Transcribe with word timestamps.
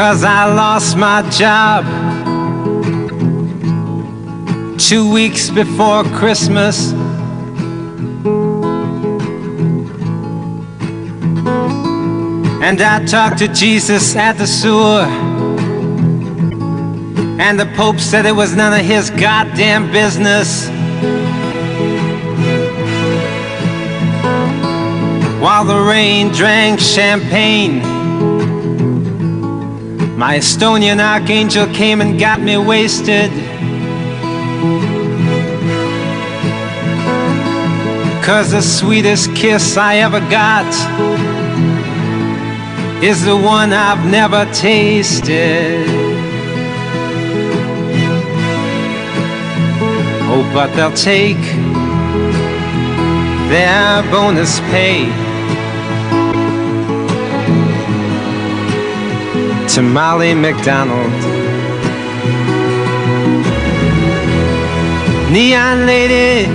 Cause 0.00 0.24
I 0.24 0.50
lost 0.54 0.96
my 0.96 1.20
job 1.28 1.84
two 4.78 5.12
weeks 5.12 5.50
before 5.50 6.04
Christmas. 6.04 6.92
And 12.62 12.80
I 12.80 13.04
talked 13.04 13.40
to 13.40 13.48
Jesus 13.48 14.16
at 14.16 14.38
the 14.38 14.46
sewer. 14.46 15.04
And 17.38 17.60
the 17.60 17.70
Pope 17.76 18.00
said 18.00 18.24
it 18.24 18.34
was 18.34 18.56
none 18.56 18.72
of 18.72 18.86
his 18.86 19.10
goddamn 19.10 19.92
business. 19.92 20.70
While 25.42 25.66
the 25.66 25.78
rain 25.78 26.28
drank 26.32 26.80
champagne, 26.80 27.99
my 30.20 30.36
Estonian 30.36 31.00
archangel 31.00 31.66
came 31.68 32.02
and 32.02 32.20
got 32.20 32.42
me 32.42 32.58
wasted. 32.58 33.30
Cause 38.22 38.50
the 38.50 38.60
sweetest 38.60 39.34
kiss 39.34 39.78
I 39.78 39.96
ever 39.96 40.20
got 40.28 40.66
is 43.02 43.24
the 43.24 43.34
one 43.34 43.72
I've 43.72 44.04
never 44.10 44.44
tasted. 44.52 45.86
Oh, 50.28 50.50
but 50.52 50.68
they'll 50.76 50.92
take 50.92 51.40
their 53.48 54.02
bonus 54.12 54.60
pay 54.68 55.29
to 59.80 59.86
Molly 59.86 60.34
McDonald. 60.34 61.10
Neon 65.32 65.86
lady, 65.86 66.46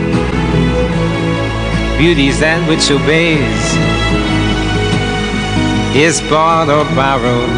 beauty's 1.98 2.40
that 2.40 2.62
which 2.70 2.92
obeys 2.92 3.66
is 5.95 6.22
bought 6.30 6.70
or 6.70 6.86
borrowed. 6.94 7.50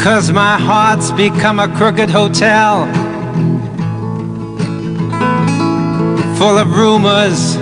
Cause 0.00 0.30
my 0.30 0.56
heart's 0.58 1.10
become 1.10 1.58
a 1.58 1.68
crooked 1.76 2.10
hotel 2.10 3.01
full 6.42 6.58
of 6.58 6.76
rumors. 6.76 7.56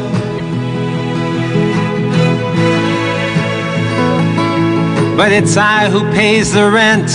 But 5.18 5.32
it's 5.32 5.54
I 5.58 5.90
who 5.90 6.00
pays 6.12 6.54
the 6.54 6.70
rent 6.70 7.10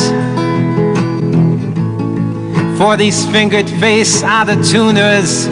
for 2.77 2.95
these 2.97 3.25
fingered 3.31 3.67
face 3.67 4.21
out 4.21 4.47
of 4.47 4.63
tuners. 4.63 5.47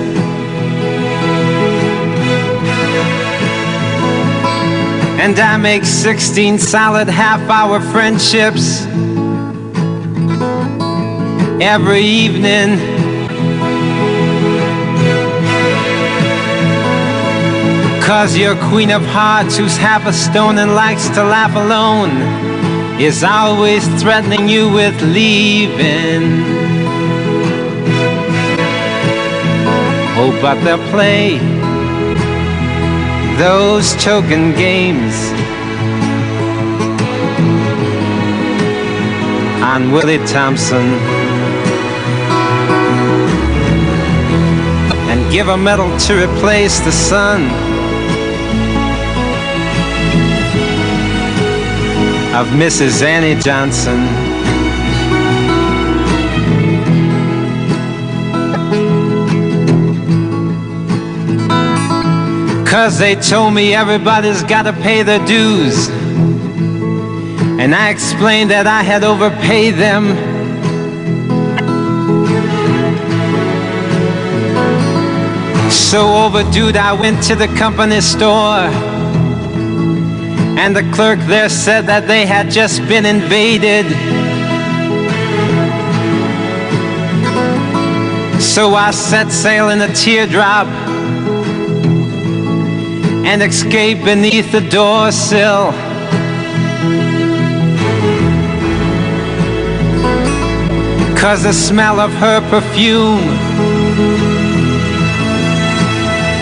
And 5.20 5.40
I 5.40 5.58
make 5.58 5.84
16 5.84 6.60
solid 6.60 7.08
half 7.08 7.42
hour 7.50 7.80
friendships 7.80 8.86
every 11.60 12.02
evening. 12.02 12.93
Cause 18.06 18.38
your 18.38 18.58
queen 18.68 18.92
of 18.92 19.02
hearts, 19.06 19.56
who's 19.56 19.78
half 19.78 20.06
a 20.06 20.12
stone 20.12 20.58
and 20.58 20.76
likes 20.76 21.08
to 21.12 21.24
laugh 21.24 21.56
alone, 21.56 22.12
is 23.00 23.24
always 23.24 23.88
threatening 24.02 24.50
you 24.50 24.70
with 24.70 25.02
leaving. 25.02 26.44
Oh, 30.20 30.38
but 30.42 30.62
they'll 30.66 30.86
play 30.92 31.38
those 33.38 33.96
token 34.04 34.52
games. 34.52 35.16
On 39.64 39.94
Willie 39.94 40.26
Thompson. 40.28 40.84
And 45.10 45.32
give 45.32 45.48
a 45.48 45.58
medal 45.58 45.98
to 46.00 46.28
replace 46.28 46.82
the 46.82 46.92
sun 46.92 47.63
of 52.34 52.48
Mrs. 52.48 53.04
Annie 53.04 53.40
Johnson. 53.40 54.00
Cause 62.66 62.98
they 62.98 63.14
told 63.14 63.54
me 63.54 63.76
everybody's 63.76 64.42
gotta 64.42 64.74
pay 64.74 65.04
their 65.04 65.24
dues. 65.28 65.90
And 67.60 67.76
I 67.76 67.92
explained 67.92 68.50
that 68.50 68.66
I 68.66 68.82
had 68.82 69.04
overpaid 69.04 69.76
them. 69.76 70.08
So 75.70 76.26
overdue, 76.26 76.72
I 76.76 76.94
went 76.94 77.22
to 77.26 77.36
the 77.36 77.48
company 77.60 78.02
store. 78.02 78.93
And 80.58 80.76
the 80.76 80.84
clerk 80.94 81.20
there 81.22 81.50
said 81.50 81.88
that 81.88 82.08
they 82.08 82.26
had 82.26 82.50
just 82.50 82.80
been 82.88 83.06
invaded. 83.06 83.86
So 88.42 88.76
I 88.76 88.92
set 88.92 89.32
sail 89.32 89.70
in 89.70 89.82
a 89.82 89.94
teardrop 89.94 90.68
and 93.26 93.42
escaped 93.42 94.06
beneath 94.06 94.52
the 94.52 94.62
door 94.62 95.12
sill. 95.12 95.72
Cause 101.18 101.44
the 101.44 101.54
smell 101.54 102.00
of 102.00 102.12
her 102.12 102.42
perfume 102.50 103.24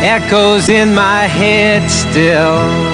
echoes 0.03 0.69
in 0.69 0.93
my 0.93 1.27
head 1.27 1.89
still. 1.89 2.90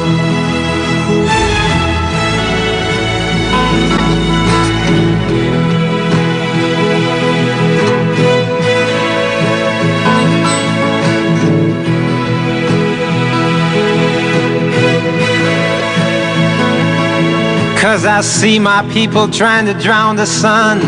Cause 17.79 18.05
I 18.07 18.21
see 18.21 18.57
my 18.57 18.81
people 18.91 19.27
trying 19.29 19.67
to 19.67 19.73
drown 19.75 20.15
the 20.15 20.25
sun 20.25 20.81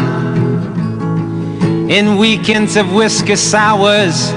in 1.87 2.17
weekends 2.17 2.75
of 2.75 2.91
whiskey 2.91 3.35
sours. 3.35 4.31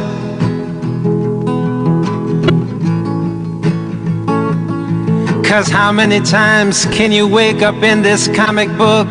Cause 5.48 5.68
how 5.68 5.92
many 5.92 6.20
times 6.20 6.84
can 6.86 7.10
you 7.10 7.26
wake 7.26 7.62
up 7.62 7.82
in 7.82 8.02
this 8.02 8.28
comic 8.28 8.68
book 8.76 9.08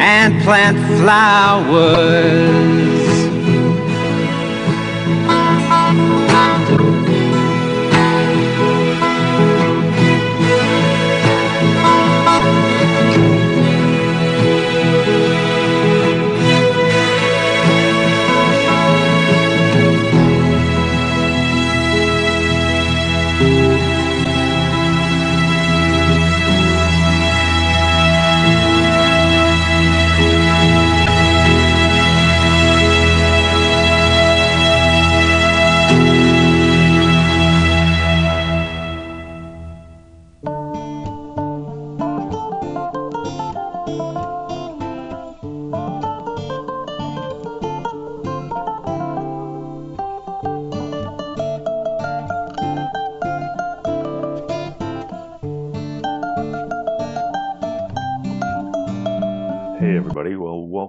and 0.00 0.42
plant 0.42 0.76
flowers? 0.98 2.87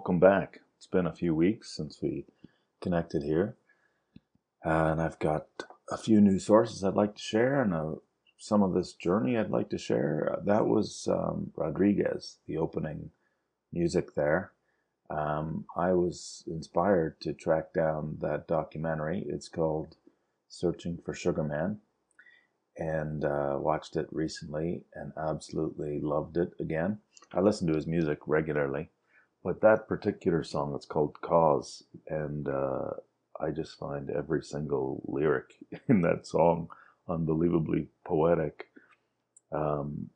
Welcome 0.09 0.19
back. 0.19 0.61
It's 0.75 0.87
been 0.87 1.05
a 1.05 1.13
few 1.13 1.35
weeks 1.35 1.69
since 1.69 1.99
we 2.01 2.25
connected 2.81 3.21
here, 3.21 3.57
and 4.63 4.99
I've 4.99 5.19
got 5.19 5.45
a 5.91 5.97
few 5.99 6.19
new 6.19 6.39
sources 6.39 6.83
I'd 6.83 6.95
like 6.95 7.13
to 7.13 7.21
share, 7.21 7.61
and 7.61 7.75
uh, 7.75 7.91
some 8.39 8.63
of 8.63 8.73
this 8.73 8.93
journey 8.93 9.37
I'd 9.37 9.51
like 9.51 9.69
to 9.69 9.77
share. 9.77 10.33
Uh, 10.33 10.43
that 10.45 10.65
was 10.65 11.07
um, 11.11 11.51
Rodriguez, 11.55 12.37
the 12.47 12.57
opening 12.57 13.11
music 13.71 14.15
there. 14.15 14.53
Um, 15.11 15.65
I 15.77 15.91
was 15.91 16.43
inspired 16.47 17.21
to 17.21 17.33
track 17.33 17.71
down 17.71 18.17
that 18.21 18.47
documentary. 18.47 19.23
It's 19.29 19.47
called 19.47 19.95
Searching 20.47 20.97
for 21.05 21.13
Sugar 21.13 21.43
Man, 21.43 21.81
and 22.75 23.23
uh, 23.23 23.57
watched 23.59 23.95
it 23.95 24.07
recently 24.11 24.85
and 24.95 25.13
absolutely 25.15 25.99
loved 26.01 26.35
it 26.35 26.53
again. 26.59 26.97
I 27.31 27.41
listen 27.41 27.67
to 27.67 27.75
his 27.75 27.85
music 27.85 28.17
regularly, 28.25 28.89
but 29.43 29.61
that 29.61 29.87
particular 29.87 30.43
song, 30.43 30.73
it's 30.75 30.85
called 30.85 31.21
Cause, 31.21 31.83
and 32.07 32.47
uh, 32.47 32.91
I 33.39 33.51
just 33.51 33.77
find 33.77 34.09
every 34.09 34.43
single 34.43 35.01
lyric 35.05 35.55
in 35.87 36.01
that 36.01 36.27
song 36.27 36.69
unbelievably 37.07 37.87
poetic. 38.05 38.67
Um, 39.51 40.09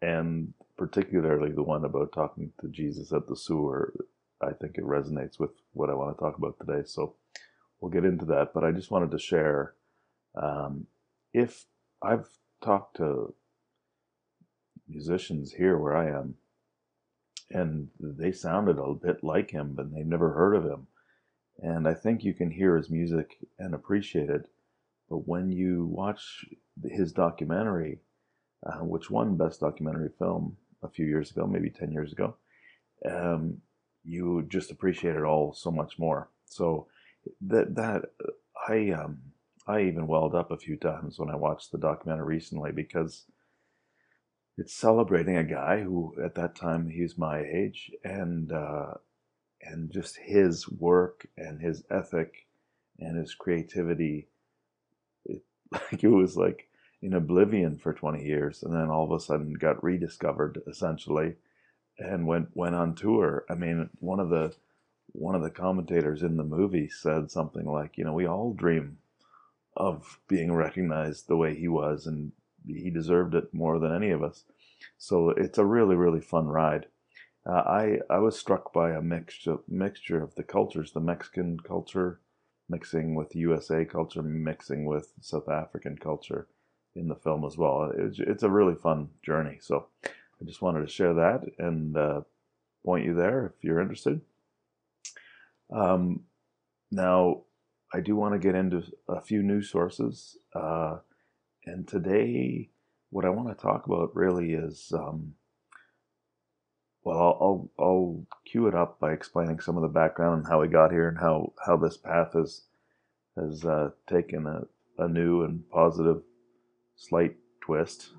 and 0.00 0.52
particularly 0.76 1.50
the 1.50 1.62
one 1.62 1.84
about 1.84 2.12
talking 2.12 2.52
to 2.60 2.68
Jesus 2.68 3.12
at 3.12 3.26
the 3.26 3.36
sewer, 3.36 3.92
I 4.40 4.52
think 4.52 4.76
it 4.78 4.84
resonates 4.84 5.38
with 5.38 5.50
what 5.72 5.90
I 5.90 5.94
want 5.94 6.16
to 6.16 6.20
talk 6.22 6.38
about 6.38 6.56
today. 6.60 6.82
So 6.86 7.16
we'll 7.80 7.90
get 7.90 8.04
into 8.04 8.24
that. 8.26 8.52
But 8.54 8.64
I 8.64 8.70
just 8.70 8.90
wanted 8.90 9.10
to 9.10 9.18
share 9.18 9.74
um, 10.40 10.86
if 11.32 11.64
I've 12.02 12.28
talked 12.62 12.98
to 12.98 13.34
musicians 14.88 15.52
here 15.52 15.76
where 15.78 15.96
I 15.96 16.08
am, 16.08 16.36
and 17.50 17.88
they 17.98 18.32
sounded 18.32 18.78
a 18.78 18.94
bit 18.94 19.24
like 19.24 19.50
him, 19.50 19.72
but 19.74 19.92
they've 19.92 20.06
never 20.06 20.32
heard 20.32 20.54
of 20.54 20.64
him. 20.64 20.86
And 21.60 21.88
I 21.88 21.94
think 21.94 22.22
you 22.22 22.34
can 22.34 22.50
hear 22.50 22.76
his 22.76 22.90
music 22.90 23.38
and 23.58 23.74
appreciate 23.74 24.30
it. 24.30 24.48
But 25.08 25.26
when 25.26 25.50
you 25.50 25.86
watch 25.86 26.44
his 26.84 27.12
documentary, 27.12 27.98
uh, 28.64 28.84
which 28.84 29.10
won 29.10 29.36
Best 29.36 29.60
Documentary 29.60 30.10
Film 30.18 30.56
a 30.82 30.88
few 30.88 31.06
years 31.06 31.30
ago, 31.30 31.46
maybe 31.46 31.70
10 31.70 31.90
years 31.92 32.12
ago, 32.12 32.36
um, 33.08 33.58
you 34.04 34.44
just 34.48 34.70
appreciate 34.70 35.16
it 35.16 35.24
all 35.24 35.52
so 35.52 35.70
much 35.70 35.98
more. 35.98 36.28
So 36.44 36.86
that, 37.40 37.74
that 37.74 38.10
I, 38.68 38.90
um, 38.90 39.18
I 39.66 39.82
even 39.82 40.06
welled 40.06 40.34
up 40.34 40.50
a 40.50 40.56
few 40.58 40.76
times 40.76 41.18
when 41.18 41.30
I 41.30 41.36
watched 41.36 41.72
the 41.72 41.78
documentary 41.78 42.26
recently 42.36 42.72
because 42.72 43.24
it's 44.58 44.74
celebrating 44.74 45.36
a 45.36 45.44
guy 45.44 45.80
who 45.80 46.14
at 46.22 46.34
that 46.34 46.56
time 46.56 46.90
he 46.90 47.02
was 47.02 47.16
my 47.16 47.40
age 47.40 47.92
and 48.04 48.52
uh, 48.52 48.94
and 49.62 49.92
just 49.92 50.16
his 50.16 50.68
work 50.68 51.26
and 51.36 51.60
his 51.60 51.84
ethic 51.90 52.46
and 52.98 53.16
his 53.16 53.34
creativity 53.34 54.26
it, 55.24 55.42
like 55.72 56.02
it 56.02 56.08
was 56.08 56.36
like 56.36 56.68
in 57.00 57.14
oblivion 57.14 57.78
for 57.78 57.92
20 57.92 58.24
years 58.24 58.62
and 58.64 58.74
then 58.74 58.90
all 58.90 59.04
of 59.04 59.12
a 59.12 59.22
sudden 59.22 59.54
got 59.54 59.82
rediscovered 59.82 60.60
essentially 60.66 61.36
and 61.98 62.26
went 62.26 62.48
went 62.54 62.74
on 62.74 62.94
tour. 62.94 63.44
I 63.48 63.54
mean 63.54 63.90
one 64.00 64.18
of 64.18 64.28
the 64.28 64.54
one 65.12 65.36
of 65.36 65.42
the 65.42 65.50
commentators 65.50 66.22
in 66.22 66.36
the 66.36 66.44
movie 66.44 66.88
said 66.88 67.30
something 67.30 67.64
like 67.64 67.96
you 67.96 68.04
know 68.04 68.12
we 68.12 68.26
all 68.26 68.52
dream 68.52 68.98
of 69.76 70.18
being 70.26 70.52
recognized 70.52 71.28
the 71.28 71.36
way 71.36 71.54
he 71.54 71.68
was 71.68 72.06
and 72.06 72.32
he 72.66 72.90
deserved 72.90 73.34
it 73.34 73.52
more 73.52 73.78
than 73.78 73.94
any 73.94 74.10
of 74.10 74.22
us. 74.22 74.44
So 74.96 75.30
it's 75.30 75.58
a 75.58 75.64
really 75.64 75.96
really 75.96 76.20
fun 76.20 76.46
ride. 76.46 76.86
Uh, 77.46 77.62
I 77.66 77.98
I 78.10 78.18
was 78.18 78.38
struck 78.38 78.72
by 78.72 78.92
a 78.92 79.02
mixture 79.02 79.58
mixture 79.68 80.22
of 80.22 80.34
the 80.34 80.42
cultures, 80.42 80.92
the 80.92 81.00
Mexican 81.00 81.60
culture 81.60 82.20
mixing 82.68 83.14
with 83.14 83.34
USA 83.34 83.84
culture, 83.84 84.22
mixing 84.22 84.84
with 84.84 85.12
South 85.20 85.48
African 85.48 85.96
culture 85.96 86.46
in 86.94 87.08
the 87.08 87.14
film 87.14 87.44
as 87.44 87.56
well. 87.56 87.92
It's, 87.96 88.18
it's 88.18 88.42
a 88.42 88.50
really 88.50 88.74
fun 88.74 89.08
journey. 89.22 89.58
So 89.60 89.86
I 90.04 90.44
just 90.44 90.62
wanted 90.62 90.80
to 90.82 90.92
share 90.92 91.14
that 91.14 91.44
and 91.58 91.96
uh, 91.96 92.20
point 92.84 93.06
you 93.06 93.14
there 93.14 93.46
if 93.46 93.64
you're 93.64 93.80
interested. 93.80 94.20
Um, 95.70 96.24
now, 96.90 97.42
I 97.92 98.00
do 98.00 98.16
want 98.16 98.34
to 98.34 98.38
get 98.38 98.54
into 98.54 98.82
a 99.08 99.20
few 99.20 99.42
news 99.42 99.70
sources. 99.70 100.36
Uh, 100.54 100.98
and 101.68 101.86
today, 101.86 102.70
what 103.10 103.24
I 103.24 103.30
want 103.30 103.48
to 103.48 103.62
talk 103.62 103.86
about 103.86 104.14
really 104.14 104.52
is, 104.52 104.90
um, 104.92 105.34
well, 107.04 107.18
I'll, 107.18 107.38
I'll, 107.40 107.70
I'll 107.84 108.26
cue 108.50 108.66
it 108.66 108.74
up 108.74 108.98
by 108.98 109.12
explaining 109.12 109.60
some 109.60 109.76
of 109.76 109.82
the 109.82 109.88
background 109.88 110.38
and 110.38 110.48
how 110.48 110.60
we 110.60 110.68
got 110.68 110.90
here 110.90 111.08
and 111.08 111.18
how, 111.18 111.52
how 111.64 111.76
this 111.76 111.96
path 111.96 112.32
has 112.34 112.62
has 113.36 113.64
uh, 113.64 113.90
taken 114.08 114.46
a, 114.46 114.62
a 115.02 115.08
new 115.08 115.44
and 115.44 115.68
positive 115.70 116.22
slight 116.96 117.36
twist, 117.60 118.10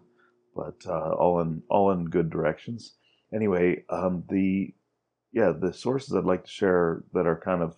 but 0.56 0.76
uh, 0.88 1.12
all 1.12 1.42
in 1.42 1.62
all 1.70 1.92
in 1.92 2.06
good 2.06 2.30
directions. 2.30 2.96
Anyway, 3.34 3.84
um, 3.90 4.24
the 4.30 4.74
yeah 5.34 5.52
the 5.52 5.74
sources 5.74 6.16
I'd 6.16 6.24
like 6.24 6.46
to 6.46 6.50
share 6.50 7.04
that 7.14 7.28
are 7.28 7.40
kind 7.40 7.62
of 7.62 7.76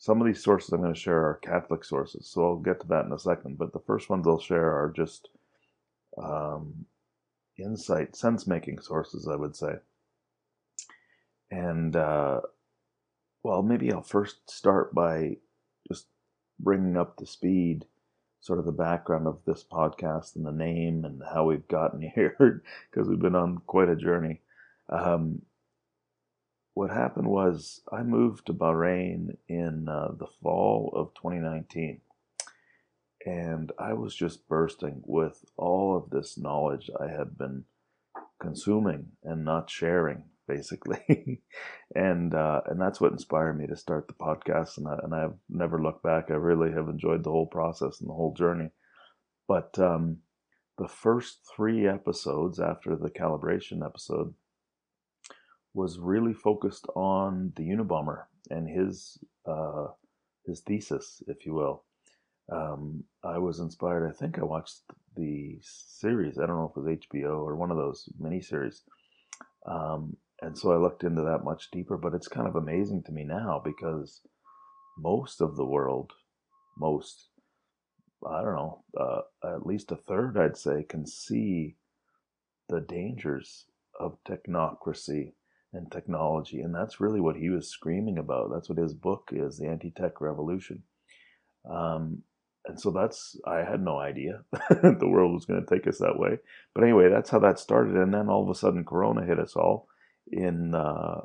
some 0.00 0.18
of 0.18 0.26
these 0.26 0.42
sources 0.42 0.72
I'm 0.72 0.80
going 0.80 0.94
to 0.94 0.98
share 0.98 1.18
are 1.26 1.40
Catholic 1.42 1.84
sources, 1.84 2.26
so 2.26 2.42
I'll 2.42 2.56
get 2.56 2.80
to 2.80 2.86
that 2.86 3.04
in 3.04 3.12
a 3.12 3.18
second. 3.18 3.58
But 3.58 3.74
the 3.74 3.82
first 3.86 4.08
ones 4.08 4.26
I'll 4.26 4.40
share 4.40 4.64
are 4.64 4.90
just 4.96 5.28
um, 6.16 6.86
insight, 7.58 8.16
sense 8.16 8.46
making 8.46 8.80
sources, 8.80 9.28
I 9.30 9.36
would 9.36 9.54
say. 9.54 9.74
And, 11.50 11.94
uh, 11.94 12.40
well, 13.42 13.62
maybe 13.62 13.92
I'll 13.92 14.00
first 14.00 14.50
start 14.50 14.94
by 14.94 15.36
just 15.86 16.06
bringing 16.58 16.96
up 16.96 17.18
to 17.18 17.26
speed 17.26 17.84
sort 18.40 18.58
of 18.58 18.64
the 18.64 18.72
background 18.72 19.26
of 19.26 19.40
this 19.44 19.62
podcast 19.70 20.34
and 20.34 20.46
the 20.46 20.50
name 20.50 21.04
and 21.04 21.20
how 21.30 21.44
we've 21.44 21.68
gotten 21.68 22.00
here, 22.14 22.62
because 22.90 23.06
we've 23.06 23.20
been 23.20 23.36
on 23.36 23.58
quite 23.66 23.90
a 23.90 23.96
journey. 23.96 24.40
Um, 24.88 25.42
what 26.74 26.90
happened 26.90 27.28
was 27.28 27.80
I 27.92 28.02
moved 28.02 28.46
to 28.46 28.52
Bahrain 28.52 29.36
in 29.48 29.88
uh, 29.88 30.12
the 30.18 30.28
fall 30.42 30.92
of 30.94 31.14
2019. 31.14 32.00
And 33.26 33.70
I 33.78 33.92
was 33.92 34.14
just 34.14 34.48
bursting 34.48 35.02
with 35.04 35.44
all 35.56 35.96
of 35.96 36.10
this 36.10 36.38
knowledge 36.38 36.88
I 36.98 37.08
had 37.08 37.36
been 37.36 37.64
consuming 38.40 39.08
and 39.22 39.44
not 39.44 39.68
sharing, 39.68 40.24
basically. 40.48 41.42
and 41.94 42.34
uh, 42.34 42.62
and 42.66 42.80
that's 42.80 43.00
what 43.00 43.12
inspired 43.12 43.58
me 43.58 43.66
to 43.66 43.76
start 43.76 44.08
the 44.08 44.14
podcast. 44.14 44.78
And, 44.78 44.88
I, 44.88 44.98
and 45.02 45.14
I've 45.14 45.34
never 45.50 45.82
looked 45.82 46.02
back. 46.02 46.30
I 46.30 46.34
really 46.34 46.72
have 46.72 46.88
enjoyed 46.88 47.24
the 47.24 47.30
whole 47.30 47.46
process 47.46 48.00
and 48.00 48.08
the 48.08 48.14
whole 48.14 48.32
journey. 48.32 48.70
But 49.46 49.78
um, 49.78 50.18
the 50.78 50.88
first 50.88 51.40
three 51.54 51.86
episodes 51.86 52.58
after 52.58 52.96
the 52.96 53.10
calibration 53.10 53.84
episode, 53.84 54.32
was 55.74 55.98
really 55.98 56.34
focused 56.34 56.86
on 56.96 57.52
the 57.56 57.68
Unabomber 57.68 58.24
and 58.50 58.68
his 58.68 59.18
uh, 59.46 59.86
his 60.46 60.60
thesis, 60.60 61.22
if 61.28 61.46
you 61.46 61.54
will. 61.54 61.84
Um, 62.50 63.04
I 63.22 63.38
was 63.38 63.60
inspired. 63.60 64.08
I 64.08 64.12
think 64.12 64.38
I 64.38 64.44
watched 64.44 64.82
the 65.16 65.58
series. 65.62 66.38
I 66.38 66.46
don't 66.46 66.56
know 66.56 66.72
if 66.74 66.76
it 66.76 66.80
was 66.80 66.98
HBO 67.12 67.38
or 67.38 67.54
one 67.54 67.70
of 67.70 67.76
those 67.76 68.08
miniseries. 68.20 68.80
Um, 69.66 70.16
and 70.42 70.56
so 70.56 70.72
I 70.72 70.76
looked 70.76 71.04
into 71.04 71.22
that 71.22 71.44
much 71.44 71.70
deeper. 71.70 71.96
But 71.96 72.14
it's 72.14 72.28
kind 72.28 72.48
of 72.48 72.56
amazing 72.56 73.04
to 73.04 73.12
me 73.12 73.24
now 73.24 73.62
because 73.64 74.22
most 74.98 75.40
of 75.40 75.56
the 75.56 75.64
world, 75.64 76.12
most, 76.76 77.28
I 78.26 78.42
don't 78.42 78.54
know, 78.54 78.84
uh, 78.98 79.20
at 79.54 79.66
least 79.66 79.92
a 79.92 79.96
third, 79.96 80.36
I'd 80.36 80.56
say, 80.56 80.82
can 80.82 81.06
see 81.06 81.76
the 82.68 82.80
dangers 82.80 83.66
of 83.98 84.18
technocracy 84.24 85.32
and 85.72 85.90
technology. 85.90 86.60
And 86.60 86.74
that's 86.74 87.00
really 87.00 87.20
what 87.20 87.36
he 87.36 87.50
was 87.50 87.68
screaming 87.68 88.18
about. 88.18 88.50
That's 88.52 88.68
what 88.68 88.78
his 88.78 88.94
book 88.94 89.30
is, 89.32 89.58
The 89.58 89.68
Anti 89.68 89.90
Tech 89.90 90.20
Revolution. 90.20 90.82
Um, 91.70 92.22
and 92.66 92.78
so 92.78 92.90
that's, 92.90 93.36
I 93.46 93.58
had 93.58 93.80
no 93.82 93.98
idea 93.98 94.42
the 94.70 95.08
world 95.08 95.32
was 95.32 95.46
going 95.46 95.64
to 95.64 95.74
take 95.74 95.86
us 95.86 95.98
that 95.98 96.18
way. 96.18 96.38
But 96.74 96.84
anyway, 96.84 97.08
that's 97.08 97.30
how 97.30 97.38
that 97.40 97.58
started. 97.58 97.96
And 97.96 98.12
then 98.12 98.28
all 98.28 98.42
of 98.42 98.50
a 98.50 98.54
sudden, 98.54 98.84
Corona 98.84 99.24
hit 99.24 99.38
us 99.38 99.56
all 99.56 99.88
in, 100.30 100.74
uh, 100.74 101.20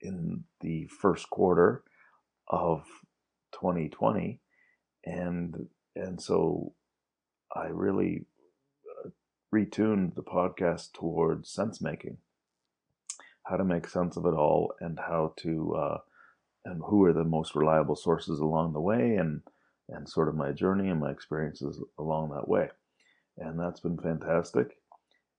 in 0.00 0.44
the 0.60 0.86
first 1.00 1.30
quarter 1.30 1.82
of 2.48 2.84
2020. 3.54 4.40
And, 5.04 5.68
and 5.94 6.20
so 6.20 6.74
I 7.54 7.68
really 7.68 8.26
uh, 9.04 9.10
retuned 9.54 10.14
the 10.14 10.22
podcast 10.22 10.92
towards 10.92 11.50
sense 11.50 11.80
making 11.80 12.18
how 13.48 13.56
to 13.56 13.64
make 13.64 13.88
sense 13.88 14.16
of 14.16 14.26
it 14.26 14.34
all 14.34 14.72
and 14.80 14.98
how 14.98 15.32
to 15.36 15.74
uh, 15.74 15.98
and 16.64 16.82
who 16.86 17.04
are 17.04 17.12
the 17.12 17.24
most 17.24 17.54
reliable 17.54 17.96
sources 17.96 18.40
along 18.40 18.72
the 18.72 18.80
way 18.80 19.16
and 19.16 19.42
and 19.88 20.08
sort 20.08 20.28
of 20.28 20.34
my 20.34 20.52
journey 20.52 20.88
and 20.88 21.00
my 21.00 21.10
experiences 21.10 21.80
along 21.98 22.30
that 22.30 22.48
way 22.48 22.68
and 23.38 23.58
that's 23.58 23.80
been 23.80 23.98
fantastic 23.98 24.78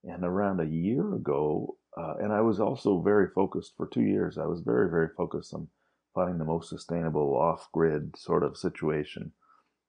and 0.04 0.24
around 0.24 0.60
a 0.60 0.66
year 0.66 1.14
ago 1.16 1.78
uh, 1.98 2.14
and 2.20 2.32
I 2.32 2.42
was 2.42 2.60
also 2.60 3.02
very 3.02 3.28
focused 3.34 3.74
for 3.76 3.88
two 3.88 4.04
years. 4.04 4.38
I 4.38 4.46
was 4.46 4.62
very, 4.62 4.90
very 4.90 5.10
focused 5.18 5.54
on 5.54 5.68
finding 6.14 6.38
the 6.38 6.46
most 6.46 6.70
sustainable 6.70 7.36
off 7.36 7.70
grid 7.74 8.16
sort 8.16 8.44
of 8.44 8.56
situation 8.56 9.32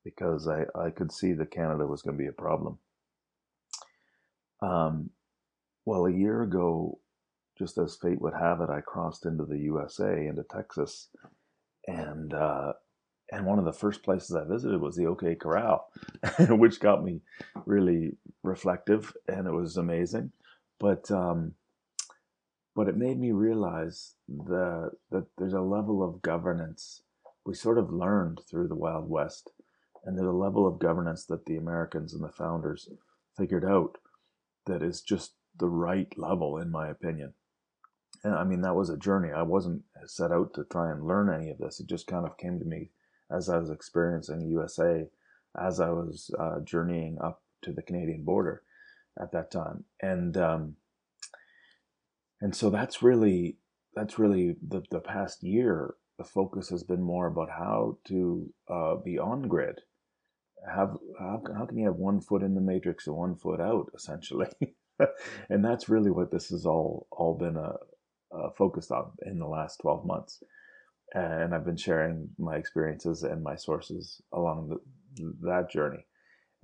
because 0.05 0.49
I, 0.49 0.65
I 0.79 0.89
could 0.91 1.13
see 1.13 1.35
that 1.35 1.51
Canada 1.51 1.87
was 1.87 2.01
going 2.01 2.17
to 2.17 2.23
be 2.23 2.29
a 2.29 2.33
problem. 2.33 2.79
Um, 4.63 5.11
well, 5.85 6.07
a 6.07 6.13
year 6.13 6.43
ago, 6.43 6.99
just 7.59 7.79
as 7.79 7.97
fate 7.97 8.21
would 8.21 8.35
have 8.35 8.61
it, 8.61 8.71
I 8.71 8.81
crossed 8.81 9.27
into 9.27 9.45
the 9.45 9.59
USA, 9.59 10.27
into 10.27 10.45
Texas, 10.45 11.09
and 11.87 12.33
uh, 12.33 12.73
and 13.33 13.45
one 13.45 13.59
of 13.59 13.65
the 13.65 13.73
first 13.73 14.03
places 14.03 14.35
I 14.37 14.45
visited 14.45 14.81
was 14.81 14.97
the 14.97 15.07
OK 15.07 15.35
Corral, 15.35 15.91
which 16.49 16.81
got 16.81 17.05
me 17.05 17.21
really 17.67 18.17
reflective, 18.43 19.13
and 19.27 19.47
it 19.47 19.53
was 19.53 19.77
amazing. 19.77 20.33
But 20.79 21.11
um, 21.11 21.55
but 22.75 22.89
it 22.89 22.97
made 22.97 23.19
me 23.19 23.33
realize 23.33 24.15
that 24.29 24.93
that 25.11 25.27
there's 25.37 25.55
a 25.55 25.61
level 25.61 26.03
of 26.03 26.23
governance 26.23 27.03
we 27.49 27.55
sort 27.55 27.79
of 27.79 27.91
learned 27.91 28.43
through 28.49 28.69
the 28.69 28.75
Wild 28.75 29.09
West, 29.09 29.51
and 30.05 30.17
there's 30.17 30.29
a 30.29 30.33
level 30.33 30.67
of 30.67 30.79
governance 30.79 31.25
that 31.25 31.47
the 31.47 31.57
Americans 31.57 32.13
and 32.13 32.23
the 32.23 32.29
founders 32.29 32.91
figured 33.39 33.65
out 33.65 33.97
that 34.67 34.83
is 34.83 35.01
just 35.01 35.33
the 35.59 35.69
right 35.69 36.13
level, 36.19 36.59
in 36.59 36.71
my 36.71 36.89
opinion. 36.89 37.33
And 38.25 38.35
I 38.35 38.45
mean, 38.45 38.63
that 38.63 38.75
was 38.75 38.91
a 38.91 38.97
journey. 38.97 39.31
I 39.31 39.43
wasn't 39.43 39.83
set 40.07 40.33
out 40.33 40.55
to 40.55 40.65
try 40.65 40.91
and 40.91 41.07
learn 41.07 41.33
any 41.33 41.51
of 41.51 41.59
this. 41.59 41.81
It 41.81 41.87
just 41.87 42.07
kind 42.07 42.27
of 42.27 42.37
came 42.37 42.59
to 42.59 42.65
me 42.65 42.91
as 43.31 43.49
I 43.49 43.59
was 43.59 43.71
experiencing 43.71 44.49
USA, 44.49 45.09
as 45.59 45.81
I 45.81 45.91
was 45.91 46.31
uh, 46.39 46.61
journeying 46.61 47.19
up 47.23 47.43
to 47.63 47.73
the 47.73 47.83
Canadian 47.83 48.25
border 48.25 48.63
at 49.21 49.33
that 49.33 49.51
time. 49.51 49.85
And, 50.01 50.37
um, 50.37 50.77
and 52.41 52.55
so 52.55 52.71
that's 52.71 53.03
really, 53.03 53.59
that's 53.95 54.19
really 54.19 54.57
the, 54.67 54.83
the 54.91 55.01
past 55.01 55.43
year. 55.43 55.95
The 56.19 56.25
focus 56.25 56.69
has 56.71 56.83
been 56.83 57.03
more 57.03 57.27
about 57.27 57.51
how 57.51 57.99
to 58.07 58.53
uh, 58.69 58.97
be 58.97 59.19
on 59.19 59.43
grid. 59.43 59.81
Have 60.67 60.97
how, 61.19 61.41
how 61.57 61.67
can 61.67 61.79
you 61.79 61.87
have 61.87 61.95
one 61.95 62.21
foot 62.21 62.43
in 62.43 62.57
the 62.57 62.61
matrix 62.61 63.07
and 63.07 63.17
one 63.17 63.37
foot 63.37 63.61
out, 63.61 63.93
essentially? 63.95 64.49
and 65.49 65.65
that's 65.65 65.89
really 65.89 66.11
what 66.11 66.33
this 66.33 66.49
has 66.49 66.67
all 66.67 67.07
all 67.13 67.35
been 67.35 67.57
uh, 67.57 67.75
uh, 68.33 68.51
focused 68.57 68.91
on 68.91 69.13
in 69.23 69.39
the 69.39 69.47
last 69.47 69.79
12 69.83 70.05
months. 70.05 70.43
And 71.15 71.55
i've 71.55 71.65
been 71.65 71.77
sharing 71.77 72.29
my 72.39 72.57
experiences 72.57 73.23
and 73.23 73.43
my 73.43 73.57
sources 73.57 74.21
along 74.33 74.69
the, 75.17 75.35
that 75.43 75.71
journey. 75.71 76.07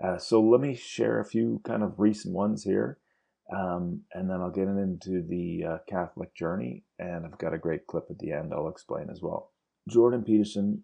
Uh, 0.02 0.18
so 0.18 0.42
let 0.42 0.61
me 0.61 0.75
share 0.75 1.21
a 1.21 1.25
few 1.25 1.61
kind 1.64 1.83
of 1.83 1.99
recent 1.99 2.35
ones 2.35 2.64
here 2.64 2.99
um, 3.52 4.00
and 4.12 4.28
then 4.28 4.40
i'll 4.40 4.50
get 4.50 4.68
into 4.68 5.23
the 5.23 5.64
uh, 5.64 5.78
catholic 5.88 6.35
journey 6.35 6.85
and 6.99 7.25
i've 7.25 7.38
got 7.38 7.54
a 7.54 7.59
great 7.59 7.87
clip 7.87 8.04
at 8.11 8.18
the 8.18 8.33
end 8.33 8.52
i'll 8.52 8.68
explain 8.68 9.09
as 9.11 9.21
well. 9.23 9.52
Jordan 9.88 10.23
peterson 10.23 10.83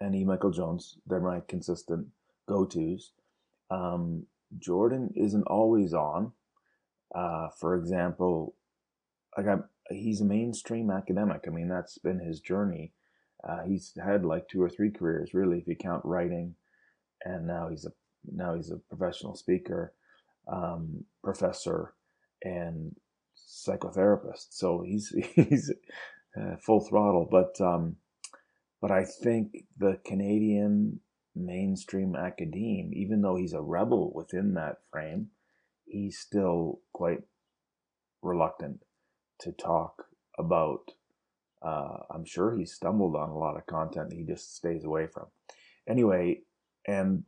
and 0.00 0.14
e. 0.14 0.24
Michael 0.24 0.50
jones 0.50 0.98
they're 1.06 1.20
my 1.20 1.40
consistent 1.48 2.06
go-to's. 2.48 3.12
Um, 3.70 4.26
jordan 4.58 5.10
isn't 5.16 5.46
always 5.46 5.92
on. 5.92 6.32
Uh, 7.14 7.48
for 7.60 7.76
example, 7.76 8.54
like 9.36 9.46
I, 9.46 9.56
he's 9.90 10.20
a 10.20 10.24
mainstream 10.24 10.90
academic. 10.90 11.42
I 11.46 11.50
mean, 11.50 11.68
that's 11.68 11.98
been 11.98 12.20
his 12.20 12.40
journey. 12.40 12.92
Uh, 13.46 13.62
he's 13.66 13.92
had 14.02 14.24
like 14.24 14.48
two 14.48 14.62
or 14.62 14.70
three 14.70 14.90
careers, 14.90 15.34
really, 15.34 15.58
if 15.58 15.66
you 15.66 15.76
count 15.76 16.04
writing, 16.04 16.54
and 17.24 17.46
now 17.46 17.68
he's 17.68 17.84
a 17.84 17.92
now 18.30 18.54
he's 18.54 18.70
a 18.70 18.78
professional 18.88 19.34
speaker, 19.34 19.92
um, 20.50 21.04
professor, 21.22 21.94
and 22.42 22.94
psychotherapist. 23.36 24.46
So 24.50 24.82
he's 24.86 25.14
he's 25.34 25.72
uh, 26.40 26.56
full 26.56 26.80
throttle. 26.80 27.28
But 27.30 27.60
um, 27.60 27.96
but 28.80 28.90
I 28.90 29.04
think 29.04 29.64
the 29.76 29.98
Canadian 30.04 31.00
mainstream 31.36 32.14
academe, 32.14 32.92
even 32.94 33.20
though 33.20 33.36
he's 33.36 33.52
a 33.52 33.60
rebel 33.60 34.12
within 34.14 34.54
that 34.54 34.78
frame, 34.90 35.28
he's 35.84 36.18
still 36.18 36.80
quite 36.92 37.20
reluctant 38.22 38.80
to 39.40 39.52
talk 39.52 40.06
about. 40.38 40.92
Uh, 41.62 41.98
I'm 42.10 42.24
sure 42.24 42.54
he 42.54 42.66
stumbled 42.66 43.16
on 43.16 43.30
a 43.30 43.38
lot 43.38 43.56
of 43.56 43.66
content 43.66 44.12
he 44.12 44.24
just 44.24 44.54
stays 44.56 44.84
away 44.84 45.06
from. 45.06 45.26
Anyway, 45.88 46.42
and 46.86 47.24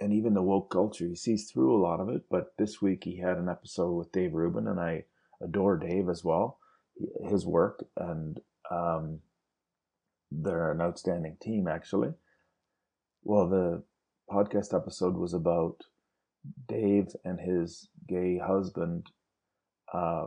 and 0.00 0.12
even 0.12 0.34
the 0.34 0.42
woke 0.42 0.70
culture, 0.70 1.06
he 1.06 1.16
sees 1.16 1.50
through 1.50 1.76
a 1.76 1.82
lot 1.82 2.00
of 2.00 2.08
it. 2.08 2.22
But 2.30 2.54
this 2.56 2.80
week 2.80 3.04
he 3.04 3.18
had 3.18 3.36
an 3.36 3.48
episode 3.48 3.92
with 3.92 4.12
Dave 4.12 4.34
Rubin, 4.34 4.68
and 4.68 4.80
I 4.80 5.04
adore 5.42 5.76
Dave 5.76 6.08
as 6.08 6.24
well, 6.24 6.58
his 7.28 7.44
work, 7.44 7.84
and 7.96 8.40
um, 8.70 9.20
they're 10.30 10.72
an 10.72 10.80
outstanding 10.80 11.36
team 11.40 11.68
actually. 11.68 12.12
Well, 13.22 13.48
the 13.48 13.82
podcast 14.30 14.74
episode 14.74 15.16
was 15.16 15.34
about 15.34 15.84
Dave 16.66 17.08
and 17.24 17.40
his 17.40 17.88
gay 18.06 18.38
husband 18.38 19.06
uh, 19.92 20.26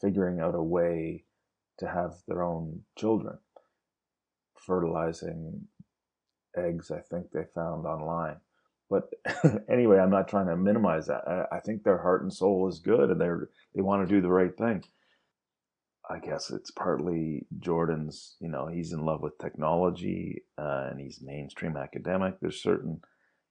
figuring 0.00 0.40
out 0.40 0.54
a 0.54 0.62
way 0.62 1.24
to 1.78 1.88
have 1.88 2.14
their 2.26 2.42
own 2.42 2.80
children, 2.96 3.38
fertilizing 4.56 5.66
eggs. 6.56 6.90
I 6.90 7.00
think 7.00 7.30
they 7.30 7.44
found 7.54 7.86
online. 7.86 8.36
But 8.90 9.10
anyway, 9.70 9.98
I'm 9.98 10.10
not 10.10 10.28
trying 10.28 10.46
to 10.46 10.56
minimize 10.56 11.06
that. 11.06 11.22
I, 11.26 11.56
I 11.56 11.60
think 11.60 11.82
their 11.82 11.98
heart 11.98 12.22
and 12.22 12.32
soul 12.32 12.68
is 12.68 12.78
good, 12.78 13.10
and 13.10 13.20
they're, 13.20 13.48
they 13.74 13.82
want 13.82 14.06
to 14.06 14.14
do 14.14 14.20
the 14.20 14.30
right 14.30 14.56
thing. 14.56 14.84
I 16.10 16.18
guess 16.20 16.50
it's 16.50 16.70
partly 16.70 17.46
Jordan's. 17.58 18.36
You 18.40 18.48
know, 18.48 18.66
he's 18.66 18.92
in 18.92 19.04
love 19.04 19.20
with 19.20 19.38
technology, 19.38 20.42
uh, 20.56 20.88
and 20.90 20.98
he's 20.98 21.20
mainstream 21.22 21.76
academic. 21.76 22.40
There's 22.40 22.62
certain 22.62 23.02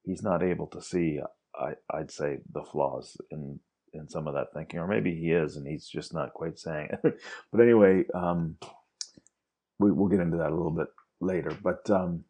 he's 0.04 0.24
not 0.24 0.42
able 0.42 0.68
to 0.68 0.82
see 0.82 1.20
I, 1.58 1.74
I'd 1.92 2.12
say 2.12 2.39
the 2.51 2.63
flaws 2.63 3.18
in 3.32 3.60
in 3.94 4.08
some 4.08 4.27
of 4.27 4.34
that 4.34 4.53
thinking, 4.53 4.79
or 4.79 4.88
maybe 4.88 5.15
he 5.15 5.32
is, 5.32 5.56
and 5.56 5.67
he's 5.67 5.88
just 5.88 6.13
not 6.13 6.34
quite 6.34 6.60
saying 6.60 6.89
it. 6.91 7.20
but 7.51 7.62
anyway, 7.62 8.03
um, 8.13 8.58
we, 9.79 9.91
will 9.91 10.08
get 10.08 10.20
into 10.20 10.38
that 10.38 10.51
a 10.51 10.56
little 10.56 10.72
bit 10.72 10.88
later. 11.20 11.51
But 11.63 11.89
um, 11.89 12.24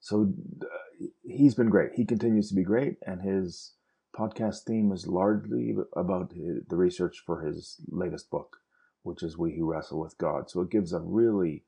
so 0.00 0.32
uh, 0.62 1.06
he's 1.22 1.54
been 1.54 1.70
great. 1.70 1.92
He 1.94 2.04
continues 2.04 2.48
to 2.48 2.54
be 2.54 2.62
great, 2.62 2.96
and 3.06 3.22
his 3.22 3.72
podcast 4.16 4.64
theme 4.64 4.92
is 4.92 5.06
largely 5.06 5.74
about 5.96 6.30
the 6.30 6.76
research 6.76 7.22
for 7.26 7.42
his 7.42 7.80
latest 7.88 8.30
book, 8.30 8.58
which 9.02 9.22
is 9.22 9.38
"We 9.38 9.56
Who 9.56 9.70
Wrestle 9.70 10.00
with 10.00 10.16
God." 10.18 10.50
So 10.50 10.60
it 10.60 10.70
gives 10.70 10.92
a 10.92 11.00
really 11.00 11.64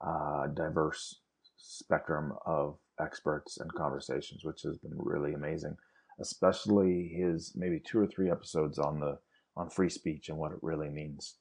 uh, 0.00 0.46
diverse 0.48 1.20
spectrum 1.56 2.34
of 2.46 2.78
experts 3.00 3.58
and 3.58 3.72
conversations, 3.74 4.44
which 4.44 4.62
has 4.62 4.78
been 4.78 4.94
really 4.96 5.34
amazing 5.34 5.76
especially 6.20 7.08
his 7.08 7.52
maybe 7.56 7.80
two 7.80 7.98
or 7.98 8.06
three 8.06 8.30
episodes 8.30 8.78
on 8.78 9.00
the 9.00 9.18
on 9.56 9.68
free 9.70 9.90
speech 9.90 10.28
and 10.28 10.38
what 10.38 10.52
it 10.52 10.58
really 10.62 10.88
means. 10.88 11.36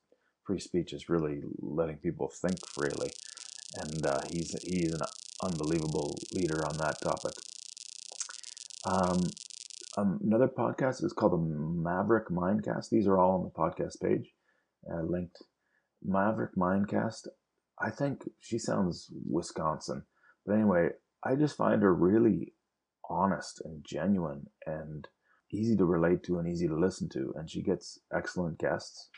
Free 0.45 0.59
speech 0.59 0.93
is 0.93 1.09
really 1.09 1.41
letting 1.59 1.97
people 1.97 2.31
think 2.41 2.65
freely, 2.67 3.11
and 3.75 4.05
uh, 4.05 4.21
he's 4.31 4.55
he's 4.63 4.93
an 4.93 5.01
unbelievable 5.43 6.17
leader 6.33 6.65
on 6.65 6.77
that 6.77 7.01
topic. 7.01 7.33
Um, 8.85 9.23
um, 9.97 10.19
another 10.23 10.47
podcast 10.47 11.03
is 11.03 11.13
called 11.13 11.33
the 11.33 11.37
Maverick 11.37 12.29
Mindcast. 12.29 12.89
These 12.89 13.07
are 13.07 13.17
all 13.17 13.39
on 13.39 13.43
the 13.43 13.49
podcast 13.49 14.01
page, 14.01 14.31
uh, 14.91 15.01
linked. 15.01 15.37
Maverick 16.03 16.55
Mindcast. 16.55 17.27
I 17.79 17.89
think 17.89 18.29
she 18.39 18.57
sounds 18.57 19.11
Wisconsin, 19.29 20.03
but 20.45 20.53
anyway, 20.53 20.89
I 21.23 21.35
just 21.35 21.57
find 21.57 21.81
her 21.81 21.93
really 21.93 22.53
honest 23.09 23.61
and 23.63 23.83
genuine 23.83 24.47
and 24.65 25.07
easy 25.51 25.75
to 25.77 25.85
relate 25.85 26.23
to 26.23 26.39
and 26.39 26.47
easy 26.47 26.67
to 26.67 26.75
listen 26.75 27.09
to. 27.09 27.33
And 27.35 27.49
she 27.49 27.61
gets 27.61 27.99
excellent 28.13 28.59
guests. 28.59 29.09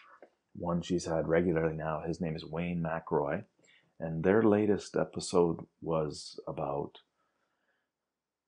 One 0.55 0.81
she's 0.81 1.05
had 1.05 1.27
regularly 1.27 1.75
now, 1.75 2.01
his 2.05 2.22
name 2.22 2.36
is 2.36 2.46
Wayne 2.46 2.84
McRoy. 2.84 3.43
And 4.00 4.24
their 4.24 4.43
latest 4.43 4.96
episode 4.96 5.65
was 5.81 6.39
about 6.48 7.00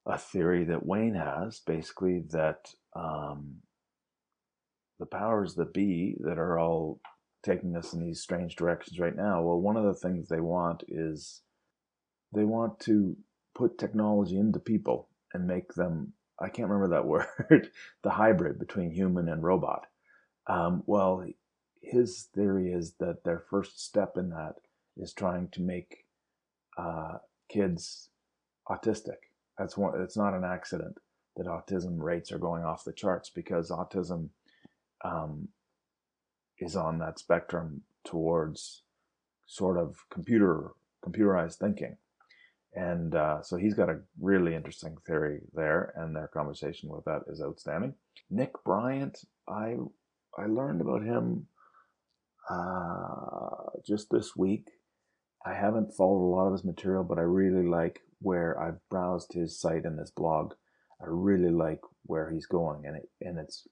a 0.06 0.18
theory 0.18 0.64
that 0.66 0.86
Wayne 0.86 1.16
has 1.16 1.60
basically 1.60 2.24
that 2.32 2.74
um, 2.96 3.58
the 5.00 5.06
powers 5.06 5.56
that 5.56 5.74
be 5.74 6.16
that 6.22 6.38
are 6.38 6.58
all 6.58 7.02
taking 7.44 7.76
us 7.76 7.94
in 7.94 8.00
these 8.00 8.22
strange 8.22 8.56
directions 8.56 9.00
right 9.00 9.16
now, 9.16 9.42
well, 9.42 9.60
one 9.60 9.78
of 9.78 9.84
the 9.84 9.94
things 9.94 10.28
they 10.30 10.40
want 10.40 10.84
is 10.88 11.42
they 12.34 12.44
want 12.44 12.80
to 12.80 13.18
put 13.54 13.78
technology 13.78 14.38
into 14.38 14.60
people 14.60 15.10
and 15.34 15.48
make 15.48 15.74
them 15.74 16.14
I 16.40 16.50
can't 16.50 16.70
remember 16.70 16.96
that 16.96 17.06
word 17.50 17.70
the 18.04 18.10
hybrid 18.10 18.60
between 18.60 18.92
human 18.92 19.30
and 19.30 19.44
robot. 19.44 19.88
Um, 20.48 20.84
well, 20.86 21.26
his 21.82 22.28
theory 22.34 22.72
is 22.72 22.94
that 23.00 23.24
their 23.24 23.40
first 23.40 23.84
step 23.84 24.18
in 24.18 24.30
that 24.30 24.56
is 24.98 25.14
trying 25.14 25.50
to 25.50 25.62
make 25.62 26.06
uh, 26.78 27.18
kids 27.50 28.10
autistic. 28.70 29.30
That's 29.58 29.78
one. 29.78 30.00
It's 30.02 30.18
not 30.18 30.34
an 30.34 30.44
accident 30.44 30.98
that 31.38 31.46
autism 31.46 32.02
rates 32.02 32.32
are 32.32 32.40
going 32.40 32.64
off 32.64 32.84
the 32.84 32.94
charts 32.94 33.30
because 33.30 33.70
autism 33.70 34.30
um, 35.04 35.50
is 36.60 36.76
on 36.76 37.00
that 37.00 37.20
spectrum 37.20 37.82
towards 38.04 38.82
sort 39.46 39.78
of 39.78 40.06
computer 40.10 40.72
computerized 41.06 41.56
thinking. 41.56 41.98
And 42.74 43.16
uh, 43.16 43.42
so 43.42 43.58
he's 43.58 43.74
got 43.74 43.90
a 43.90 44.00
really 44.20 44.56
interesting 44.56 44.96
theory 45.06 45.42
there, 45.54 45.94
and 45.98 46.16
their 46.16 46.28
conversation 46.28 46.90
with 46.90 47.04
that 47.06 47.22
is 47.28 47.42
outstanding. 47.42 47.96
Nick 48.30 48.64
Bryant, 48.64 49.18
I 49.48 49.76
I 50.38 50.46
learned 50.46 50.80
about 50.80 51.04
him 51.04 51.48
uh, 52.50 53.80
just 53.86 54.10
this 54.10 54.36
week. 54.36 54.70
I 55.46 55.54
haven't 55.54 55.94
followed 55.94 56.26
a 56.26 56.34
lot 56.34 56.48
of 56.48 56.54
his 56.54 56.64
material, 56.64 57.04
but 57.04 57.18
I 57.18 57.24
really 57.24 57.68
like 57.68 58.02
where 58.20 58.60
I've 58.60 58.88
browsed 58.90 59.34
his 59.34 59.60
site 59.60 59.84
and 59.84 60.00
his 60.00 60.12
blog. 60.12 60.54
I 61.02 61.06
really 61.08 61.50
like 61.50 61.82
where 62.04 62.32
he's 62.32 62.46
going, 62.46 62.86
and 62.86 62.96
it 62.96 63.10
and 63.20 63.38
it's 63.38 63.68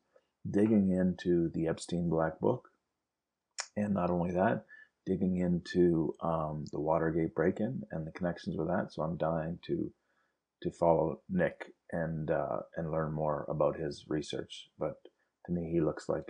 digging 0.49 0.91
into 0.91 1.49
the 1.53 1.67
Epstein 1.67 2.09
Black 2.09 2.39
Book, 2.39 2.69
and 3.77 3.93
not 3.93 4.09
only 4.09 4.31
that, 4.31 4.65
digging 5.09 5.37
into 5.37 6.13
um, 6.21 6.65
the 6.71 6.79
Watergate 6.79 7.33
break-in 7.33 7.81
and 7.91 8.05
the 8.05 8.11
connections 8.11 8.55
with 8.57 8.67
that. 8.67 8.93
So 8.93 9.01
I'm 9.01 9.17
dying 9.17 9.57
to 9.67 9.91
to 10.61 10.71
follow 10.71 11.21
Nick 11.29 11.73
and 11.91 12.29
uh, 12.29 12.59
and 12.75 12.91
learn 12.91 13.11
more 13.13 13.45
about 13.49 13.79
his 13.79 14.05
research. 14.07 14.69
But 14.77 14.95
to 15.45 15.51
me, 15.51 15.71
he 15.71 15.81
looks 15.81 16.07
like 16.07 16.25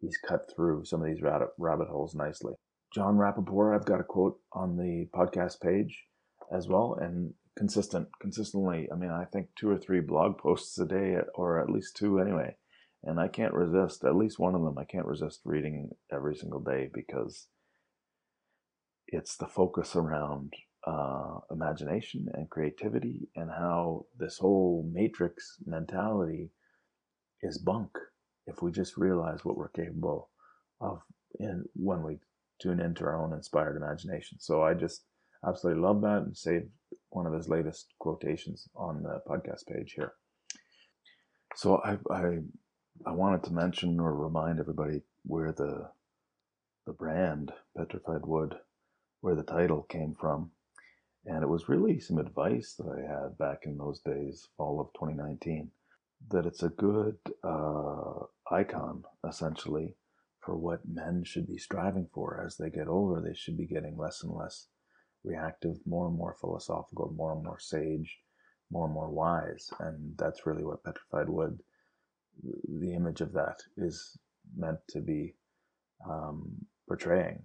he's 0.00 0.16
cut 0.16 0.50
through 0.54 0.84
some 0.84 1.02
of 1.02 1.06
these 1.06 1.22
rabbit, 1.22 1.48
rabbit 1.58 1.88
holes 1.88 2.14
nicely. 2.14 2.54
Jon 2.94 3.16
Rappoport, 3.16 3.74
I've 3.74 3.86
got 3.86 4.00
a 4.00 4.04
quote 4.04 4.38
on 4.52 4.76
the 4.76 5.08
podcast 5.14 5.60
page 5.60 6.04
as 6.52 6.68
well, 6.68 6.96
and 7.00 7.34
consistent, 7.58 8.08
consistently. 8.20 8.88
I 8.92 8.96
mean, 8.96 9.10
I 9.10 9.24
think 9.24 9.48
two 9.58 9.70
or 9.70 9.78
three 9.78 10.00
blog 10.00 10.38
posts 10.38 10.78
a 10.78 10.86
day, 10.86 11.16
or 11.34 11.60
at 11.60 11.70
least 11.70 11.96
two 11.96 12.20
anyway. 12.20 12.56
And 13.02 13.20
I 13.20 13.28
can't 13.28 13.52
resist 13.52 14.04
at 14.04 14.16
least 14.16 14.38
one 14.38 14.54
of 14.54 14.62
them. 14.62 14.78
I 14.78 14.84
can't 14.84 15.06
resist 15.06 15.40
reading 15.44 15.90
every 16.10 16.36
single 16.36 16.60
day 16.60 16.88
because 16.92 17.48
it's 19.08 19.36
the 19.36 19.46
focus 19.46 19.96
around 19.96 20.52
uh, 20.86 21.38
imagination 21.50 22.26
and 22.34 22.50
creativity 22.50 23.28
and 23.36 23.50
how 23.50 24.04
this 24.18 24.38
whole 24.38 24.88
matrix 24.92 25.56
mentality 25.66 26.50
is 27.42 27.58
bunk 27.58 27.90
if 28.46 28.62
we 28.62 28.70
just 28.70 28.96
realize 28.96 29.44
what 29.44 29.56
we're 29.56 29.68
capable 29.68 30.30
of 30.80 31.00
in 31.40 31.64
when 31.74 32.02
we 32.02 32.18
tune 32.60 32.80
into 32.80 33.04
our 33.04 33.22
own 33.22 33.32
inspired 33.32 33.76
imagination. 33.76 34.38
So 34.40 34.62
I 34.62 34.74
just 34.74 35.04
absolutely 35.46 35.82
love 35.82 36.00
that 36.02 36.22
and 36.22 36.36
saved 36.36 36.68
one 37.10 37.26
of 37.26 37.32
his 37.32 37.48
latest 37.48 37.94
quotations 37.98 38.68
on 38.74 39.02
the 39.02 39.20
podcast 39.28 39.66
page 39.66 39.94
here. 39.96 40.12
So 41.56 41.80
I 41.84 41.98
I 42.12 42.38
I 43.06 43.12
wanted 43.12 43.44
to 43.44 43.52
mention 43.52 44.00
or 44.00 44.14
remind 44.14 44.58
everybody 44.58 45.02
where 45.24 45.52
the 45.52 45.90
the 46.86 46.92
brand 46.92 47.52
Petrified 47.76 48.26
Wood 48.26 48.56
where 49.24 49.34
the 49.34 49.42
title 49.42 49.86
came 49.88 50.14
from. 50.14 50.50
And 51.24 51.42
it 51.42 51.48
was 51.48 51.66
really 51.66 51.98
some 51.98 52.18
advice 52.18 52.74
that 52.74 52.86
I 52.86 53.10
had 53.10 53.38
back 53.38 53.60
in 53.64 53.78
those 53.78 54.00
days, 54.00 54.48
fall 54.58 54.78
of 54.78 54.92
2019, 54.92 55.70
that 56.30 56.44
it's 56.44 56.62
a 56.62 56.68
good 56.68 57.16
uh, 57.42 58.26
icon, 58.50 59.02
essentially, 59.26 59.94
for 60.40 60.54
what 60.56 60.86
men 60.86 61.24
should 61.24 61.46
be 61.46 61.56
striving 61.56 62.06
for 62.12 62.44
as 62.44 62.58
they 62.58 62.68
get 62.68 62.86
older. 62.86 63.22
They 63.22 63.32
should 63.32 63.56
be 63.56 63.64
getting 63.64 63.96
less 63.96 64.22
and 64.22 64.34
less 64.34 64.66
reactive, 65.24 65.78
more 65.86 66.06
and 66.06 66.18
more 66.18 66.36
philosophical, 66.38 67.10
more 67.16 67.32
and 67.32 67.42
more 67.42 67.58
sage, 67.58 68.18
more 68.70 68.84
and 68.84 68.92
more 68.92 69.08
wise. 69.08 69.72
And 69.80 70.12
that's 70.18 70.44
really 70.44 70.64
what 70.64 70.84
Petrified 70.84 71.30
Wood, 71.30 71.60
the 72.68 72.92
image 72.92 73.22
of 73.22 73.32
that, 73.32 73.62
is 73.78 74.18
meant 74.54 74.80
to 74.90 75.00
be 75.00 75.34
um, 76.06 76.66
portraying. 76.86 77.42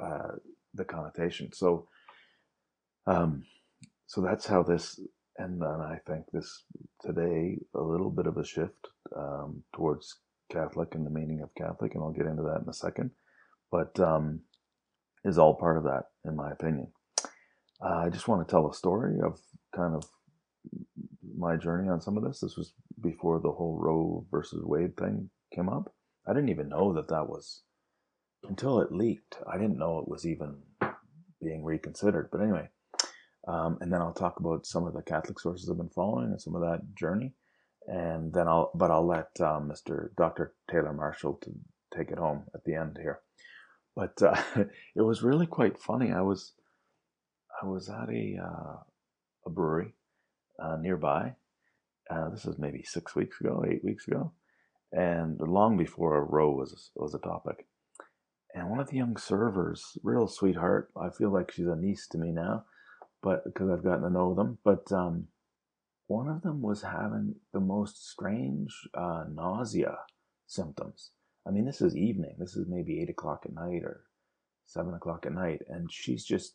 Uh, 0.00 0.36
the 0.74 0.84
connotation. 0.84 1.52
So, 1.52 1.88
um, 3.06 3.44
so 4.06 4.20
that's 4.20 4.46
how 4.46 4.62
this, 4.62 5.00
and 5.38 5.60
then 5.60 5.80
I 5.80 5.98
think 6.06 6.24
this 6.32 6.64
today 7.00 7.58
a 7.74 7.80
little 7.80 8.10
bit 8.10 8.26
of 8.26 8.36
a 8.36 8.44
shift 8.44 8.88
um, 9.16 9.62
towards 9.74 10.16
Catholic 10.50 10.94
and 10.94 11.04
the 11.04 11.10
meaning 11.10 11.42
of 11.42 11.54
Catholic, 11.54 11.94
and 11.94 12.02
I'll 12.02 12.12
get 12.12 12.26
into 12.26 12.42
that 12.44 12.62
in 12.62 12.68
a 12.68 12.74
second. 12.74 13.10
But 13.70 13.98
um, 14.00 14.40
is 15.24 15.38
all 15.38 15.54
part 15.54 15.76
of 15.76 15.84
that, 15.84 16.04
in 16.24 16.36
my 16.36 16.50
opinion. 16.50 16.88
Uh, 17.80 18.02
I 18.06 18.08
just 18.08 18.28
want 18.28 18.46
to 18.46 18.50
tell 18.50 18.68
a 18.68 18.74
story 18.74 19.20
of 19.20 19.40
kind 19.74 19.94
of 19.94 20.04
my 21.36 21.56
journey 21.56 21.88
on 21.88 22.00
some 22.00 22.16
of 22.16 22.24
this. 22.24 22.40
This 22.40 22.56
was 22.56 22.72
before 23.00 23.40
the 23.40 23.52
whole 23.52 23.78
Roe 23.78 24.26
versus 24.30 24.64
Wade 24.64 24.96
thing 24.96 25.30
came 25.54 25.68
up. 25.68 25.92
I 26.26 26.32
didn't 26.32 26.48
even 26.48 26.68
know 26.68 26.92
that 26.94 27.08
that 27.08 27.28
was 27.28 27.62
until 28.44 28.80
it 28.80 28.92
leaked. 28.92 29.38
I 29.46 29.58
didn't 29.58 29.78
know 29.78 29.98
it 29.98 30.08
was 30.08 30.26
even 30.26 30.56
being 31.42 31.64
reconsidered. 31.64 32.28
But 32.30 32.42
anyway, 32.42 32.68
um, 33.46 33.78
and 33.80 33.92
then 33.92 34.00
I'll 34.00 34.12
talk 34.12 34.40
about 34.40 34.66
some 34.66 34.86
of 34.86 34.94
the 34.94 35.02
Catholic 35.02 35.40
sources 35.40 35.68
I've 35.68 35.76
been 35.76 35.88
following 35.88 36.26
and 36.26 36.40
some 36.40 36.54
of 36.54 36.62
that 36.62 36.94
journey, 36.94 37.32
and 37.86 38.32
then 38.32 38.48
I'll 38.48 38.70
but 38.74 38.90
I'll 38.90 39.06
let 39.06 39.28
um, 39.40 39.70
Mr. 39.70 40.14
Dr. 40.16 40.54
Taylor 40.70 40.92
Marshall 40.92 41.38
to 41.42 41.50
take 41.96 42.10
it 42.10 42.18
home 42.18 42.44
at 42.54 42.64
the 42.64 42.74
end 42.74 42.98
here. 43.00 43.20
But 43.96 44.20
uh, 44.22 44.40
it 44.96 45.02
was 45.02 45.22
really 45.22 45.46
quite 45.46 45.78
funny. 45.78 46.12
I 46.12 46.22
was 46.22 46.52
I 47.62 47.66
was 47.66 47.88
at 47.88 48.08
a 48.08 48.38
uh, 48.42 48.76
a 49.46 49.50
brewery 49.50 49.94
uh, 50.62 50.76
nearby. 50.80 51.34
Uh, 52.10 52.30
this 52.30 52.46
is 52.46 52.58
maybe 52.58 52.82
six 52.82 53.14
weeks 53.14 53.38
ago, 53.40 53.64
eight 53.68 53.84
weeks 53.84 54.08
ago, 54.08 54.32
and 54.92 55.38
long 55.40 55.76
before 55.76 56.24
Roe 56.24 56.50
was 56.50 56.90
was 56.94 57.14
a 57.14 57.18
topic 57.18 57.66
and 58.58 58.68
one 58.68 58.80
of 58.80 58.88
the 58.88 58.96
young 58.96 59.16
servers, 59.16 59.96
real 60.02 60.26
sweetheart. 60.26 60.90
I 61.00 61.10
feel 61.10 61.32
like 61.32 61.52
she's 61.52 61.68
a 61.68 61.76
niece 61.76 62.08
to 62.08 62.18
me 62.18 62.32
now, 62.32 62.64
but 63.22 63.44
because 63.44 63.70
I've 63.70 63.84
gotten 63.84 64.02
to 64.02 64.10
know 64.10 64.34
them. 64.34 64.58
But 64.64 64.90
um, 64.92 65.28
one 66.08 66.28
of 66.28 66.42
them 66.42 66.60
was 66.60 66.82
having 66.82 67.36
the 67.52 67.60
most 67.60 68.10
strange 68.10 68.74
uh, 68.94 69.24
nausea 69.32 69.98
symptoms. 70.46 71.12
I 71.46 71.50
mean, 71.50 71.66
this 71.66 71.80
is 71.80 71.96
evening. 71.96 72.34
This 72.38 72.56
is 72.56 72.66
maybe 72.68 73.00
eight 73.00 73.10
o'clock 73.10 73.42
at 73.44 73.54
night 73.54 73.84
or 73.84 74.02
seven 74.66 74.92
o'clock 74.92 75.24
at 75.24 75.32
night, 75.32 75.62
and 75.68 75.90
she's 75.90 76.24
just 76.24 76.54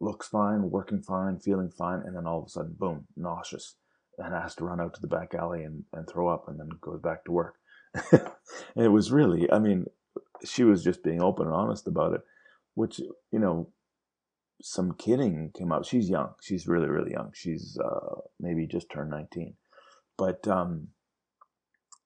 looks 0.00 0.28
fine, 0.28 0.70
working 0.70 1.00
fine, 1.00 1.38
feeling 1.38 1.70
fine, 1.70 2.02
and 2.04 2.14
then 2.14 2.26
all 2.26 2.40
of 2.40 2.46
a 2.46 2.50
sudden, 2.50 2.76
boom, 2.78 3.06
nauseous, 3.16 3.76
and 4.18 4.34
has 4.34 4.54
to 4.56 4.64
run 4.64 4.80
out 4.80 4.92
to 4.94 5.00
the 5.00 5.06
back 5.06 5.34
alley 5.34 5.62
and, 5.64 5.84
and 5.94 6.06
throw 6.06 6.28
up, 6.28 6.46
and 6.48 6.60
then 6.60 6.68
goes 6.82 7.00
back 7.00 7.24
to 7.24 7.32
work. 7.32 7.54
and 8.12 8.84
it 8.84 8.88
was 8.88 9.10
really, 9.10 9.50
I 9.50 9.58
mean, 9.58 9.86
she 10.44 10.64
was 10.64 10.82
just 10.82 11.02
being 11.02 11.22
open 11.22 11.46
and 11.46 11.54
honest 11.54 11.86
about 11.86 12.14
it, 12.14 12.20
which, 12.74 12.98
you 12.98 13.38
know, 13.38 13.70
some 14.62 14.92
kidding 14.94 15.50
came 15.56 15.72
out. 15.72 15.86
She's 15.86 16.08
young. 16.08 16.30
She's 16.40 16.66
really, 16.66 16.88
really 16.88 17.12
young. 17.12 17.30
She's 17.34 17.78
uh, 17.82 18.20
maybe 18.40 18.66
just 18.66 18.90
turned 18.90 19.10
19. 19.10 19.54
But 20.16 20.46
um, 20.48 20.88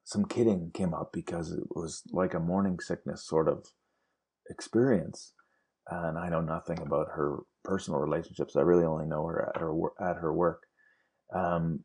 some 0.05 0.25
kidding 0.25 0.71
came 0.75 0.93
up 0.93 1.11
because 1.13 1.53
it 1.53 1.65
was 1.71 2.03
like 2.13 2.35
a 2.35 2.41
morning 2.41 2.79
sickness 2.81 3.27
sort 3.27 3.49
of 3.49 3.67
experience. 4.49 5.33
And 5.89 6.19
I 6.19 6.29
know 6.29 6.41
nothing 6.41 6.81
about 6.81 7.09
her 7.15 7.39
personal 7.65 8.01
relationships. 8.01 8.57
I 8.57 8.63
really 8.63 8.85
only 8.85 9.07
know 9.07 9.25
her 9.27 9.53
at 9.55 9.61
her 9.61 9.73
at 10.01 10.17
her 10.17 10.33
work. 10.33 10.65
Um, 11.35 11.85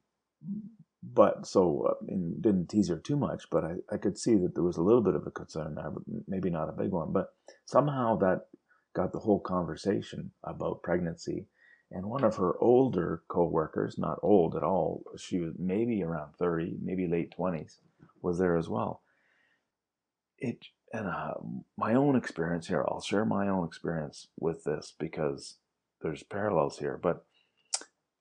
but 1.14 1.46
so 1.46 1.88
uh, 1.90 2.06
didn't 2.42 2.70
tease 2.70 2.90
her 2.90 2.98
too 2.98 3.18
much, 3.18 3.46
but 3.52 3.64
I, 3.64 3.74
I 3.92 3.98
could 3.98 4.18
see 4.18 4.36
that 4.36 4.56
there 4.56 4.64
was 4.64 4.78
a 4.78 4.82
little 4.82 5.02
bit 5.02 5.16
of 5.16 5.28
a 5.28 5.32
concern 5.32 5.76
there, 5.76 5.92
but 5.92 6.04
maybe 6.28 6.50
not 6.50 6.70
a 6.70 6.74
big 6.74 6.92
one. 6.92 7.12
But 7.12 7.34
somehow 7.66 8.18
that 8.18 8.48
got 8.96 9.12
the 9.12 9.20
whole 9.20 9.40
conversation 9.40 10.32
about 10.44 10.82
pregnancy. 10.82 11.48
And 11.92 12.06
one 12.08 12.24
of 12.24 12.38
her 12.38 12.58
older 12.60 13.22
co-workers, 13.28 13.98
not 13.98 14.20
old 14.24 14.56
at 14.56 14.64
all, 14.64 15.04
she 15.18 15.40
was 15.40 15.54
maybe 15.60 16.04
around 16.04 16.34
30, 16.40 16.78
maybe 16.82 17.08
late 17.08 17.34
20s, 17.38 17.78
was 18.22 18.40
there 18.40 18.58
as 18.58 18.68
well. 18.68 19.02
It 20.40 20.66
and 20.94 21.08
uh, 21.08 21.34
my 21.78 21.94
own 21.94 22.16
experience 22.16 22.68
here, 22.68 22.86
I'll 22.88 23.02
share 23.02 23.26
my 23.26 23.50
own 23.50 23.66
experience 23.66 24.28
with 24.40 24.64
this 24.64 24.94
because 24.98 25.58
there's 26.02 26.24
parallels 26.24 26.80
here, 26.80 26.98
but 27.02 27.26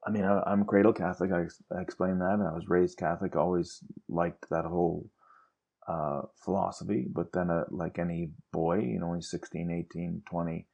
I 0.07 0.11
mean, 0.11 0.25
I, 0.25 0.53
am 0.53 0.65
cradle 0.65 0.93
Catholic. 0.93 1.31
I, 1.33 1.47
I 1.75 1.81
explained 1.81 2.21
that. 2.21 2.39
I 2.41 2.55
was 2.55 2.69
raised 2.69 2.99
Catholic. 2.99 3.37
Always 3.37 3.81
liked 4.09 4.47
that 4.51 4.65
whole 4.65 5.09
uh, 5.89 6.23
philosophy. 6.45 7.07
But 7.11 7.33
then, 7.33 7.51
uh, 7.51 7.65
like 7.71 7.99
any 7.99 8.31
boy, 8.53 8.81
you 8.81 9.01
know, 9.01 9.09
when 9.09 9.17
you're 9.17 9.23
16, 9.23 9.71
18, 9.71 10.23
20, 10.31 10.67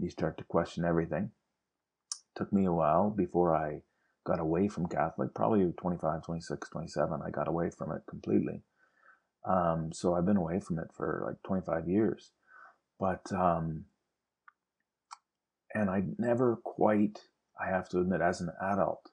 you 0.00 0.10
start 0.10 0.38
to 0.38 0.44
question 0.44 0.84
everything. 0.84 1.30
Took 2.36 2.52
me 2.52 2.64
a 2.64 2.72
while 2.72 3.10
before 3.10 3.54
I 3.54 3.82
got 4.24 4.40
away 4.40 4.68
from 4.68 4.86
Catholic. 4.86 5.34
Probably 5.34 5.70
25, 5.78 6.22
26, 6.22 6.70
27. 6.70 7.20
I 7.24 7.30
got 7.30 7.48
away 7.48 7.70
from 7.70 7.92
it 7.92 8.02
completely. 8.08 8.62
Um, 9.46 9.90
so 9.92 10.14
I've 10.14 10.26
been 10.26 10.36
away 10.36 10.60
from 10.60 10.78
it 10.78 10.90
for 10.96 11.24
like 11.26 11.42
25 11.42 11.88
years. 11.88 12.30
But 12.98 13.30
um, 13.32 13.86
and 15.74 15.88
I 15.90 16.02
never 16.18 16.56
quite 16.56 17.18
I 17.60 17.68
have 17.68 17.88
to 17.90 18.00
admit, 18.00 18.20
as 18.20 18.40
an 18.40 18.50
adult, 18.60 19.10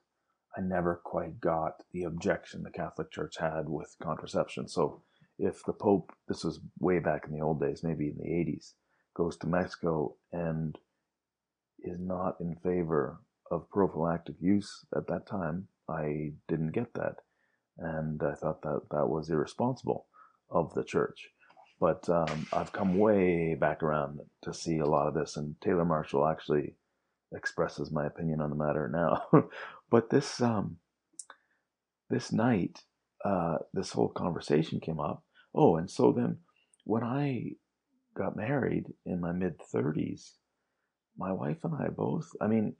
I 0.56 0.60
never 0.60 1.00
quite 1.04 1.40
got 1.40 1.82
the 1.92 2.04
objection 2.04 2.62
the 2.62 2.70
Catholic 2.70 3.10
Church 3.10 3.36
had 3.38 3.68
with 3.68 3.96
contraception. 4.02 4.68
So 4.68 5.02
if 5.38 5.62
the 5.64 5.72
Pope, 5.72 6.12
this 6.26 6.44
was 6.44 6.60
way 6.80 6.98
back 6.98 7.26
in 7.26 7.32
the 7.32 7.44
old 7.44 7.60
days, 7.60 7.82
maybe 7.84 8.08
in 8.08 8.16
the 8.16 8.24
80s, 8.24 8.72
goes 9.14 9.36
to 9.38 9.46
Mexico 9.46 10.16
and 10.32 10.76
is 11.80 12.00
not 12.00 12.40
in 12.40 12.56
favor 12.56 13.20
of 13.50 13.70
prophylactic 13.70 14.36
use 14.40 14.84
at 14.96 15.06
that 15.08 15.26
time, 15.26 15.68
I 15.88 16.32
didn't 16.48 16.72
get 16.72 16.94
that. 16.94 17.16
And 17.78 18.22
I 18.22 18.34
thought 18.34 18.62
that 18.62 18.82
that 18.90 19.08
was 19.08 19.30
irresponsible 19.30 20.06
of 20.50 20.74
the 20.74 20.84
church. 20.84 21.30
But 21.80 22.08
um, 22.08 22.46
I've 22.52 22.72
come 22.72 22.98
way 22.98 23.54
back 23.54 23.82
around 23.82 24.20
to 24.42 24.52
see 24.52 24.78
a 24.78 24.86
lot 24.86 25.06
of 25.06 25.14
this, 25.14 25.36
and 25.36 25.54
Taylor 25.60 25.84
Marshall 25.84 26.26
actually 26.26 26.74
expresses 27.32 27.90
my 27.90 28.06
opinion 28.06 28.40
on 28.40 28.50
the 28.50 28.56
matter 28.56 28.88
now. 28.88 29.26
but 29.90 30.10
this 30.10 30.40
um, 30.40 30.78
this 32.10 32.32
night, 32.32 32.82
uh, 33.24 33.58
this 33.72 33.92
whole 33.92 34.08
conversation 34.08 34.80
came 34.80 35.00
up. 35.00 35.22
Oh, 35.54 35.76
and 35.76 35.90
so 35.90 36.12
then 36.12 36.38
when 36.84 37.02
I 37.02 37.52
got 38.14 38.36
married 38.36 38.86
in 39.04 39.20
my 39.20 39.32
mid 39.32 39.58
30s, 39.58 40.32
my 41.16 41.32
wife 41.32 41.58
and 41.64 41.74
I 41.74 41.88
both, 41.88 42.30
I 42.40 42.46
mean, 42.46 42.76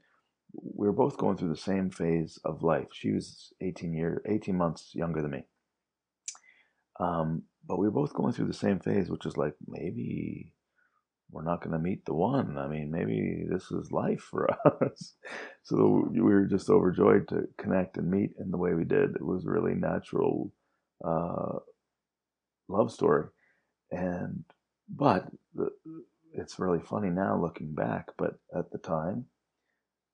we 0.53 0.87
were 0.87 0.93
both 0.93 1.17
going 1.17 1.37
through 1.37 1.49
the 1.49 1.55
same 1.55 1.91
phase 1.91 2.39
of 2.43 2.63
life. 2.63 2.87
She 2.91 3.11
was 3.11 3.53
18 3.61 3.93
year, 3.93 4.21
18 4.25 4.55
months 4.55 4.91
younger 4.93 5.21
than 5.21 5.31
me. 5.31 5.43
Um, 6.99 7.43
but 7.67 7.77
we 7.77 7.87
were 7.87 7.91
both 7.91 8.13
going 8.13 8.33
through 8.33 8.47
the 8.47 8.53
same 8.53 8.79
phase, 8.79 9.09
which 9.09 9.25
is 9.25 9.37
like 9.37 9.53
maybe 9.67 10.53
we're 11.31 11.43
not 11.43 11.61
going 11.61 11.73
to 11.73 11.79
meet 11.79 12.05
the 12.05 12.13
one. 12.13 12.57
I 12.57 12.67
mean, 12.67 12.91
maybe 12.91 13.45
this 13.49 13.71
is 13.71 13.91
life 13.91 14.21
for 14.21 14.49
us. 14.83 15.13
so 15.63 16.07
we 16.11 16.21
were 16.21 16.45
just 16.45 16.69
overjoyed 16.69 17.27
to 17.29 17.47
connect 17.57 17.97
and 17.97 18.09
meet 18.09 18.31
in 18.39 18.51
the 18.51 18.57
way 18.57 18.73
we 18.73 18.85
did. 18.85 19.15
It 19.15 19.25
was 19.25 19.45
a 19.45 19.51
really 19.51 19.75
natural 19.75 20.51
uh, 21.05 21.59
love 22.67 22.91
story, 22.91 23.27
and 23.91 24.43
but 24.89 25.27
the, 25.53 25.69
it's 26.33 26.59
really 26.59 26.79
funny 26.79 27.09
now 27.09 27.39
looking 27.39 27.73
back. 27.73 28.07
But 28.17 28.33
at 28.55 28.71
the 28.71 28.79
time, 28.79 29.25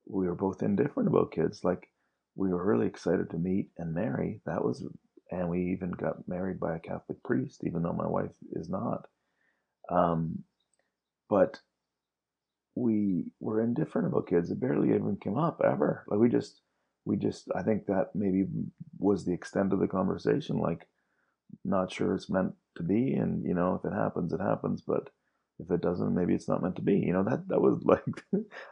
we 0.08 0.28
were 0.28 0.36
both 0.36 0.62
indifferent 0.62 1.10
about 1.10 1.32
kids. 1.32 1.62
Like 1.64 1.88
we 2.36 2.50
were 2.50 2.66
really 2.66 2.88
excited 2.88 3.30
to 3.32 3.38
meet 3.38 3.70
and 3.78 3.94
marry. 3.94 4.42
That 4.46 4.64
was, 4.64 4.86
and 5.32 5.50
we 5.50 5.72
even 5.72 5.92
got 5.92 6.28
married 6.28 6.60
by 6.60 6.76
a 6.76 6.80
Catholic 6.80 7.24
priest, 7.24 7.64
even 7.66 7.84
though 7.84 7.94
my 7.94 8.08
wife 8.08 8.36
is 8.54 8.70
not. 8.70 9.06
Um, 9.90 10.44
but 11.30 11.60
we 12.76 13.26
were 13.40 13.62
indifferent 13.62 14.08
about 14.08 14.28
kids. 14.28 14.52
It 14.52 14.60
barely 14.60 14.90
even 14.90 15.18
came 15.18 15.38
up 15.38 15.62
ever. 15.64 16.06
Like 16.08 16.20
we 16.20 16.30
just, 16.30 16.62
we 17.06 17.16
just, 17.16 17.48
I 17.56 17.64
think 17.64 17.86
that 17.86 18.10
maybe 18.14 18.46
was 18.98 19.26
the 19.26 19.34
extent 19.34 19.74
of 19.74 19.80
the 19.80 19.88
conversation. 19.88 20.58
Like, 20.58 20.88
not 21.64 21.92
sure 21.92 22.14
it's 22.14 22.30
meant 22.30 22.54
to 22.78 22.84
be, 22.84 23.14
and 23.14 23.46
you 23.46 23.54
know, 23.54 23.76
if 23.76 23.90
it 23.90 23.96
happens, 23.96 24.34
it 24.34 24.42
happens. 24.42 24.82
But 24.82 25.10
if 25.60 25.72
it 25.72 25.82
doesn't, 25.82 26.14
maybe 26.14 26.34
it's 26.34 26.50
not 26.50 26.62
meant 26.62 26.76
to 26.78 26.82
be. 26.82 26.96
You 26.96 27.14
know, 27.14 27.24
that 27.24 27.48
that 27.48 27.62
was 27.62 27.82
like 27.84 28.04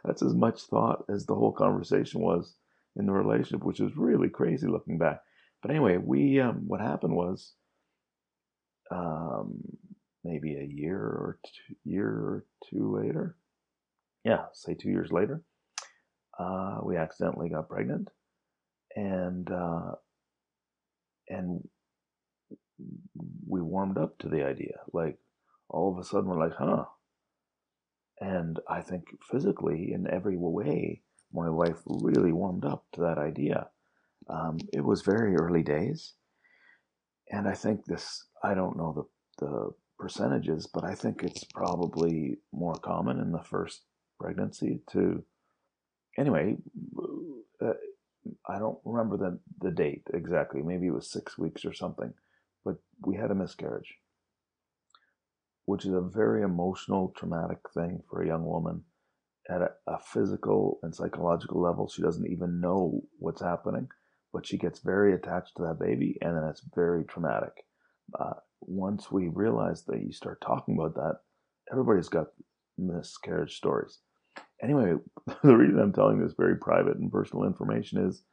that's 0.04 0.22
as 0.22 0.34
much 0.34 0.62
thought 0.62 1.04
as 1.08 1.24
the 1.24 1.34
whole 1.34 1.52
conversation 1.52 2.20
was 2.20 2.56
in 2.96 3.06
the 3.06 3.12
relationship, 3.12 3.64
which 3.64 3.80
is 3.80 3.96
really 3.96 4.28
crazy 4.28 4.66
looking 4.66 4.98
back. 4.98 5.20
But 5.62 5.70
anyway, 5.70 5.96
we 5.96 6.40
um, 6.40 6.64
what 6.66 6.80
happened 6.80 7.14
was 7.16 7.54
um, 8.90 9.60
maybe 10.24 10.54
a 10.56 10.64
year 10.64 10.98
or 10.98 11.38
two, 11.44 11.74
year 11.84 12.08
or 12.08 12.44
two 12.70 12.96
later, 12.96 13.36
yeah, 14.24 14.46
say 14.52 14.74
two 14.74 14.88
years 14.90 15.12
later, 15.12 15.42
uh, 16.38 16.78
we 16.82 16.96
accidentally 16.96 17.50
got 17.50 17.68
pregnant, 17.68 18.08
and 18.96 19.50
uh, 19.50 19.92
and 21.28 21.68
we 23.46 23.60
warmed 23.60 23.98
up 23.98 24.18
to 24.18 24.28
the 24.28 24.44
idea. 24.44 24.78
Like 24.92 25.18
all 25.68 25.92
of 25.92 25.98
a 25.98 26.04
sudden, 26.04 26.26
we're 26.26 26.40
like, 26.40 26.56
huh. 26.58 26.84
And 28.20 28.60
I 28.68 28.80
think 28.80 29.04
physically, 29.30 29.92
in 29.92 30.06
every 30.10 30.36
way, 30.36 31.02
my 31.32 31.50
wife 31.50 31.78
really 31.86 32.32
warmed 32.32 32.64
up 32.64 32.84
to 32.94 33.02
that 33.02 33.18
idea. 33.18 33.68
Um, 34.28 34.58
it 34.72 34.84
was 34.84 35.02
very 35.02 35.36
early 35.36 35.62
days, 35.62 36.14
and 37.30 37.46
I 37.48 37.54
think 37.54 37.84
this. 37.84 38.24
I 38.42 38.54
don't 38.54 38.76
know 38.76 39.08
the 39.38 39.46
the 39.46 39.70
percentages, 40.04 40.66
but 40.66 40.84
I 40.84 40.94
think 40.94 41.22
it's 41.22 41.44
probably 41.44 42.36
more 42.52 42.74
common 42.74 43.20
in 43.20 43.32
the 43.32 43.42
first 43.42 43.86
pregnancy 44.20 44.82
to. 44.92 45.24
Anyway, 46.18 46.56
uh, 47.64 47.72
I 48.46 48.58
don't 48.58 48.78
remember 48.84 49.16
the 49.16 49.38
the 49.62 49.70
date 49.70 50.06
exactly. 50.12 50.60
Maybe 50.62 50.88
it 50.88 50.94
was 50.94 51.10
six 51.10 51.38
weeks 51.38 51.64
or 51.64 51.72
something, 51.72 52.12
but 52.66 52.76
we 53.06 53.16
had 53.16 53.30
a 53.30 53.34
miscarriage, 53.34 53.94
which 55.64 55.86
is 55.86 55.94
a 55.94 56.10
very 56.22 56.42
emotional, 56.42 57.14
traumatic 57.16 57.60
thing 57.72 58.02
for 58.10 58.22
a 58.22 58.26
young 58.26 58.44
woman 58.44 58.82
at 59.48 59.62
a, 59.62 59.70
a 59.86 59.98
physical 60.12 60.80
and 60.82 60.94
psychological 60.94 61.62
level. 61.62 61.88
She 61.88 62.02
doesn't 62.02 62.30
even 62.30 62.60
know 62.60 63.00
what's 63.18 63.40
happening, 63.40 63.88
but 64.34 64.46
she 64.46 64.58
gets 64.58 64.80
very 64.80 65.14
attached 65.14 65.56
to 65.56 65.62
that 65.62 65.80
baby, 65.80 66.18
and 66.20 66.36
then 66.36 66.44
it's 66.50 66.62
very 66.74 67.04
traumatic. 67.04 67.54
Uh, 68.20 68.34
once 68.66 69.10
we 69.10 69.28
realize 69.28 69.84
that 69.84 70.02
you 70.02 70.12
start 70.12 70.40
talking 70.40 70.78
about 70.78 70.94
that, 70.94 71.20
everybody's 71.70 72.08
got 72.08 72.28
miscarriage 72.78 73.56
stories. 73.56 73.98
Anyway, 74.62 74.94
the 75.42 75.56
reason 75.56 75.80
I'm 75.80 75.92
telling 75.92 76.20
this 76.20 76.34
very 76.36 76.56
private 76.56 76.96
and 76.96 77.10
personal 77.10 77.44
information 77.44 78.06
is 78.06 78.24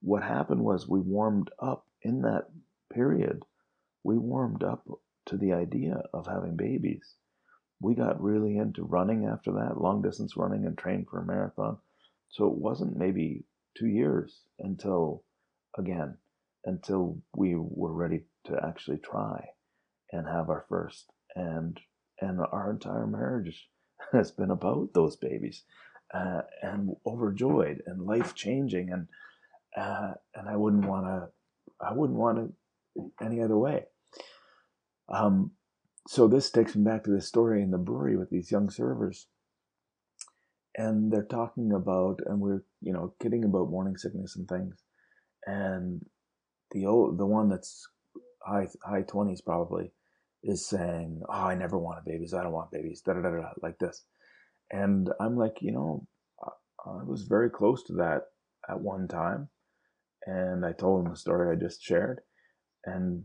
what 0.00 0.22
happened 0.22 0.62
was 0.62 0.88
we 0.88 1.00
warmed 1.00 1.50
up 1.60 1.86
in 2.02 2.22
that 2.22 2.46
period. 2.92 3.42
We 4.04 4.18
warmed 4.18 4.62
up 4.62 4.86
to 5.26 5.36
the 5.36 5.52
idea 5.52 6.02
of 6.14 6.26
having 6.26 6.56
babies. 6.56 7.14
We 7.80 7.94
got 7.94 8.20
really 8.22 8.56
into 8.56 8.84
running 8.84 9.26
after 9.26 9.52
that, 9.52 9.80
long 9.80 10.02
distance 10.02 10.36
running, 10.36 10.66
and 10.66 10.76
trained 10.76 11.06
for 11.08 11.20
a 11.20 11.26
marathon. 11.26 11.78
So 12.30 12.46
it 12.46 12.54
wasn't 12.54 12.96
maybe 12.96 13.44
two 13.76 13.86
years 13.86 14.42
until, 14.58 15.24
again, 15.76 16.16
until 16.64 17.18
we 17.36 17.54
were 17.56 17.92
ready 17.92 18.24
to 18.46 18.58
actually 18.64 18.98
try 18.98 19.48
and 20.12 20.26
have 20.26 20.48
our 20.48 20.64
first. 20.68 21.10
And 21.34 21.78
and 22.20 22.40
our 22.40 22.70
entire 22.70 23.06
marriage 23.06 23.68
has 24.12 24.30
been 24.30 24.50
about 24.50 24.90
those 24.94 25.16
babies, 25.16 25.62
uh, 26.12 26.42
and 26.62 26.96
overjoyed 27.06 27.82
and 27.86 28.06
life 28.06 28.34
changing, 28.34 28.90
and 28.92 29.06
uh, 29.76 30.14
and 30.34 30.48
I 30.48 30.56
wouldn't 30.56 30.86
want 30.86 31.06
to, 31.06 31.28
I 31.80 31.92
wouldn't 31.92 32.18
want 32.18 32.38
it 32.38 33.02
any 33.22 33.42
other 33.42 33.56
way. 33.56 33.84
Um, 35.08 35.52
so 36.06 36.26
this 36.26 36.50
takes 36.50 36.74
me 36.74 36.84
back 36.84 37.04
to 37.04 37.10
this 37.10 37.28
story 37.28 37.62
in 37.62 37.70
the 37.70 37.78
brewery 37.78 38.16
with 38.16 38.30
these 38.30 38.50
young 38.50 38.70
servers, 38.70 39.26
and 40.76 41.12
they're 41.12 41.22
talking 41.22 41.72
about, 41.72 42.20
and 42.26 42.40
we're 42.40 42.62
you 42.80 42.92
know 42.92 43.14
kidding 43.22 43.44
about 43.44 43.70
morning 43.70 43.96
sickness 43.96 44.36
and 44.36 44.48
things, 44.48 44.82
and 45.46 46.04
the 46.72 46.86
old 46.86 47.18
the 47.18 47.26
one 47.26 47.48
that's 47.48 47.86
high 48.42 48.68
high 48.82 49.02
twenties 49.02 49.40
probably 49.40 49.92
is 50.42 50.68
saying, 50.68 51.22
"Oh, 51.28 51.32
I 51.32 51.54
never 51.54 51.78
wanted 51.78 52.04
babies. 52.04 52.34
I 52.34 52.42
don't 52.42 52.52
want 52.52 52.70
babies." 52.70 53.02
Da 53.02 53.14
da 53.14 53.22
da 53.22 53.30
da, 53.30 53.50
like 53.62 53.78
this, 53.78 54.04
and 54.70 55.10
I'm 55.20 55.36
like, 55.36 55.58
you 55.62 55.72
know, 55.72 56.06
I 56.86 57.04
was 57.04 57.24
very 57.24 57.50
close 57.50 57.82
to 57.84 57.94
that 57.94 58.22
at 58.68 58.80
one 58.80 59.08
time, 59.08 59.48
and 60.26 60.64
I 60.66 60.72
told 60.72 61.04
him 61.04 61.12
the 61.12 61.18
story 61.18 61.50
I 61.56 61.60
just 61.60 61.82
shared, 61.82 62.20
and 62.84 63.24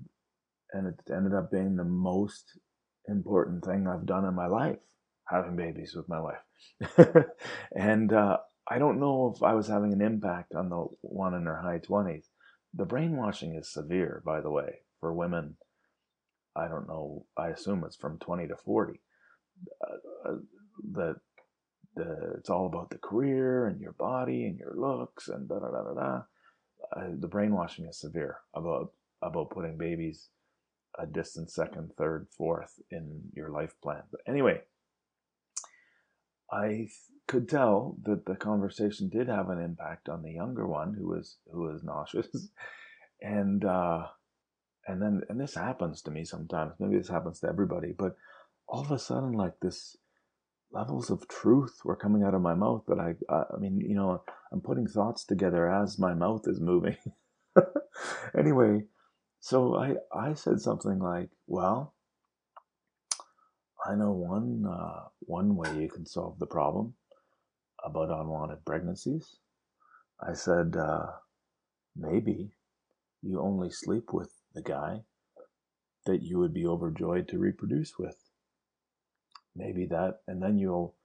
and 0.74 0.88
it 0.88 1.14
ended 1.14 1.34
up 1.34 1.52
being 1.52 1.76
the 1.76 1.84
most 1.86 2.60
important 3.08 3.66
thing 3.66 3.88
I've 3.88 4.06
done 4.06 4.26
in 4.26 4.36
my 4.36 4.48
life, 4.48 4.80
having 5.28 5.56
babies 5.56 5.96
with 5.96 6.10
my 6.10 6.22
wife, 6.22 7.26
and 7.76 8.14
uh, 8.14 8.38
I 8.70 8.80
don't 8.80 9.00
know 9.00 9.34
if 9.36 9.44
I 9.44 9.54
was 9.54 9.68
having 9.68 9.94
an 9.94 10.02
impact 10.02 10.56
on 10.56 10.70
the 10.70 10.86
one 11.02 11.34
in 11.36 11.46
her 11.46 11.62
high 11.62 11.80
twenties. 11.80 12.30
The 12.74 12.86
brainwashing 12.86 13.56
is 13.56 13.72
severe, 13.72 14.24
by 14.26 14.42
the 14.42 14.52
way, 14.52 14.80
for 15.00 15.14
women 15.14 15.58
I 16.56 16.68
don't 16.68 16.88
know. 16.88 17.26
I 17.38 17.50
assume 17.50 17.84
it's 17.86 17.96
from 17.96 18.20
20 18.20 18.48
to 18.48 18.56
40. 18.56 19.02
Uh, 19.82 20.30
uh, 20.30 20.36
the 20.92 21.16
the 21.96 22.34
it's 22.40 22.50
all 22.50 22.66
about 22.66 22.90
the 22.90 22.98
career 22.98 23.68
and 23.68 23.80
your 23.80 23.94
body 23.94 24.46
and 24.46 24.58
your 24.58 24.74
looks 24.76 25.28
and 25.28 25.48
da 25.48 25.60
da 25.60 25.70
da 25.70 25.84
da 25.84 25.94
da. 25.94 26.22
Uh, 26.96 27.10
the 27.20 27.28
brainwashing 27.28 27.86
is 27.86 28.00
severe 28.00 28.40
about 28.56 28.92
about 29.22 29.52
putting 29.52 29.78
babies 29.78 30.30
a 30.98 31.06
distant 31.06 31.50
second, 31.50 31.92
third, 31.98 32.28
fourth 32.38 32.80
in 32.92 33.22
your 33.34 33.50
life 33.50 33.74
plan. 33.82 34.04
But 34.12 34.22
anyway, 34.28 34.62
I 36.52 36.90
could 37.28 37.50
tell 37.50 37.98
that 38.04 38.26
the 38.26 38.36
conversation 38.36 39.10
did 39.10 39.28
have 39.28 39.50
an 39.50 39.60
impact 39.60 40.10
on 40.10 40.22
the 40.22 40.34
younger 40.34 40.68
one 40.68 40.94
who 40.94 41.08
was 41.08 41.38
who 41.52 41.62
was 41.62 41.84
nauseous, 41.84 42.50
and 43.22 43.64
uh, 43.66 44.08
and 44.88 45.02
then 45.02 45.22
and 45.30 45.40
this 45.40 45.56
happens 45.56 46.02
to 46.02 46.12
me 46.12 46.24
sometimes 46.24 46.74
maybe 46.80 46.98
this 46.98 47.10
happens 47.10 47.40
to 47.40 47.48
everybody 47.48 47.94
but 47.98 48.16
all 48.68 48.82
of 48.82 48.92
a 48.92 49.00
sudden 49.00 49.32
like 49.32 49.60
this 49.62 49.98
levels 50.72 51.10
of 51.10 51.28
truth 51.28 51.80
were 51.86 51.96
coming 51.96 52.24
out 52.24 52.34
of 52.34 52.42
my 52.42 52.54
mouth 52.54 52.84
that 52.88 53.00
i 53.00 53.14
i 53.32 53.58
mean 53.60 53.80
you 53.80 53.96
know 53.96 54.22
i'm 54.52 54.62
putting 54.62 54.88
thoughts 54.88 55.24
together 55.24 55.70
as 55.72 56.00
my 56.00 56.14
mouth 56.14 56.44
is 56.48 56.60
moving 56.60 56.98
anyway 58.38 58.84
so 59.44 59.76
I, 59.76 59.96
I 60.16 60.36
said 60.36 60.62
something 60.62 61.00
like, 61.00 61.30
well, 61.48 61.96
I 63.86 63.94
know 63.94 64.14
one, 64.14 64.64
uh, 64.66 65.10
one 65.20 65.58
way 65.58 65.82
you 65.82 65.90
can 65.90 66.06
solve 66.06 66.40
the 66.40 66.46
problem 66.46 66.94
about 67.84 68.10
unwanted 68.10 68.64
pregnancies. 68.64 69.36
I 70.26 70.32
said, 70.32 70.78
uh, 70.78 71.08
maybe 71.94 72.54
you 73.22 73.42
only 73.42 73.70
sleep 73.70 74.14
with 74.14 74.32
the 74.54 74.62
guy 74.62 75.02
that 76.06 76.22
you 76.22 76.38
would 76.40 76.54
be 76.54 76.66
overjoyed 76.66 77.28
to 77.30 77.40
reproduce 77.40 77.98
with. 77.98 78.18
Maybe 79.56 79.86
that, 79.88 80.20
and 80.28 80.42
then 80.42 80.58
you'll, 80.58 80.96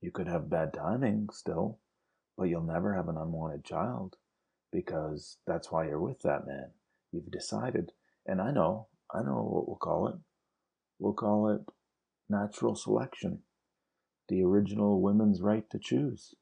you 0.00 0.10
could 0.10 0.28
have 0.28 0.50
bad 0.50 0.72
timing 0.74 1.28
still, 1.32 1.78
but 2.36 2.44
you'll 2.44 2.62
never 2.62 2.94
have 2.94 3.08
an 3.08 3.16
unwanted 3.16 3.64
child 3.64 4.16
because 4.72 5.38
that's 5.46 5.70
why 5.70 5.86
you're 5.86 6.00
with 6.00 6.20
that 6.20 6.46
man. 6.46 6.70
You've 7.12 7.30
decided, 7.30 7.92
and 8.26 8.40
I 8.40 8.50
know, 8.50 8.88
I 9.14 9.22
know 9.22 9.42
what 9.42 9.68
we'll 9.68 9.76
call 9.76 10.08
it. 10.08 10.16
We'll 10.98 11.14
call 11.14 11.48
it 11.50 11.62
natural 12.28 12.74
selection, 12.74 13.40
the 14.28 14.42
original 14.42 15.00
women's 15.00 15.40
right 15.40 15.68
to 15.70 15.78
choose. 15.78 16.34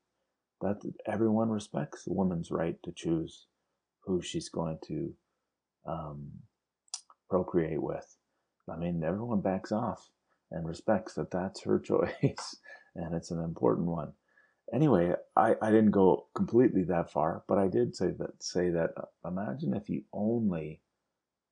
That 0.60 0.80
everyone 1.06 1.50
respects 1.50 2.06
a 2.06 2.12
woman's 2.12 2.50
right 2.50 2.76
to 2.84 2.92
choose 2.92 3.46
who 4.06 4.22
she's 4.22 4.48
going 4.48 4.78
to 4.86 5.14
um, 5.86 6.30
procreate 7.28 7.82
with. 7.82 8.16
I 8.70 8.76
mean, 8.76 9.02
everyone 9.04 9.40
backs 9.40 9.72
off 9.72 10.10
and 10.50 10.66
respects 10.66 11.14
that 11.14 11.30
that's 11.30 11.62
her 11.62 11.78
choice, 11.84 12.56
and 12.94 13.14
it's 13.14 13.30
an 13.30 13.42
important 13.42 13.86
one. 13.86 14.12
Anyway, 14.72 15.12
I, 15.36 15.54
I 15.60 15.70
didn't 15.70 15.90
go 15.90 16.26
completely 16.34 16.84
that 16.84 17.12
far, 17.12 17.44
but 17.46 17.58
I 17.58 17.68
did 17.68 17.94
say 17.94 18.12
that 18.18 18.42
say 18.42 18.70
that 18.70 18.90
uh, 18.96 19.28
imagine 19.28 19.74
if 19.74 19.88
you 19.90 20.04
only 20.12 20.80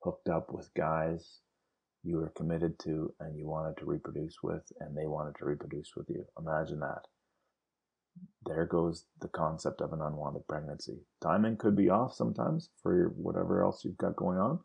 hooked 0.03 0.29
up 0.29 0.53
with 0.53 0.73
guys 0.75 1.41
you 2.03 2.17
were 2.17 2.33
committed 2.37 2.79
to 2.81 3.15
and 3.21 3.37
you 3.37 3.47
wanted 3.47 3.77
to 3.77 3.85
reproduce 3.85 4.43
with, 4.43 4.65
and 4.81 4.97
they 4.97 5.07
wanted 5.07 5.37
to 5.37 5.45
reproduce 5.45 5.93
with 5.97 6.09
you. 6.09 6.25
Imagine 6.39 6.81
that. 6.81 7.07
There 8.47 8.67
goes 8.67 9.07
the 9.21 9.29
concept 9.29 9.81
of 9.83 9.93
an 9.93 10.03
unwanted 10.03 10.49
pregnancy. 10.49 11.01
Timing 11.23 11.57
could 11.59 11.77
be 11.77 11.91
off 11.91 12.15
sometimes 12.15 12.71
for 12.83 13.09
whatever 13.17 13.63
else 13.63 13.85
you've 13.85 13.99
got 13.99 14.17
going 14.17 14.39
on, 14.39 14.61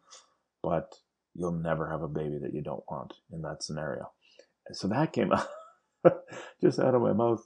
but 0.64 0.96
you'll 1.36 1.52
never 1.54 1.90
have 1.90 2.04
a 2.04 2.08
baby 2.10 2.40
that 2.42 2.54
you 2.54 2.62
don't 2.64 2.84
want 2.90 3.14
in 3.32 3.42
that 3.44 3.64
scenario. 3.64 4.12
So 4.74 4.88
that 4.90 5.14
came 5.14 5.32
out 6.06 6.22
just 6.62 6.80
out 6.80 6.96
of 6.96 7.02
my 7.02 7.14
mouth, 7.14 7.46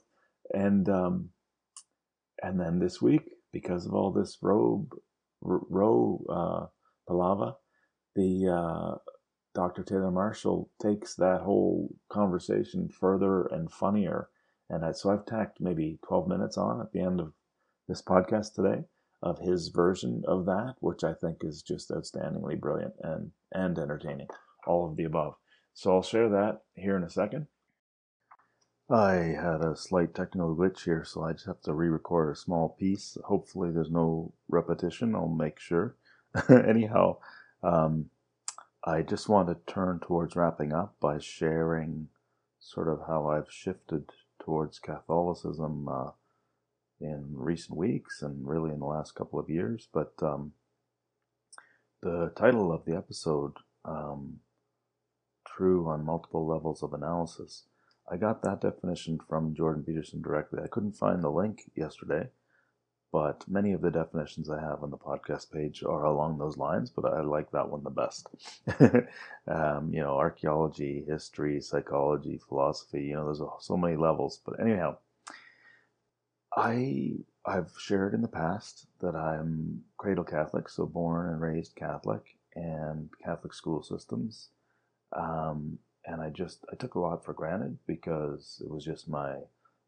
and 0.54 0.88
um, 0.88 1.30
and 2.42 2.60
then 2.60 2.78
this 2.78 3.02
week, 3.02 3.24
because 3.52 3.86
of 3.86 3.94
all 3.94 4.12
this 4.12 4.38
robe, 4.42 4.94
Roe 5.42 6.24
uh, 6.28 6.66
palava, 7.12 7.54
the 8.16 8.48
uh, 8.48 8.98
Dr. 9.54 9.82
Taylor 9.84 10.10
Marshall 10.10 10.70
takes 10.82 11.14
that 11.16 11.42
whole 11.42 11.94
conversation 12.10 12.88
further 12.88 13.46
and 13.46 13.70
funnier. 13.72 14.28
And 14.72 14.86
I, 14.86 14.92
so 14.92 15.10
I've 15.10 15.26
tacked 15.26 15.60
maybe 15.60 15.98
12 16.08 16.26
minutes 16.26 16.56
on 16.56 16.80
at 16.80 16.92
the 16.92 17.00
end 17.00 17.20
of 17.20 17.34
this 17.88 18.00
podcast 18.00 18.54
today 18.54 18.84
of 19.22 19.38
his 19.38 19.68
version 19.68 20.24
of 20.26 20.46
that, 20.46 20.76
which 20.80 21.04
I 21.04 21.12
think 21.12 21.44
is 21.44 21.60
just 21.60 21.90
outstandingly 21.90 22.58
brilliant 22.58 22.94
and, 23.02 23.32
and 23.52 23.78
entertaining. 23.78 24.28
All 24.66 24.88
of 24.88 24.96
the 24.96 25.04
above. 25.04 25.34
So 25.74 25.92
I'll 25.92 26.02
share 26.02 26.30
that 26.30 26.62
here 26.74 26.96
in 26.96 27.04
a 27.04 27.10
second. 27.10 27.48
I 28.88 29.12
had 29.12 29.60
a 29.62 29.76
slight 29.76 30.14
technical 30.14 30.56
glitch 30.56 30.84
here, 30.84 31.04
so 31.04 31.22
I 31.22 31.32
just 31.32 31.46
have 31.46 31.60
to 31.62 31.74
re 31.74 31.88
record 31.88 32.32
a 32.32 32.36
small 32.36 32.70
piece. 32.70 33.18
Hopefully, 33.24 33.70
there's 33.70 33.90
no 33.90 34.32
repetition. 34.48 35.14
I'll 35.14 35.28
make 35.28 35.58
sure. 35.58 35.96
Anyhow, 36.48 37.18
um, 37.62 38.10
I 38.84 39.02
just 39.02 39.28
want 39.28 39.48
to 39.48 39.72
turn 39.72 40.00
towards 40.00 40.34
wrapping 40.34 40.72
up 40.72 40.94
by 40.98 41.18
sharing 41.18 42.08
sort 42.58 42.88
of 42.88 43.02
how 43.06 43.28
I've 43.28 43.50
shifted 43.50 44.10
towards 44.44 44.78
Catholicism 44.78 45.88
uh, 45.88 46.10
in 47.00 47.26
recent 47.32 47.76
weeks 47.76 48.22
and 48.22 48.46
really 48.46 48.70
in 48.70 48.80
the 48.80 48.86
last 48.86 49.14
couple 49.14 49.38
of 49.38 49.48
years. 49.48 49.88
But 49.92 50.12
um, 50.22 50.52
the 52.02 52.32
title 52.36 52.72
of 52.72 52.84
the 52.84 52.96
episode, 52.96 53.52
um, 53.84 54.40
True 55.46 55.88
on 55.88 56.04
Multiple 56.04 56.46
Levels 56.46 56.82
of 56.82 56.92
Analysis, 56.92 57.64
I 58.10 58.16
got 58.16 58.42
that 58.42 58.60
definition 58.60 59.18
from 59.28 59.54
Jordan 59.54 59.84
Peterson 59.84 60.22
directly. 60.22 60.60
I 60.62 60.68
couldn't 60.68 60.96
find 60.96 61.22
the 61.22 61.30
link 61.30 61.70
yesterday, 61.74 62.28
but 63.12 63.44
many 63.46 63.72
of 63.72 63.82
the 63.82 63.90
definitions 63.90 64.48
I 64.48 64.58
have 64.58 64.82
on 64.82 64.90
the 64.90 64.96
podcast 64.96 65.52
page 65.52 65.84
are 65.84 66.04
along 66.04 66.38
those 66.38 66.56
lines, 66.56 66.88
but 66.88 67.04
I 67.04 67.20
like 67.20 67.50
that 67.50 67.68
one 67.68 67.84
the 67.84 67.90
best. 67.90 68.26
um, 69.46 69.92
you 69.92 70.00
know, 70.00 70.16
archaeology, 70.16 71.04
history, 71.06 71.60
psychology, 71.60 72.40
philosophy, 72.48 73.04
you 73.04 73.14
know, 73.14 73.26
there's 73.26 73.42
so 73.60 73.76
many 73.76 73.96
levels. 73.96 74.40
But 74.44 74.60
anyhow, 74.60 74.96
I 76.56 77.16
I've 77.44 77.72
shared 77.78 78.14
in 78.14 78.22
the 78.22 78.28
past 78.28 78.86
that 79.00 79.14
I'm 79.14 79.82
cradle 79.98 80.24
Catholic, 80.24 80.70
so 80.70 80.86
born 80.86 81.28
and 81.28 81.40
raised 81.40 81.76
Catholic 81.76 82.38
and 82.56 83.10
Catholic 83.22 83.52
school 83.52 83.82
systems. 83.82 84.48
Um, 85.14 85.78
and 86.06 86.22
I 86.22 86.30
just 86.30 86.64
I 86.72 86.76
took 86.76 86.94
a 86.94 87.00
lot 87.00 87.24
for 87.24 87.34
granted 87.34 87.76
because 87.86 88.62
it 88.64 88.70
was 88.70 88.84
just 88.86 89.06
my 89.06 89.36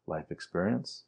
life 0.05 0.29
experience 0.29 1.05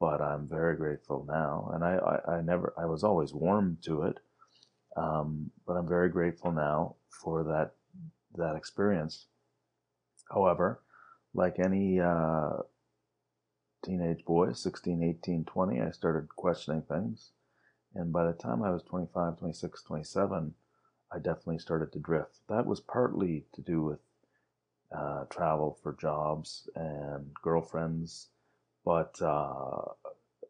but 0.00 0.20
I'm 0.22 0.48
very 0.48 0.76
grateful 0.76 1.24
now. 1.28 1.70
And 1.74 1.84
I, 1.84 1.96
I, 1.96 2.36
I 2.38 2.40
never, 2.40 2.72
I 2.76 2.86
was 2.86 3.04
always 3.04 3.34
warm 3.34 3.78
to 3.82 4.02
it, 4.04 4.18
um, 4.96 5.50
but 5.66 5.74
I'm 5.74 5.88
very 5.88 6.08
grateful 6.08 6.50
now 6.50 6.96
for 7.10 7.44
that 7.44 7.72
that 8.36 8.56
experience. 8.56 9.26
However, 10.32 10.80
like 11.34 11.58
any 11.58 12.00
uh, 12.00 12.58
teenage 13.84 14.24
boy, 14.24 14.52
16, 14.52 15.02
18, 15.02 15.44
20, 15.44 15.80
I 15.80 15.90
started 15.90 16.28
questioning 16.28 16.82
things. 16.82 17.32
And 17.94 18.12
by 18.12 18.24
the 18.24 18.32
time 18.32 18.62
I 18.62 18.70
was 18.70 18.84
25, 18.84 19.38
26, 19.38 19.82
27, 19.82 20.54
I 21.12 21.16
definitely 21.18 21.58
started 21.58 21.92
to 21.92 21.98
drift. 21.98 22.38
That 22.48 22.66
was 22.66 22.80
partly 22.80 23.46
to 23.52 23.60
do 23.60 23.82
with 23.82 23.98
uh, 24.96 25.24
travel 25.24 25.76
for 25.82 25.96
jobs 26.00 26.68
and 26.76 27.34
girlfriends 27.42 28.28
but 28.84 29.20
uh, 29.22 29.82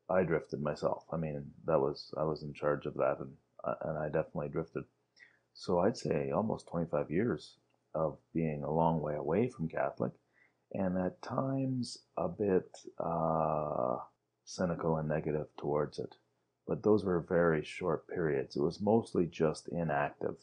I 0.09 0.23
drifted 0.23 0.63
myself. 0.63 1.05
I 1.13 1.17
mean, 1.17 1.45
that 1.67 1.81
was 1.81 2.13
I 2.17 2.25
was 2.25 2.43
in 2.43 2.53
charge 2.53 2.87
of 2.87 2.95
that, 2.95 3.19
and 3.21 3.33
uh, 3.65 3.75
and 3.83 3.99
I 3.99 4.07
definitely 4.07 4.49
drifted. 4.49 4.85
So 5.55 5.81
I'd 5.81 5.97
say 5.97 6.31
almost 6.31 6.69
25 6.69 7.11
years 7.11 7.57
of 7.95 8.19
being 8.33 8.63
a 8.63 8.71
long 8.73 9.01
way 9.01 9.17
away 9.17 9.49
from 9.49 9.69
Catholic, 9.69 10.13
and 10.73 10.97
at 10.99 11.23
times 11.23 11.99
a 12.17 12.29
bit 12.29 12.77
uh, 12.99 13.97
cynical 14.45 14.97
and 14.97 15.09
negative 15.09 15.49
towards 15.59 15.99
it. 15.99 16.15
But 16.67 16.83
those 16.83 17.05
were 17.05 17.21
very 17.21 17.65
short 17.65 18.07
periods. 18.09 18.57
It 18.57 18.63
was 18.63 18.81
mostly 18.81 19.27
just 19.27 19.69
inactive. 19.69 20.37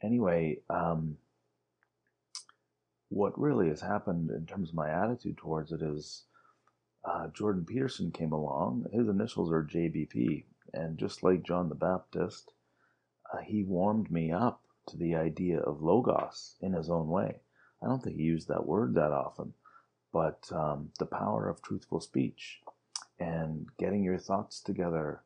Anyway, 0.00 0.60
um, 0.70 1.16
what 3.08 3.38
really 3.38 3.68
has 3.68 3.80
happened 3.80 4.30
in 4.30 4.46
terms 4.46 4.68
of 4.68 4.74
my 4.76 4.90
attitude 4.90 5.38
towards 5.38 5.72
it 5.72 5.82
is 5.82 6.24
uh, 7.08 7.28
Jordan 7.28 7.64
Peterson 7.64 8.10
came 8.10 8.32
along. 8.32 8.86
His 8.92 9.08
initials 9.08 9.50
are 9.50 9.62
JBP, 9.64 10.44
and 10.74 10.98
just 10.98 11.22
like 11.22 11.42
John 11.42 11.68
the 11.68 11.74
Baptist, 11.74 12.52
uh, 13.32 13.38
he 13.38 13.64
warmed 13.64 14.10
me 14.10 14.30
up 14.30 14.62
to 14.88 14.96
the 14.96 15.14
idea 15.14 15.60
of 15.60 15.82
logos 15.82 16.56
in 16.60 16.72
his 16.72 16.90
own 16.90 17.08
way. 17.08 17.40
I 17.82 17.86
don't 17.86 18.02
think 18.02 18.16
he 18.16 18.22
used 18.22 18.48
that 18.48 18.66
word 18.66 18.94
that 18.94 19.12
often, 19.12 19.54
but 20.12 20.50
um, 20.52 20.90
the 20.98 21.06
power 21.06 21.48
of 21.48 21.62
truthful 21.62 22.00
speech 22.00 22.60
and 23.18 23.66
getting 23.78 24.02
your 24.02 24.18
thoughts 24.18 24.60
together 24.60 25.22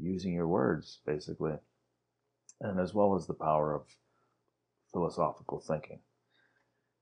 using 0.00 0.32
your 0.32 0.48
words, 0.48 0.98
basically, 1.06 1.54
and 2.60 2.80
as 2.80 2.94
well 2.94 3.14
as 3.14 3.26
the 3.26 3.34
power 3.34 3.74
of 3.74 3.82
philosophical 4.92 5.60
thinking. 5.60 6.00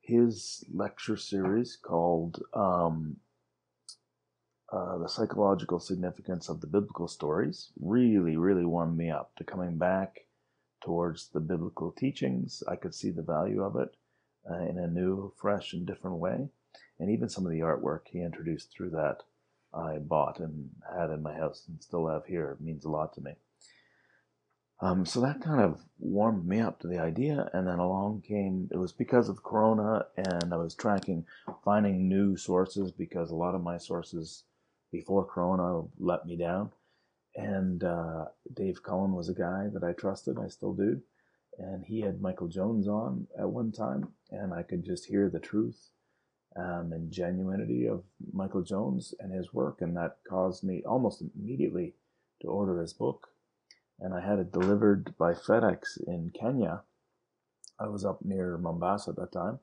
His 0.00 0.64
lecture 0.72 1.16
series 1.16 1.76
called 1.76 2.42
um, 2.54 3.16
uh, 4.70 4.98
the 4.98 5.08
psychological 5.08 5.80
significance 5.80 6.48
of 6.48 6.60
the 6.60 6.66
biblical 6.66 7.08
stories 7.08 7.70
really, 7.80 8.36
really 8.36 8.64
warmed 8.64 8.98
me 8.98 9.10
up 9.10 9.34
to 9.36 9.44
coming 9.44 9.76
back 9.78 10.26
towards 10.82 11.28
the 11.28 11.40
biblical 11.40 11.90
teachings. 11.90 12.62
I 12.68 12.76
could 12.76 12.94
see 12.94 13.10
the 13.10 13.22
value 13.22 13.62
of 13.62 13.76
it 13.76 13.96
uh, 14.48 14.62
in 14.64 14.78
a 14.78 14.86
new, 14.86 15.32
fresh, 15.40 15.72
and 15.72 15.86
different 15.86 16.18
way. 16.18 16.48
And 16.98 17.10
even 17.10 17.28
some 17.28 17.46
of 17.46 17.52
the 17.52 17.60
artwork 17.60 18.08
he 18.10 18.20
introduced 18.20 18.70
through 18.70 18.90
that, 18.90 19.22
I 19.72 19.98
bought 19.98 20.38
and 20.38 20.70
had 20.94 21.10
in 21.10 21.22
my 21.22 21.34
house 21.34 21.64
and 21.68 21.82
still 21.82 22.08
have 22.08 22.26
here. 22.26 22.56
Means 22.60 22.84
a 22.84 22.90
lot 22.90 23.14
to 23.14 23.20
me. 23.20 23.32
Um, 24.80 25.04
so 25.06 25.20
that 25.22 25.40
kind 25.40 25.60
of 25.60 25.80
warmed 25.98 26.46
me 26.46 26.60
up 26.60 26.78
to 26.80 26.88
the 26.88 26.98
idea. 26.98 27.50
And 27.52 27.66
then 27.66 27.78
along 27.78 28.22
came, 28.26 28.68
it 28.70 28.76
was 28.76 28.92
because 28.92 29.28
of 29.28 29.42
Corona, 29.42 30.06
and 30.16 30.52
I 30.52 30.56
was 30.56 30.74
tracking, 30.74 31.24
finding 31.64 32.08
new 32.08 32.36
sources 32.36 32.92
because 32.92 33.30
a 33.30 33.36
lot 33.36 33.54
of 33.54 33.62
my 33.62 33.76
sources 33.76 34.44
before 34.90 35.24
Corona 35.24 35.86
let 35.98 36.26
me 36.26 36.36
down. 36.36 36.70
And 37.36 37.84
uh, 37.84 38.26
Dave 38.52 38.82
Cullen 38.82 39.12
was 39.12 39.28
a 39.28 39.34
guy 39.34 39.68
that 39.72 39.84
I 39.84 39.92
trusted, 39.92 40.38
I 40.38 40.48
still 40.48 40.72
do. 40.72 41.00
And 41.58 41.84
he 41.84 42.00
had 42.00 42.20
Michael 42.20 42.48
Jones 42.48 42.88
on 42.88 43.26
at 43.38 43.48
one 43.48 43.72
time, 43.72 44.08
and 44.30 44.52
I 44.52 44.62
could 44.62 44.84
just 44.84 45.06
hear 45.06 45.28
the 45.28 45.40
truth 45.40 45.90
um, 46.56 46.92
and 46.92 47.12
genuinity 47.12 47.90
of 47.90 48.04
Michael 48.32 48.62
Jones 48.62 49.14
and 49.20 49.32
his 49.32 49.52
work. 49.52 49.80
And 49.80 49.96
that 49.96 50.18
caused 50.28 50.64
me 50.64 50.82
almost 50.86 51.22
immediately 51.36 51.94
to 52.42 52.48
order 52.48 52.80
his 52.80 52.92
book. 52.92 53.28
And 54.00 54.14
I 54.14 54.20
had 54.20 54.38
it 54.38 54.52
delivered 54.52 55.16
by 55.18 55.32
FedEx 55.34 56.00
in 56.06 56.30
Kenya. 56.30 56.82
I 57.80 57.88
was 57.88 58.04
up 58.04 58.24
near 58.24 58.56
Mombasa 58.56 59.10
at 59.10 59.16
that 59.16 59.32
time. 59.32 59.58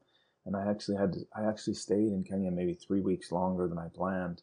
And 0.46 0.56
I 0.56 0.70
actually 0.70 0.98
had 0.98 1.14
to, 1.14 1.20
I 1.36 1.46
actually 1.46 1.74
stayed 1.74 2.12
in 2.12 2.24
Kenya 2.24 2.52
maybe 2.52 2.74
three 2.74 3.02
weeks 3.02 3.32
longer 3.32 3.68
than 3.68 3.80
I 3.80 3.88
planned 3.88 4.42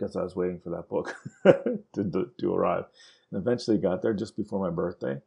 because 0.00 0.16
I 0.16 0.22
was 0.22 0.34
waiting 0.34 0.60
for 0.60 0.70
that 0.70 0.88
book 0.88 1.14
to, 1.94 2.30
to 2.38 2.54
arrive. 2.54 2.84
And 3.30 3.40
eventually 3.40 3.76
got 3.76 4.00
there 4.02 4.14
just 4.14 4.36
before 4.36 4.58
my 4.58 4.74
birthday. 4.74 5.20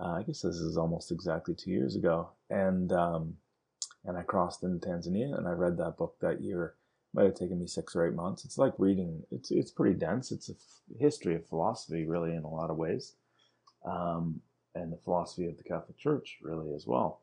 Uh, 0.00 0.12
I 0.12 0.22
guess 0.22 0.42
this 0.42 0.56
is 0.56 0.76
almost 0.76 1.10
exactly 1.10 1.54
two 1.54 1.70
years 1.70 1.96
ago. 1.96 2.30
And, 2.48 2.92
um, 2.92 3.36
and 4.04 4.16
I 4.16 4.22
crossed 4.22 4.62
into 4.62 4.86
Tanzania 4.86 5.36
and 5.36 5.48
I 5.48 5.52
read 5.52 5.76
that 5.78 5.96
book 5.96 6.16
that 6.20 6.40
year. 6.40 6.74
It 7.12 7.16
might 7.16 7.24
have 7.24 7.34
taken 7.34 7.58
me 7.58 7.66
six 7.66 7.96
or 7.96 8.06
eight 8.06 8.14
months. 8.14 8.44
It's 8.44 8.58
like 8.58 8.72
reading. 8.78 9.22
It's 9.30 9.50
it's 9.50 9.70
pretty 9.70 9.98
dense. 9.98 10.32
It's 10.32 10.48
a 10.48 10.52
f- 10.52 10.98
history 10.98 11.34
of 11.34 11.46
philosophy, 11.46 12.06
really, 12.06 12.34
in 12.34 12.44
a 12.44 12.48
lot 12.48 12.70
of 12.70 12.78
ways, 12.78 13.16
um, 13.84 14.40
and 14.74 14.90
the 14.90 14.96
philosophy 14.96 15.46
of 15.46 15.58
the 15.58 15.62
Catholic 15.62 15.98
Church, 15.98 16.38
really, 16.40 16.72
as 16.74 16.86
well. 16.86 17.20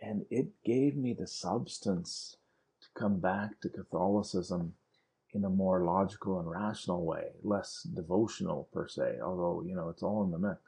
And 0.00 0.24
it 0.30 0.46
gave 0.64 0.96
me 0.96 1.12
the 1.12 1.26
substance 1.26 2.36
to 2.80 2.88
come 2.98 3.20
back 3.20 3.60
to 3.60 3.68
Catholicism 3.68 4.72
in 5.34 5.44
a 5.44 5.50
more 5.50 5.84
logical 5.84 6.40
and 6.40 6.50
rational 6.50 7.04
way, 7.04 7.32
less 7.42 7.82
devotional 7.94 8.68
per 8.72 8.88
se. 8.88 9.18
Although 9.22 9.62
you 9.66 9.74
know 9.74 9.88
it's 9.88 10.02
all 10.02 10.24
in 10.24 10.30
the 10.30 10.38
mix. 10.38 10.60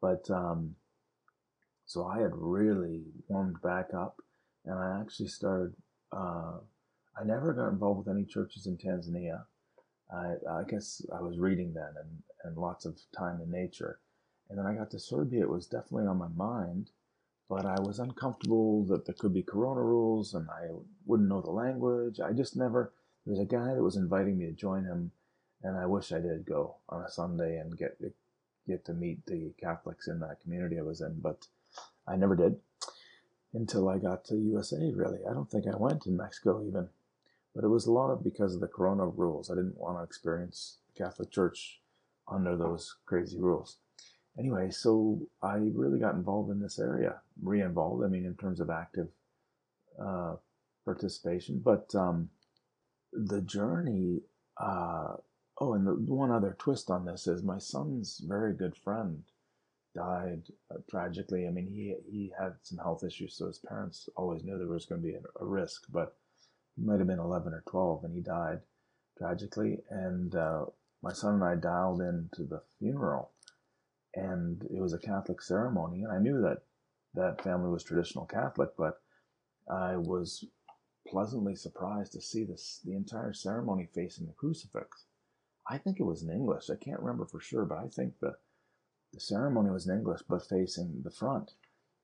But 0.00 0.30
um, 0.30 0.76
so 1.86 2.06
I 2.06 2.20
had 2.20 2.32
really 2.34 3.02
warmed 3.28 3.60
back 3.62 3.94
up 3.94 4.20
and 4.64 4.78
I 4.78 5.00
actually 5.00 5.28
started. 5.28 5.74
Uh, 6.12 6.58
I 7.18 7.24
never 7.24 7.54
got 7.54 7.68
involved 7.68 8.06
with 8.06 8.14
any 8.14 8.26
churches 8.26 8.66
in 8.66 8.76
Tanzania. 8.76 9.44
I, 10.12 10.34
I 10.50 10.62
guess 10.68 11.02
I 11.14 11.20
was 11.20 11.38
reading 11.38 11.72
then 11.72 11.90
and, 11.98 12.22
and 12.44 12.56
lots 12.56 12.84
of 12.84 12.98
time 13.16 13.40
in 13.40 13.50
nature. 13.50 14.00
And 14.50 14.58
then 14.58 14.66
I 14.66 14.74
got 14.74 14.90
to 14.90 15.00
Serbia. 15.00 15.42
It 15.42 15.48
was 15.48 15.66
definitely 15.66 16.06
on 16.06 16.18
my 16.18 16.28
mind, 16.28 16.90
but 17.48 17.64
I 17.64 17.80
was 17.80 17.98
uncomfortable 17.98 18.84
that 18.84 19.06
there 19.06 19.14
could 19.18 19.34
be 19.34 19.42
Corona 19.42 19.80
rules 19.80 20.34
and 20.34 20.48
I 20.50 20.68
wouldn't 21.06 21.28
know 21.28 21.40
the 21.40 21.50
language. 21.50 22.20
I 22.20 22.32
just 22.32 22.56
never. 22.56 22.92
There 23.26 23.32
was 23.32 23.40
a 23.40 23.44
guy 23.44 23.74
that 23.74 23.82
was 23.82 23.96
inviting 23.96 24.38
me 24.38 24.46
to 24.46 24.52
join 24.52 24.84
him, 24.84 25.10
and 25.62 25.76
I 25.76 25.86
wish 25.86 26.12
I 26.12 26.20
did 26.20 26.46
go 26.46 26.76
on 26.88 27.02
a 27.02 27.10
Sunday 27.10 27.58
and 27.58 27.76
get 27.76 27.98
get 28.68 28.84
to 28.84 28.94
meet 28.94 29.26
the 29.26 29.52
Catholics 29.60 30.06
in 30.08 30.20
that 30.20 30.40
community 30.40 30.78
I 30.78 30.82
was 30.82 31.00
in, 31.00 31.18
but 31.20 31.46
I 32.06 32.16
never 32.16 32.36
did 32.36 32.60
until 33.52 33.88
I 33.88 33.98
got 33.98 34.24
to 34.26 34.36
USA, 34.36 34.92
really. 34.94 35.18
I 35.28 35.32
don't 35.32 35.50
think 35.50 35.66
I 35.66 35.76
went 35.76 36.02
to 36.02 36.10
Mexico 36.10 36.64
even. 36.66 36.88
But 37.54 37.64
it 37.64 37.68
was 37.68 37.86
a 37.86 37.92
lot 37.92 38.10
of 38.10 38.22
because 38.22 38.54
of 38.54 38.60
the 38.60 38.68
Corona 38.68 39.06
rules. 39.06 39.50
I 39.50 39.54
didn't 39.54 39.78
want 39.78 39.98
to 39.98 40.04
experience 40.04 40.76
the 40.86 41.04
Catholic 41.04 41.30
Church 41.30 41.80
under 42.28 42.54
those 42.54 42.96
crazy 43.06 43.38
rules. 43.38 43.78
Anyway, 44.38 44.70
so 44.70 45.20
I 45.42 45.56
really 45.56 45.98
got 45.98 46.14
involved 46.14 46.50
in 46.50 46.60
this 46.60 46.78
area, 46.78 47.20
re 47.42 47.62
involved, 47.62 48.04
I 48.04 48.08
mean, 48.08 48.26
in 48.26 48.34
terms 48.34 48.60
of 48.60 48.68
active 48.68 49.08
uh, 49.98 50.36
participation. 50.84 51.62
But 51.64 51.94
um, 51.94 52.28
the 53.16 53.40
journey, 53.40 54.20
uh, 54.58 55.14
oh, 55.60 55.74
and 55.74 55.86
the 55.86 55.94
one 56.12 56.30
other 56.30 56.56
twist 56.58 56.90
on 56.90 57.04
this 57.04 57.26
is 57.26 57.42
my 57.42 57.58
son's 57.58 58.18
very 58.18 58.54
good 58.54 58.76
friend 58.76 59.22
died 59.94 60.42
uh, 60.70 60.78
tragically. 60.90 61.46
I 61.46 61.50
mean, 61.50 61.66
he 61.66 61.94
he 62.10 62.32
had 62.38 62.54
some 62.62 62.78
health 62.78 63.02
issues, 63.04 63.36
so 63.36 63.46
his 63.46 63.58
parents 63.58 64.08
always 64.16 64.44
knew 64.44 64.58
there 64.58 64.66
was 64.68 64.86
going 64.86 65.00
to 65.00 65.06
be 65.06 65.14
a, 65.14 65.20
a 65.40 65.44
risk. 65.44 65.84
But 65.90 66.14
he 66.76 66.82
might 66.82 66.98
have 66.98 67.06
been 67.08 67.18
11 67.18 67.54
or 67.54 67.62
12, 67.66 68.04
and 68.04 68.14
he 68.14 68.20
died 68.20 68.60
tragically. 69.18 69.78
And 69.90 70.34
uh, 70.34 70.66
my 71.02 71.12
son 71.12 71.34
and 71.34 71.44
I 71.44 71.54
dialed 71.54 72.02
into 72.02 72.44
the 72.44 72.62
funeral, 72.78 73.30
and 74.14 74.62
it 74.64 74.80
was 74.80 74.92
a 74.92 74.98
Catholic 74.98 75.40
ceremony. 75.40 76.02
And 76.02 76.12
I 76.12 76.18
knew 76.18 76.42
that 76.42 76.62
that 77.14 77.42
family 77.42 77.70
was 77.70 77.82
traditional 77.82 78.26
Catholic, 78.26 78.70
but 78.76 79.00
I 79.70 79.96
was 79.96 80.44
pleasantly 81.08 81.54
surprised 81.54 82.12
to 82.12 82.20
see 82.20 82.44
this 82.44 82.80
the 82.84 82.94
entire 82.94 83.32
ceremony 83.32 83.88
facing 83.94 84.26
the 84.26 84.32
crucifix. 84.32 85.04
I 85.68 85.78
think 85.78 85.98
it 85.98 86.04
was 86.04 86.22
in 86.22 86.30
English. 86.30 86.70
I 86.70 86.76
can't 86.76 87.00
remember 87.00 87.26
for 87.26 87.40
sure, 87.40 87.64
but 87.64 87.78
I 87.78 87.88
think 87.88 88.14
the 88.20 88.36
the 89.12 89.20
ceremony 89.20 89.70
was 89.70 89.86
in 89.88 89.96
English, 89.96 90.20
but 90.28 90.46
facing 90.46 91.02
the 91.02 91.10
front. 91.10 91.52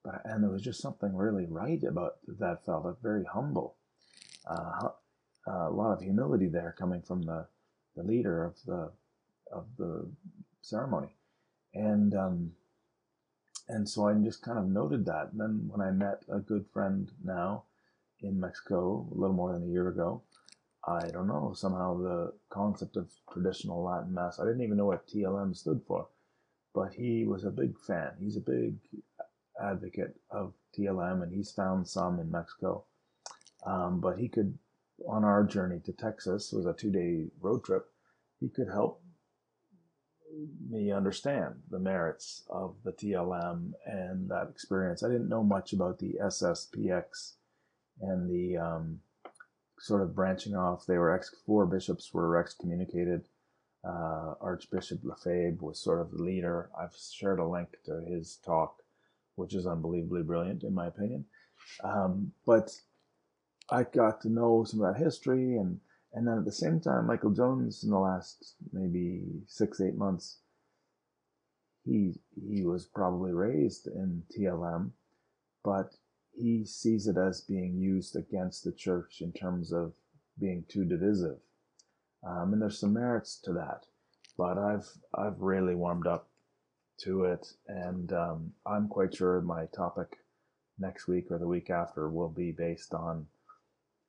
But 0.05 0.23
and 0.25 0.43
there 0.43 0.51
was 0.51 0.63
just 0.63 0.81
something 0.81 1.15
really 1.15 1.47
right 1.47 1.83
about 1.85 2.17
that 2.27 2.65
felt 2.65 2.99
very 3.03 3.25
humble. 3.25 3.77
Uh, 4.49 4.89
a 5.47 5.71
lot 5.71 5.93
of 5.93 6.01
humility 6.01 6.47
there 6.47 6.75
coming 6.79 7.03
from 7.03 7.23
the, 7.23 7.47
the 7.97 8.03
leader 8.03 8.45
of 8.45 8.57
the 8.67 8.93
of 9.53 9.67
the 9.77 10.11
ceremony, 10.63 11.15
and 11.75 12.15
um, 12.15 12.53
and 13.69 13.89
so 13.89 14.09
I 14.09 14.15
just 14.15 14.43
kind 14.43 14.59
of 14.59 14.67
noted 14.67 15.07
that. 15.07 15.31
And 15.33 15.41
then 15.41 15.69
when 15.69 15.81
I 15.87 15.91
met 15.91 16.25
a 16.33 16.39
good 16.39 16.67
friend 16.73 17.11
now 17.23 17.65
in 18.23 18.41
Mexico 18.41 19.07
a 19.11 19.19
little 19.19 19.37
more 19.37 19.53
than 19.53 19.65
a 19.65 19.73
year 19.73 19.89
ago, 19.89 20.23
I 20.87 21.09
don't 21.09 21.29
know 21.29 21.53
somehow 21.55 21.97
the 21.99 22.33
concept 22.51 22.97
of 22.97 23.11
traditional 23.33 23.83
Latin 23.83 24.15
mass. 24.15 24.41
I 24.41 24.45
didn't 24.45 24.63
even 24.63 24.77
know 24.77 24.87
what 24.87 25.07
TLM 25.07 25.57
stood 25.57 25.81
for 25.87 26.09
but 26.75 26.95
he 26.95 27.25
was 27.25 27.45
a 27.45 27.51
big 27.51 27.79
fan. 27.79 28.13
He's 28.19 28.37
a 28.37 28.41
big 28.41 28.77
advocate 29.61 30.17
of 30.31 30.55
TLM, 30.77 31.23
and 31.23 31.33
he's 31.33 31.53
found 31.53 31.87
some 31.87 32.19
in 32.19 32.31
Mexico. 32.31 32.85
Um, 33.67 34.01
but 34.01 34.19
he 34.19 34.29
could, 34.29 34.59
on 35.07 35.25
our 35.25 35.45
journey 35.45 35.81
to 35.85 35.93
Texas, 35.93 36.53
was 36.53 36.67
a 36.67 36.73
two-day 36.73 37.27
road 37.41 37.65
trip. 37.65 37.87
He 38.41 38.49
could 38.49 38.69
help 38.69 39.03
me 40.71 40.91
understand 40.91 41.57
the 41.71 41.79
merits 41.79 42.43
of 42.49 42.75
the 42.85 42.93
TLM 42.93 43.73
and 43.85 44.29
that 44.31 44.49
experience. 44.51 45.03
I 45.03 45.09
didn't 45.09 45.29
know 45.29 45.45
much 45.45 45.75
about 45.75 45.99
the 45.99 46.17
SSPX 46.23 47.35
and 48.01 48.31
the 48.31 48.57
um, 48.57 49.01
sort 49.79 50.03
of 50.03 50.15
branching 50.15 50.55
off. 50.55 50.87
They 50.87 50.99
were 50.99 51.15
ex 51.15 51.35
four 51.47 51.67
bishops 51.67 52.13
were 52.13 52.39
excommunicated 52.39 53.25
uh, 53.85 54.35
Archbishop 54.41 55.01
Lefebvre 55.03 55.65
was 55.65 55.79
sort 55.79 56.01
of 56.01 56.13
the 56.13 56.23
leader. 56.23 56.71
I've 56.79 56.95
shared 56.95 57.41
a 57.41 57.47
link 57.47 57.69
to 57.87 58.01
his 58.01 58.37
talk, 58.45 58.83
which 59.35 59.55
is 59.55 59.67
unbelievably 59.67 60.23
brilliant, 60.23 60.63
in 60.63 60.75
my 60.75 60.87
opinion. 60.87 61.25
Um, 61.83 62.33
but 62.47 62.71
I 63.71 63.85
got 63.85 64.21
to 64.23 64.29
know 64.29 64.65
some 64.65 64.81
of 64.83 64.95
that 64.95 65.03
history, 65.03 65.57
and 65.57 65.81
and 66.15 66.27
then 66.27 66.39
at 66.39 66.45
the 66.45 66.53
same 66.53 66.81
time, 66.81 67.07
Michael 67.07 67.31
Jones, 67.31 67.83
in 67.83 67.91
the 67.91 67.99
last 67.99 68.55
maybe 68.73 69.25
six 69.47 69.81
eight 69.81 69.97
months, 69.97 70.39
he 71.85 72.15
he 72.49 72.65
was 72.65 72.87
probably 72.87 73.33
raised 73.33 73.89
in 73.89 74.23
TLM, 74.37 74.91
but 75.65 75.95
he 76.35 76.65
sees 76.65 77.07
it 77.07 77.17
as 77.17 77.41
being 77.43 77.77
used 77.77 78.17
against 78.17 78.65
the 78.65 78.73
church 78.73 79.21
in 79.21 79.33
terms 79.33 79.73
of 79.73 79.93
being 80.39 80.65
too 80.69 80.85
divisive 80.85 81.39
um, 82.25 82.53
and 82.53 82.63
there's 82.63 82.79
some 82.79 82.93
merits 82.93 83.37
to 83.45 83.53
that. 83.53 83.87
But 84.37 84.59
I've 84.59 84.89
I've 85.15 85.41
really 85.41 85.75
warmed 85.75 86.07
up 86.07 86.29
to 87.01 87.25
it, 87.25 87.47
and 87.69 88.13
um, 88.13 88.53
I'm 88.67 88.89
quite 88.89 89.15
sure 89.15 89.41
my 89.41 89.67
topic 89.67 90.19
next 90.79 91.07
week 91.09 91.27
or 91.31 91.39
the 91.39 91.49
week 91.49 91.71
after 91.71 92.09
will 92.09 92.29
be 92.29 92.53
based 92.53 92.95
on 92.95 93.27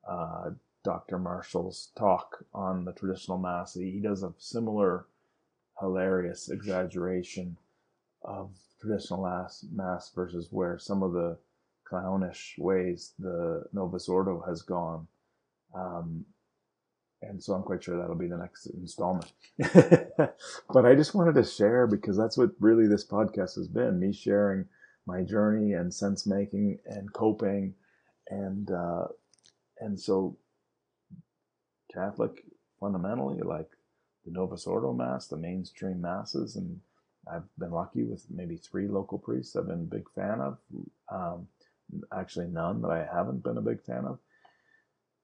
uh, 0.07 0.51
Dr. 0.83 1.17
Marshall's 1.19 1.91
talk 1.97 2.45
on 2.53 2.85
the 2.85 2.93
traditional 2.93 3.37
mass. 3.37 3.73
He 3.73 3.99
does 3.99 4.23
a 4.23 4.33
similar 4.37 5.05
hilarious 5.79 6.49
exaggeration 6.49 7.57
of 8.23 8.51
traditional 8.79 9.23
mass, 9.23 9.65
mass 9.71 10.11
versus 10.15 10.47
where 10.51 10.77
some 10.77 11.03
of 11.03 11.13
the 11.13 11.37
clownish 11.93 12.55
ways 12.57 13.13
the 13.19 13.63
Novus 13.71 14.09
Ordo 14.09 14.43
has 14.47 14.63
gone. 14.63 15.07
Um, 15.75 16.25
and 17.21 17.41
so 17.41 17.53
I'm 17.53 17.63
quite 17.63 17.83
sure 17.83 17.97
that'll 17.97 18.15
be 18.15 18.27
the 18.27 18.37
next 18.37 18.65
installment. 18.67 19.31
but 19.57 20.85
I 20.85 20.95
just 20.95 21.13
wanted 21.13 21.35
to 21.35 21.43
share 21.43 21.87
because 21.87 22.17
that's 22.17 22.37
what 22.37 22.51
really 22.59 22.87
this 22.87 23.05
podcast 23.05 23.55
has 23.55 23.67
been 23.67 23.99
me 23.99 24.11
sharing 24.11 24.65
my 25.05 25.21
journey 25.21 25.73
and 25.73 25.93
sense 25.93 26.25
making 26.25 26.79
and 26.85 27.13
coping. 27.13 27.75
And, 28.29 28.71
uh, 28.71 29.05
and 29.79 29.99
so 29.99 30.35
Catholic 31.93 32.43
fundamentally, 32.79 33.41
like 33.41 33.69
the 34.25 34.31
Novus 34.31 34.65
Ordo 34.65 34.93
Mass, 34.93 35.27
the 35.27 35.37
mainstream 35.37 36.01
masses, 36.01 36.55
and 36.55 36.79
I've 37.31 37.43
been 37.57 37.71
lucky 37.71 38.03
with 38.03 38.25
maybe 38.29 38.57
three 38.57 38.87
local 38.87 39.17
priests 39.17 39.55
I've 39.55 39.67
been 39.67 39.87
a 39.91 39.95
big 39.95 40.09
fan 40.13 40.41
of. 40.41 40.57
Um, 41.09 41.47
actually, 42.17 42.47
none 42.47 42.81
that 42.81 42.91
I 42.91 43.07
haven't 43.11 43.43
been 43.43 43.57
a 43.57 43.61
big 43.61 43.83
fan 43.83 44.05
of. 44.05 44.19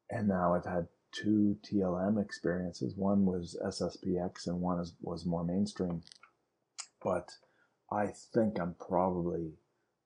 And 0.10 0.28
now 0.28 0.56
I've 0.56 0.66
had 0.66 0.88
two 1.12 1.58
TLM 1.64 2.22
experiences. 2.22 2.96
One 2.96 3.26
was 3.26 3.58
SSPX 3.66 4.48
and 4.48 4.62
one 4.62 4.80
is, 4.80 4.94
was 5.02 5.26
more 5.26 5.44
mainstream. 5.44 6.02
But 7.04 7.30
I 7.92 8.08
think 8.34 8.60
I'm 8.60 8.76
probably 8.76 9.54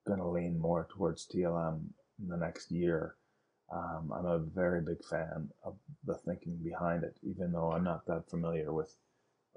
going 0.06 0.20
to 0.20 0.28
lean 0.28 0.60
more 0.60 0.88
towards 0.90 1.28
TLM 1.28 1.82
in 2.22 2.28
the 2.28 2.38
next 2.38 2.72
year. 2.72 3.16
Um, 3.74 4.12
I'm 4.16 4.26
a 4.26 4.40
very 4.40 4.82
big 4.82 5.04
fan 5.04 5.50
of 5.64 5.76
the 6.06 6.16
thinking 6.16 6.58
behind 6.64 7.04
it, 7.04 7.18
even 7.24 7.52
though 7.52 7.72
I'm 7.72 7.84
not 7.84 8.06
that 8.06 8.30
familiar 8.30 8.72
with 8.72 8.94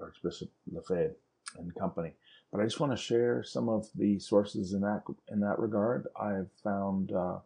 Archbishop 0.01 0.51
Lefebvre 0.71 1.17
and 1.59 1.75
company. 1.75 2.13
But 2.53 2.61
I 2.61 2.65
just 2.65 2.81
want 2.81 2.93
to 2.93 2.97
share 2.97 3.43
some 3.43 3.69
of 3.69 3.89
the 3.95 4.19
sources 4.19 4.73
in 4.73 4.81
that 4.83 5.03
in 5.31 5.41
that 5.41 5.59
regard. 5.59 6.07
I've 6.19 6.51
found, 6.63 7.13
uh, 7.13 7.39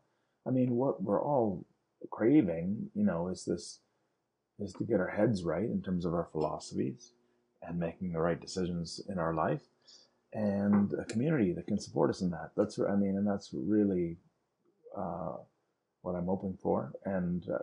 I 0.47 0.51
mean, 0.51 0.77
what 0.77 1.03
we're 1.03 1.23
all 1.23 1.65
craving, 2.11 2.91
you 2.95 3.05
know, 3.05 3.29
is 3.29 3.45
this 3.45 3.81
is 4.59 4.73
to 4.75 4.85
get 4.85 5.01
our 5.01 5.09
heads 5.09 5.43
right 5.43 5.65
in 5.65 5.83
terms 5.83 6.05
of 6.05 6.13
our 6.13 6.29
philosophies 6.33 7.13
and 7.63 7.79
making 7.79 8.13
the 8.13 8.21
right 8.21 8.41
decisions 8.41 9.01
in 9.09 9.19
our 9.19 9.35
life 9.35 9.63
and 10.33 10.93
a 10.93 11.05
community 11.05 11.53
that 11.53 11.67
can 11.67 11.79
support 11.79 12.11
us 12.11 12.21
in 12.21 12.31
that. 12.31 12.51
That's 12.57 12.79
I 12.79 12.95
mean, 12.95 13.17
and 13.17 13.27
that's 13.27 13.51
really 13.53 14.19
uh, 14.97 15.37
what 16.03 16.15
I'm 16.15 16.27
hoping 16.27 16.59
for. 16.63 16.93
And 17.05 17.47
uh, 17.49 17.59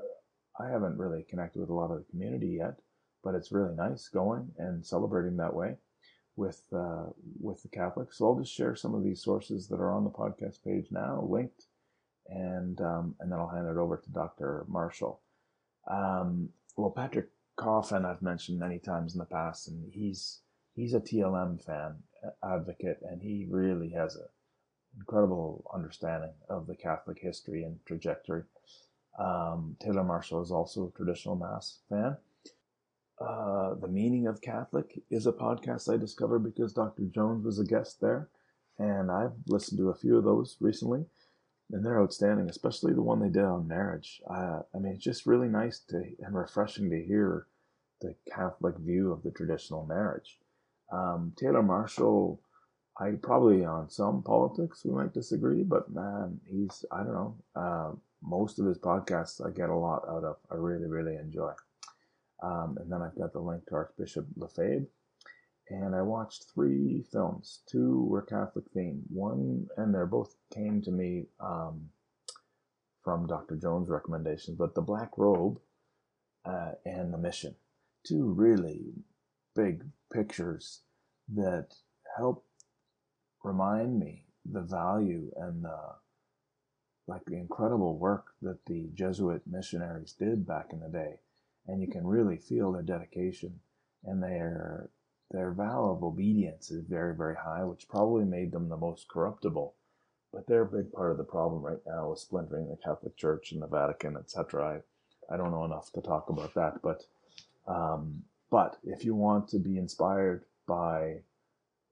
I 0.63 0.69
haven't 0.69 0.97
really 0.97 1.23
connected 1.29 1.59
with 1.59 1.69
a 1.69 1.73
lot 1.73 1.91
of 1.91 1.97
the 1.97 2.11
community 2.11 2.57
yet, 2.59 2.79
but 3.23 3.35
it's 3.35 3.51
really 3.51 3.75
nice 3.75 4.09
going 4.09 4.51
and 4.57 4.85
celebrating 4.85 5.37
that 5.37 5.53
way 5.53 5.75
with 6.37 6.61
uh, 6.73 7.07
with 7.41 7.61
the 7.63 7.67
Catholics. 7.69 8.17
So 8.17 8.27
I'll 8.27 8.39
just 8.39 8.53
share 8.53 8.75
some 8.75 8.95
of 8.95 9.03
these 9.03 9.21
sources 9.21 9.67
that 9.67 9.79
are 9.79 9.91
on 9.91 10.05
the 10.05 10.09
podcast 10.09 10.63
page 10.63 10.87
now, 10.91 11.27
linked, 11.27 11.65
and 12.29 12.79
um, 12.79 13.15
and 13.19 13.31
then 13.31 13.39
I'll 13.39 13.49
hand 13.49 13.67
it 13.67 13.77
over 13.77 13.97
to 13.97 14.11
Dr. 14.11 14.65
Marshall. 14.69 15.19
Um, 15.89 16.49
well, 16.77 16.91
Patrick 16.91 17.29
Coffin 17.57 18.05
I've 18.05 18.21
mentioned 18.21 18.59
many 18.59 18.79
times 18.79 19.13
in 19.13 19.19
the 19.19 19.25
past, 19.25 19.67
and 19.67 19.91
he's 19.91 20.39
he's 20.75 20.93
a 20.93 21.01
TLM 21.01 21.63
fan 21.65 21.95
advocate, 22.43 22.99
and 23.01 23.21
he 23.21 23.47
really 23.49 23.89
has 23.89 24.15
an 24.15 24.27
incredible 24.97 25.69
understanding 25.73 26.33
of 26.49 26.67
the 26.67 26.75
Catholic 26.75 27.19
history 27.19 27.63
and 27.63 27.79
trajectory. 27.85 28.43
Um, 29.19 29.75
Taylor 29.79 30.03
Marshall 30.03 30.43
is 30.43 30.51
also 30.51 30.87
a 30.87 30.97
traditional 30.97 31.35
Mass 31.35 31.79
fan. 31.89 32.17
Uh, 33.19 33.73
the 33.75 33.87
Meaning 33.87 34.27
of 34.27 34.41
Catholic 34.41 35.01
is 35.09 35.25
a 35.25 35.31
podcast 35.31 35.91
I 35.91 35.97
discovered 35.97 36.39
because 36.39 36.73
Dr. 36.73 37.03
Jones 37.05 37.45
was 37.45 37.59
a 37.59 37.65
guest 37.65 37.99
there, 37.99 38.29
and 38.77 39.09
I've 39.09 39.33
listened 39.47 39.79
to 39.79 39.89
a 39.89 39.95
few 39.95 40.17
of 40.17 40.23
those 40.23 40.57
recently, 40.59 41.05
and 41.71 41.83
they're 41.83 42.01
outstanding, 42.01 42.49
especially 42.49 42.93
the 42.93 43.01
one 43.01 43.19
they 43.19 43.29
did 43.29 43.43
on 43.43 43.67
marriage. 43.67 44.21
Uh, 44.29 44.61
I 44.73 44.77
mean, 44.77 44.93
it's 44.93 45.03
just 45.03 45.25
really 45.25 45.47
nice 45.47 45.79
to 45.89 46.03
and 46.19 46.35
refreshing 46.35 46.91
to 46.91 47.03
hear 47.03 47.47
the 48.01 48.13
Catholic 48.31 48.77
view 48.77 49.11
of 49.11 49.23
the 49.23 49.31
traditional 49.31 49.85
marriage. 49.85 50.37
Um, 50.91 51.33
Taylor 51.35 51.63
Marshall, 51.63 52.39
I 52.99 53.11
probably 53.11 53.65
on 53.65 53.89
some 53.89 54.21
politics 54.21 54.85
we 54.85 54.91
might 54.91 55.13
disagree, 55.13 55.63
but 55.63 55.91
man, 55.91 56.39
he's 56.45 56.85
I 56.91 56.97
don't 56.97 57.13
know. 57.13 57.35
Uh, 57.55 57.91
most 58.21 58.59
of 58.59 58.65
his 58.67 58.77
podcasts 58.77 59.45
I 59.45 59.49
get 59.49 59.69
a 59.69 59.75
lot 59.75 60.03
out 60.07 60.23
of. 60.23 60.37
I 60.51 60.55
really 60.55 60.85
really 60.87 61.15
enjoy. 61.15 61.53
Um, 62.41 62.77
and 62.79 62.91
then 62.91 63.01
I've 63.01 63.17
got 63.17 63.33
the 63.33 63.39
link 63.39 63.65
to 63.67 63.75
Archbishop 63.75 64.27
Lefebvre. 64.35 64.85
And 65.69 65.95
I 65.95 66.01
watched 66.01 66.45
three 66.53 67.05
films. 67.11 67.59
Two 67.69 68.05
were 68.05 68.21
Catholic 68.21 68.65
themed. 68.73 69.01
One, 69.09 69.67
and 69.75 69.93
they're 69.93 70.05
both 70.05 70.35
came 70.53 70.81
to 70.83 70.91
me 70.91 71.25
um, 71.39 71.89
from 73.03 73.27
Dr. 73.27 73.55
Jones' 73.55 73.89
recommendations, 73.89 74.57
but 74.57 74.75
The 74.75 74.81
Black 74.81 75.17
Robe 75.17 75.59
uh, 76.45 76.71
and 76.85 77.13
The 77.13 77.17
Mission. 77.17 77.55
Two 78.05 78.31
really 78.31 78.93
big 79.55 79.83
pictures 80.13 80.81
that 81.33 81.75
help 82.15 82.45
remind 83.43 83.99
me 83.99 84.23
the 84.49 84.61
value 84.61 85.31
and 85.35 85.63
the 85.63 85.79
like 87.07 87.23
the 87.25 87.35
incredible 87.35 87.97
work 87.97 88.33
that 88.41 88.65
the 88.65 88.89
Jesuit 88.93 89.41
missionaries 89.49 90.13
did 90.13 90.45
back 90.45 90.67
in 90.73 90.81
the 90.81 90.89
day. 90.89 91.19
And 91.67 91.81
you 91.81 91.87
can 91.87 92.07
really 92.07 92.37
feel 92.37 92.71
their 92.71 92.81
dedication 92.81 93.59
and 94.03 94.21
their 94.23 94.89
their 95.31 95.51
vow 95.51 95.89
of 95.89 96.03
obedience 96.03 96.71
is 96.71 96.85
very, 96.85 97.13
very 97.13 97.35
high, 97.35 97.63
which 97.65 97.89
probably 97.89 98.23
made 98.23 98.51
them 98.51 98.69
the 98.69 98.77
most 98.77 99.09
corruptible. 99.09 99.75
But 100.31 100.47
they're 100.47 100.61
a 100.61 100.65
big 100.65 100.91
part 100.93 101.11
of 101.11 101.17
the 101.17 101.25
problem 101.25 101.61
right 101.61 101.81
now 101.85 102.09
with 102.09 102.19
splintering 102.19 102.69
the 102.69 102.77
Catholic 102.77 103.17
Church 103.17 103.51
and 103.51 103.61
the 103.61 103.67
Vatican, 103.67 104.15
etc. 104.15 104.81
I, 105.29 105.33
I 105.33 105.37
don't 105.37 105.51
know 105.51 105.65
enough 105.65 105.91
to 105.93 106.01
talk 106.01 106.29
about 106.29 106.53
that, 106.53 106.81
but 106.81 107.03
um, 107.67 108.23
but 108.49 108.77
if 108.83 109.03
you 109.03 109.15
want 109.15 109.49
to 109.49 109.59
be 109.59 109.77
inspired 109.77 110.45
by 110.65 111.17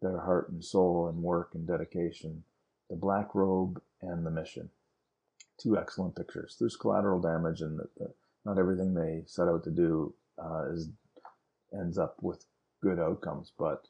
their 0.01 0.19
heart 0.19 0.49
and 0.49 0.63
soul 0.63 1.07
and 1.07 1.21
work 1.21 1.51
and 1.53 1.67
dedication, 1.67 2.43
the 2.89 2.95
Black 2.95 3.35
Robe 3.35 3.81
and 4.01 4.25
the 4.25 4.31
Mission, 4.31 4.69
two 5.57 5.77
excellent 5.77 6.15
pictures. 6.15 6.55
There's 6.59 6.77
collateral 6.77 7.19
damage, 7.19 7.61
and 7.61 7.81
not 8.45 8.59
everything 8.59 8.93
they 8.93 9.23
set 9.25 9.47
out 9.47 9.63
to 9.63 9.71
do 9.71 10.13
uh, 10.43 10.71
is 10.71 10.89
ends 11.73 11.97
up 11.97 12.17
with 12.21 12.45
good 12.81 12.99
outcomes. 12.99 13.51
But 13.57 13.87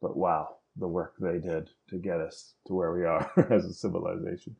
but 0.00 0.16
wow, 0.16 0.56
the 0.76 0.88
work 0.88 1.14
they 1.20 1.38
did 1.38 1.70
to 1.90 1.98
get 1.98 2.20
us 2.20 2.54
to 2.66 2.74
where 2.74 2.92
we 2.92 3.04
are 3.04 3.30
as 3.50 3.64
a 3.64 3.72
civilization. 3.72 4.56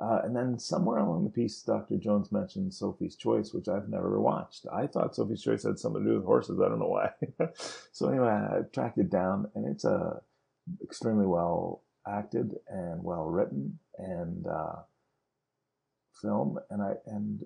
Uh, 0.00 0.20
and 0.24 0.34
then 0.34 0.58
somewhere 0.58 0.98
along 0.98 1.22
the 1.22 1.30
piece, 1.30 1.62
Dr. 1.62 1.96
Jones 1.98 2.32
mentioned 2.32 2.74
Sophie's 2.74 3.14
Choice, 3.14 3.52
which 3.52 3.68
I've 3.68 3.88
never 3.88 4.20
watched. 4.20 4.66
I 4.72 4.88
thought 4.88 5.14
Sophie's 5.14 5.42
Choice 5.42 5.62
had 5.62 5.78
something 5.78 6.02
to 6.02 6.10
do 6.10 6.16
with 6.16 6.24
horses. 6.24 6.60
I 6.60 6.68
don't 6.68 6.80
know 6.80 6.88
why. 6.88 7.10
so 7.92 8.08
anyway, 8.08 8.26
I 8.26 8.62
tracked 8.72 8.98
it 8.98 9.08
down, 9.08 9.50
and 9.54 9.66
it's 9.66 9.84
a 9.84 10.20
extremely 10.82 11.26
well 11.26 11.82
acted 12.08 12.56
and 12.68 13.04
well 13.04 13.26
written 13.26 13.78
and 13.96 14.44
uh, 14.48 14.76
film. 16.20 16.58
And 16.70 16.82
I 16.82 16.94
and 17.06 17.44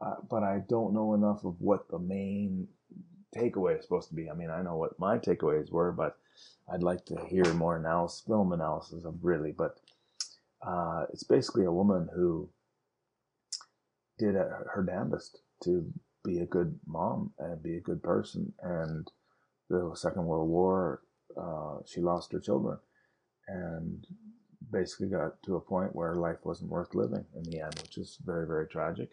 uh, 0.00 0.16
but 0.28 0.42
I 0.42 0.62
don't 0.68 0.94
know 0.94 1.14
enough 1.14 1.44
of 1.44 1.60
what 1.60 1.88
the 1.88 1.98
main 1.98 2.68
takeaway 3.36 3.78
is 3.78 3.84
supposed 3.84 4.08
to 4.08 4.14
be. 4.14 4.30
I 4.30 4.34
mean, 4.34 4.50
I 4.50 4.62
know 4.62 4.76
what 4.76 4.98
my 4.98 5.18
takeaways 5.18 5.70
were, 5.70 5.92
but 5.92 6.16
I'd 6.72 6.82
like 6.82 7.04
to 7.06 7.16
hear 7.28 7.44
more 7.54 7.76
analysis, 7.76 8.22
film 8.26 8.52
analysis 8.52 9.04
of 9.04 9.14
really. 9.22 9.52
But 9.52 9.76
uh, 10.66 11.04
it's 11.12 11.24
basically 11.24 11.64
a 11.64 11.72
woman 11.72 12.08
who 12.14 12.48
did 14.18 14.34
her 14.34 14.84
damnedest 14.86 15.38
to 15.64 15.90
be 16.24 16.40
a 16.40 16.46
good 16.46 16.78
mom 16.86 17.32
and 17.38 17.62
be 17.62 17.76
a 17.76 17.80
good 17.80 18.02
person. 18.02 18.52
And 18.62 19.10
the 19.68 19.92
Second 19.94 20.26
World 20.26 20.48
War, 20.48 21.02
uh, 21.40 21.78
she 21.86 22.00
lost 22.00 22.32
her 22.32 22.40
children 22.40 22.78
and 23.48 24.06
basically 24.70 25.08
got 25.08 25.42
to 25.44 25.56
a 25.56 25.60
point 25.60 25.94
where 25.94 26.14
life 26.16 26.38
wasn't 26.44 26.70
worth 26.70 26.94
living 26.94 27.24
in 27.34 27.42
the 27.50 27.60
end, 27.60 27.74
which 27.82 27.98
is 27.98 28.18
very, 28.24 28.46
very 28.46 28.66
tragic. 28.66 29.10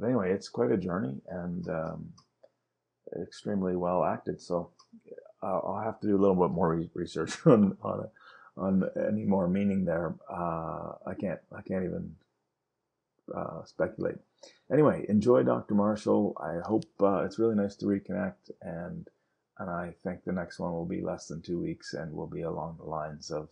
But 0.00 0.06
anyway, 0.06 0.32
it's 0.32 0.48
quite 0.48 0.72
a 0.72 0.78
journey 0.78 1.20
and 1.28 1.68
um, 1.68 2.08
extremely 3.20 3.76
well 3.76 4.02
acted. 4.02 4.40
So 4.40 4.70
I'll 5.42 5.82
have 5.84 6.00
to 6.00 6.06
do 6.06 6.16
a 6.16 6.20
little 6.20 6.36
bit 6.36 6.54
more 6.54 6.82
research 6.94 7.34
on 7.46 7.76
on 7.82 8.08
on 8.56 8.84
any 9.08 9.24
more 9.24 9.48
meaning 9.48 9.84
there. 9.84 10.14
Uh, 10.30 10.92
I 11.06 11.14
can't 11.18 11.40
I 11.54 11.62
can't 11.62 11.84
even 11.84 12.14
uh, 13.34 13.64
speculate. 13.64 14.16
Anyway, 14.72 15.04
enjoy 15.08 15.42
Dr. 15.42 15.74
Marshall. 15.74 16.36
I 16.40 16.66
hope 16.66 16.84
uh, 17.00 17.24
it's 17.24 17.38
really 17.38 17.54
nice 17.54 17.76
to 17.76 17.86
reconnect, 17.86 18.50
and 18.62 19.08
and 19.58 19.70
I 19.70 19.94
think 20.02 20.24
the 20.24 20.32
next 20.32 20.58
one 20.58 20.72
will 20.72 20.86
be 20.86 21.02
less 21.02 21.26
than 21.26 21.42
two 21.42 21.60
weeks, 21.60 21.92
and 21.94 22.12
will 22.12 22.26
be 22.26 22.42
along 22.42 22.76
the 22.78 22.88
lines 22.88 23.30
of 23.30 23.50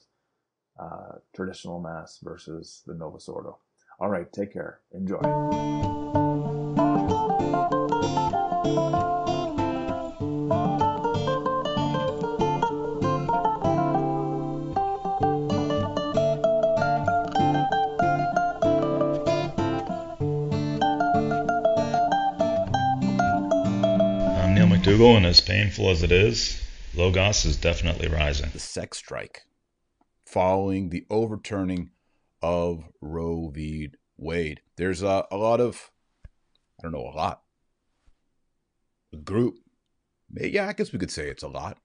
uh, 0.80 1.18
traditional 1.34 1.80
mass 1.80 2.18
versus 2.22 2.82
the 2.86 2.94
Novus 2.94 3.28
Ordo. 3.28 3.58
All 4.00 4.08
right, 4.08 4.32
take 4.32 4.52
care. 4.52 4.80
Enjoy. 4.92 6.17
McDougall, 24.88 25.16
and 25.18 25.26
as 25.26 25.40
painful 25.40 25.90
as 25.90 26.02
it 26.02 26.10
is, 26.10 26.62
Logos 26.94 27.44
is 27.44 27.56
definitely 27.56 28.08
rising. 28.08 28.48
The 28.52 28.58
sex 28.58 28.98
strike 28.98 29.42
following 30.24 30.88
the 30.88 31.04
overturning 31.10 31.90
of 32.40 32.84
Roe 33.00 33.50
v. 33.50 33.90
Wade. 34.16 34.60
There's 34.76 35.02
a, 35.02 35.26
a 35.30 35.36
lot 35.36 35.60
of, 35.60 35.90
I 36.78 36.82
don't 36.82 36.92
know, 36.92 37.08
a 37.08 37.16
lot, 37.16 37.42
a 39.12 39.16
group. 39.16 39.56
Yeah, 40.34 40.68
I 40.68 40.72
guess 40.72 40.92
we 40.92 40.98
could 40.98 41.10
say 41.10 41.28
it's 41.28 41.42
a 41.42 41.48
lot. 41.48 41.78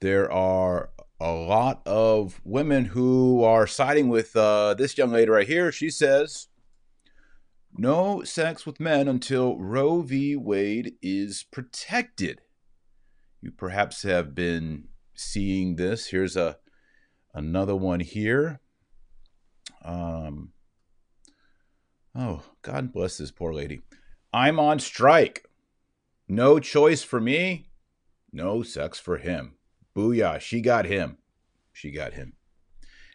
There 0.00 0.30
are 0.30 0.90
a 1.20 1.32
lot 1.32 1.82
of 1.86 2.40
women 2.44 2.86
who 2.86 3.42
are 3.44 3.66
siding 3.66 4.08
with 4.08 4.36
uh, 4.36 4.74
this 4.74 4.96
young 4.96 5.10
lady 5.10 5.30
right 5.30 5.46
here. 5.46 5.70
She 5.72 5.90
says 5.90 6.48
No 7.76 8.22
sex 8.22 8.66
with 8.66 8.80
men 8.80 9.08
until 9.08 9.58
Roe 9.58 10.02
v. 10.02 10.36
Wade 10.36 10.94
is 11.02 11.44
protected. 11.50 12.40
You 13.40 13.50
perhaps 13.50 14.02
have 14.02 14.34
been 14.34 14.88
seeing 15.14 15.76
this. 15.76 16.06
Here's 16.06 16.36
a 16.36 16.56
another 17.34 17.76
one 17.76 18.00
here. 18.00 18.60
Um, 19.84 20.53
oh, 22.14 22.42
God 22.62 22.92
bless 22.92 23.18
this 23.18 23.30
poor 23.30 23.52
lady. 23.52 23.82
I'm 24.32 24.58
on 24.58 24.78
strike. 24.78 25.48
No 26.28 26.58
choice 26.58 27.02
for 27.02 27.20
me. 27.20 27.68
No 28.32 28.62
sex 28.62 28.98
for 28.98 29.18
him. 29.18 29.56
Booyah. 29.96 30.40
She 30.40 30.60
got 30.60 30.86
him. 30.86 31.18
She 31.72 31.90
got 31.90 32.14
him. 32.14 32.34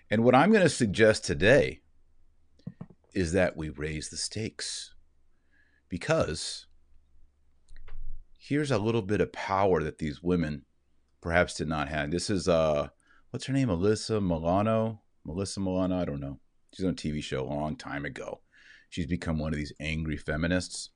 And 0.09 0.23
what 0.23 0.35
I'm 0.35 0.51
going 0.51 0.63
to 0.63 0.69
suggest 0.69 1.25
today 1.25 1.81
is 3.13 3.33
that 3.33 3.57
we 3.57 3.69
raise 3.69 4.09
the 4.09 4.17
stakes. 4.17 4.93
Because 5.89 6.67
here's 8.37 8.71
a 8.71 8.77
little 8.77 9.01
bit 9.01 9.21
of 9.21 9.31
power 9.33 9.83
that 9.83 9.97
these 9.97 10.23
women 10.23 10.63
perhaps 11.21 11.55
did 11.55 11.67
not 11.67 11.89
have. 11.89 12.11
This 12.11 12.29
is 12.29 12.47
uh 12.47 12.89
what's 13.31 13.45
her 13.45 13.53
name? 13.53 13.69
Alyssa 13.69 14.21
Milano? 14.21 15.01
Melissa 15.25 15.59
Milano? 15.59 15.99
I 15.99 16.05
don't 16.05 16.19
know. 16.19 16.39
She's 16.73 16.85
on 16.85 16.91
a 16.91 16.95
TV 16.95 17.21
show 17.21 17.41
a 17.41 17.43
long 17.43 17.75
time 17.75 18.05
ago. 18.05 18.41
She's 18.89 19.05
become 19.05 19.37
one 19.37 19.53
of 19.53 19.57
these 19.57 19.73
angry 19.79 20.17
feminists. 20.17 20.89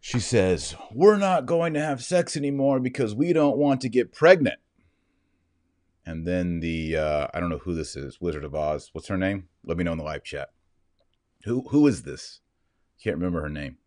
She 0.00 0.20
says, 0.20 0.74
We're 0.92 1.16
not 1.16 1.46
going 1.46 1.74
to 1.74 1.80
have 1.80 2.02
sex 2.02 2.36
anymore 2.36 2.80
because 2.80 3.14
we 3.14 3.32
don't 3.32 3.56
want 3.56 3.80
to 3.82 3.88
get 3.88 4.12
pregnant. 4.12 4.58
And 6.04 6.26
then 6.26 6.60
the, 6.60 6.96
uh, 6.96 7.26
I 7.34 7.40
don't 7.40 7.50
know 7.50 7.58
who 7.58 7.74
this 7.74 7.96
is, 7.96 8.20
Wizard 8.20 8.44
of 8.44 8.54
Oz. 8.54 8.90
What's 8.92 9.08
her 9.08 9.16
name? 9.16 9.48
Let 9.64 9.76
me 9.76 9.84
know 9.84 9.92
in 9.92 9.98
the 9.98 10.04
live 10.04 10.22
chat. 10.22 10.50
Who, 11.44 11.66
who 11.70 11.86
is 11.86 12.02
this? 12.02 12.40
Can't 13.02 13.16
remember 13.16 13.40
her 13.42 13.48
name. 13.48 13.78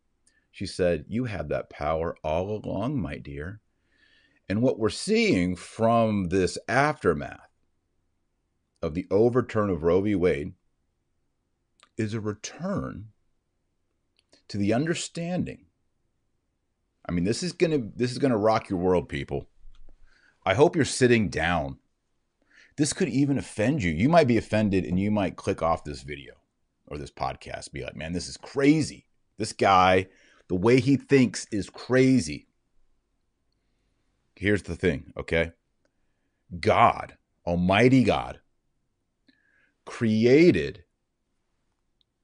She 0.51 0.65
said, 0.65 1.05
You 1.07 1.25
had 1.25 1.49
that 1.49 1.69
power 1.69 2.15
all 2.23 2.49
along, 2.49 3.01
my 3.01 3.17
dear. 3.17 3.61
And 4.49 4.61
what 4.61 4.79
we're 4.79 4.89
seeing 4.89 5.55
from 5.55 6.29
this 6.29 6.57
aftermath 6.67 7.49
of 8.81 8.93
the 8.93 9.07
overturn 9.11 9.69
of 9.69 9.83
Roe 9.83 10.01
v. 10.01 10.15
Wade 10.15 10.53
is 11.99 12.13
a 12.13 12.19
return 12.21 13.09
to 14.47 14.57
the 14.57 14.73
understanding. 14.73 15.65
I 17.07 17.11
mean, 17.11 17.25
this 17.25 17.43
is 17.43 17.51
gonna 17.51 17.79
this 17.95 18.11
is 18.11 18.17
gonna 18.17 18.37
rock 18.37 18.69
your 18.69 18.79
world, 18.79 19.09
people. 19.09 19.49
I 20.45 20.53
hope 20.53 20.75
you're 20.75 20.85
sitting 20.85 21.29
down. 21.29 21.77
This 22.77 22.93
could 22.93 23.09
even 23.09 23.37
offend 23.37 23.83
you. 23.83 23.91
You 23.91 24.07
might 24.07 24.27
be 24.27 24.37
offended 24.37 24.85
and 24.85 24.97
you 24.97 25.11
might 25.11 25.35
click 25.35 25.61
off 25.61 25.83
this 25.83 26.01
video 26.01 26.35
or 26.87 26.97
this 26.97 27.11
podcast, 27.11 27.71
be 27.73 27.83
like, 27.83 27.95
man, 27.95 28.13
this 28.13 28.29
is 28.29 28.37
crazy. 28.37 29.05
This 29.37 29.51
guy, 29.51 30.07
the 30.47 30.55
way 30.55 30.79
he 30.79 30.95
thinks 30.95 31.45
is 31.51 31.69
crazy. 31.69 32.47
Here's 34.35 34.63
the 34.63 34.75
thing, 34.75 35.11
okay? 35.17 35.51
God, 36.59 37.17
Almighty 37.45 38.05
God, 38.05 38.39
created 39.85 40.85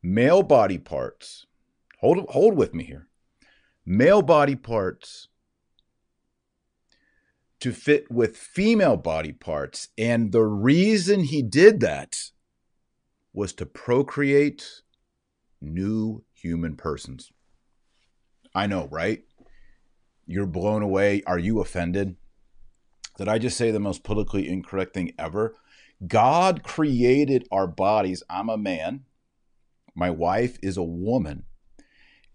male 0.05 0.43
body 0.43 0.77
parts. 0.77 1.47
Hold 1.99 2.29
hold 2.29 2.55
with 2.55 2.73
me 2.73 2.83
here. 2.83 3.07
Male 3.85 4.21
body 4.21 4.55
parts 4.55 5.29
to 7.59 7.71
fit 7.71 8.11
with 8.11 8.37
female 8.37 8.97
body 8.97 9.31
parts 9.31 9.89
and 9.97 10.31
the 10.31 10.43
reason 10.43 11.21
he 11.21 11.41
did 11.41 11.79
that 11.79 12.31
was 13.33 13.53
to 13.53 13.65
procreate 13.65 14.81
new 15.59 16.23
human 16.33 16.75
persons. 16.75 17.31
I 18.53 18.67
know, 18.67 18.87
right? 18.91 19.23
You're 20.27 20.45
blown 20.45 20.83
away. 20.83 21.23
Are 21.25 21.39
you 21.39 21.59
offended? 21.59 22.15
Did 23.17 23.27
I 23.27 23.39
just 23.39 23.57
say 23.57 23.71
the 23.71 23.79
most 23.79 24.03
politically 24.03 24.47
incorrect 24.47 24.93
thing 24.93 25.13
ever? 25.17 25.55
God 26.05 26.63
created 26.63 27.47
our 27.51 27.67
bodies. 27.67 28.21
I'm 28.29 28.49
a 28.49 28.57
man. 28.57 29.05
My 29.95 30.09
wife 30.09 30.59
is 30.61 30.77
a 30.77 30.83
woman. 30.83 31.43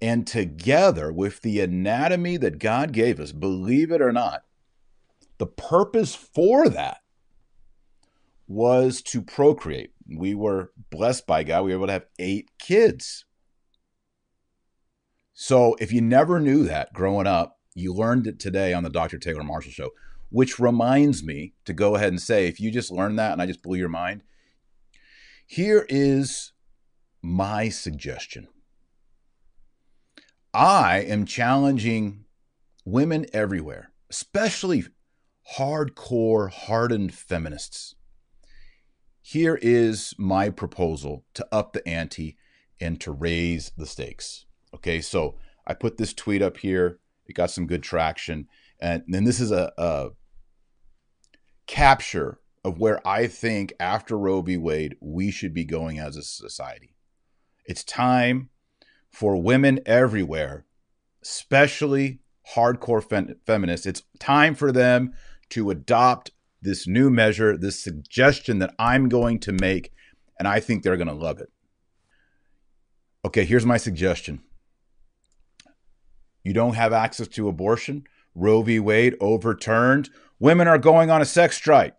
And 0.03 0.27
together, 0.27 1.13
with 1.13 1.43
the 1.43 1.61
anatomy 1.61 2.39
that 2.39 2.59
God 2.59 2.93
gave 2.93 3.21
us, 3.21 3.33
believe 3.33 3.93
it 3.93 4.01
or 4.01 4.13
not, 4.13 4.43
the 5.39 5.47
purpose 5.47 6.15
for 6.15 6.69
that 6.71 7.03
was 8.49 9.03
to 9.03 9.21
procreate. 9.23 9.93
We 10.09 10.35
were 10.35 10.73
blessed 10.91 11.27
by 11.27 11.45
God. 11.45 11.65
We 11.65 11.71
were 11.71 11.79
able 11.79 11.87
to 11.89 11.93
have 11.93 12.07
eight 12.19 12.51
kids. 12.59 13.27
So 15.35 15.77
if 15.79 15.93
you 15.93 16.01
never 16.01 16.41
knew 16.41 16.65
that 16.65 16.93
growing 16.93 17.27
up, 17.27 17.59
you 17.75 17.93
learned 17.93 18.27
it 18.27 18.41
today 18.41 18.73
on 18.73 18.83
the 18.83 18.91
Dr. 18.91 19.19
Taylor 19.19 19.45
Marshall 19.45 19.73
Show 19.73 19.91
which 20.31 20.59
reminds 20.59 21.23
me 21.23 21.55
to 21.65 21.73
go 21.73 21.97
ahead 21.97 22.09
and 22.09 22.23
say 22.23 22.47
if 22.47 22.61
you 22.61 22.71
just 22.71 22.91
learned 22.91 23.19
that 23.19 23.33
and 23.33 23.43
I 23.43 23.47
just 23.47 23.63
blew 23.63 23.77
your 23.77 23.89
mind, 23.89 24.23
here 25.47 25.85
is 25.89 26.53
my 27.23 27.69
suggestion. 27.69 28.49
I 30.53 31.01
am 31.01 31.27
challenging 31.27 32.25
women 32.85 33.27
everywhere, 33.33 33.93
especially 34.11 34.85
hardcore, 35.57 36.51
hardened 36.51 37.15
feminists. 37.15 37.95
Here 39.21 39.59
is 39.61 40.15
my 40.19 40.51
proposal 40.51 41.25
to 41.35 41.47
up 41.53 41.73
the 41.73 41.87
ante 41.87 42.37
and 42.81 43.01
to 43.01 43.13
raise 43.13 43.71
the 43.77 43.87
stakes. 43.87 44.47
Okay, 44.75 45.01
so 45.01 45.37
I 45.67 45.75
put 45.75 45.99
this 45.99 46.15
tweet 46.15 46.43
up 46.43 46.57
here. 46.57 46.99
It 47.27 47.35
got 47.35 47.51
some 47.51 47.67
good 47.67 47.83
traction. 47.83 48.49
And 48.81 49.05
then 49.07 49.25
this 49.25 49.39
is 49.39 49.53
a, 49.53 49.73
a 49.77 50.11
capture 51.67 52.41
of 52.65 52.79
where 52.79 53.07
I 53.07 53.27
think 53.27 53.73
after 53.79 54.19
Roe 54.19 54.43
v. 54.43 54.57
Wade, 54.57 54.97
we 55.01 55.31
should 55.31 55.55
be 55.55 55.65
going 55.65 55.99
as 55.99 56.17
a 56.17 56.23
society. 56.23 56.95
It's 57.65 57.85
time 57.85 58.51
for 59.11 59.37
women 59.37 59.81
everywhere, 59.87 60.65
especially 61.23 62.21
hardcore 62.55 63.03
fem- 63.03 63.37
feminists, 63.47 63.87
it's 63.87 64.03
time 64.19 64.55
for 64.55 64.73
them 64.73 65.13
to 65.51 65.71
adopt 65.71 66.31
this 66.63 66.87
new 66.87 67.11
measure, 67.11 67.57
this 67.57 67.83
suggestion 67.83 68.59
that 68.59 68.75
I'm 68.79 69.09
going 69.09 69.39
to 69.41 69.53
make, 69.53 69.93
and 70.39 70.47
I 70.47 70.61
think 70.61 70.83
they're 70.83 70.97
going 70.97 71.09
to 71.09 71.15
love 71.15 71.41
it. 71.41 71.51
Okay, 73.25 73.45
here's 73.45 73.67
my 73.67 73.77
suggestion. 73.77 74.43
You 76.43 76.53
don't 76.53 76.75
have 76.75 76.93
access 76.93 77.29
to 77.29 77.49
abortion? 77.49 78.05
Roe 78.35 78.63
v. 78.63 78.79
Wade 78.79 79.17
overturned. 79.21 80.09
Women 80.39 80.69
are 80.69 80.79
going 80.79 81.11
on 81.11 81.21
a 81.21 81.27
sex 81.27 81.57
strike. 81.57 81.95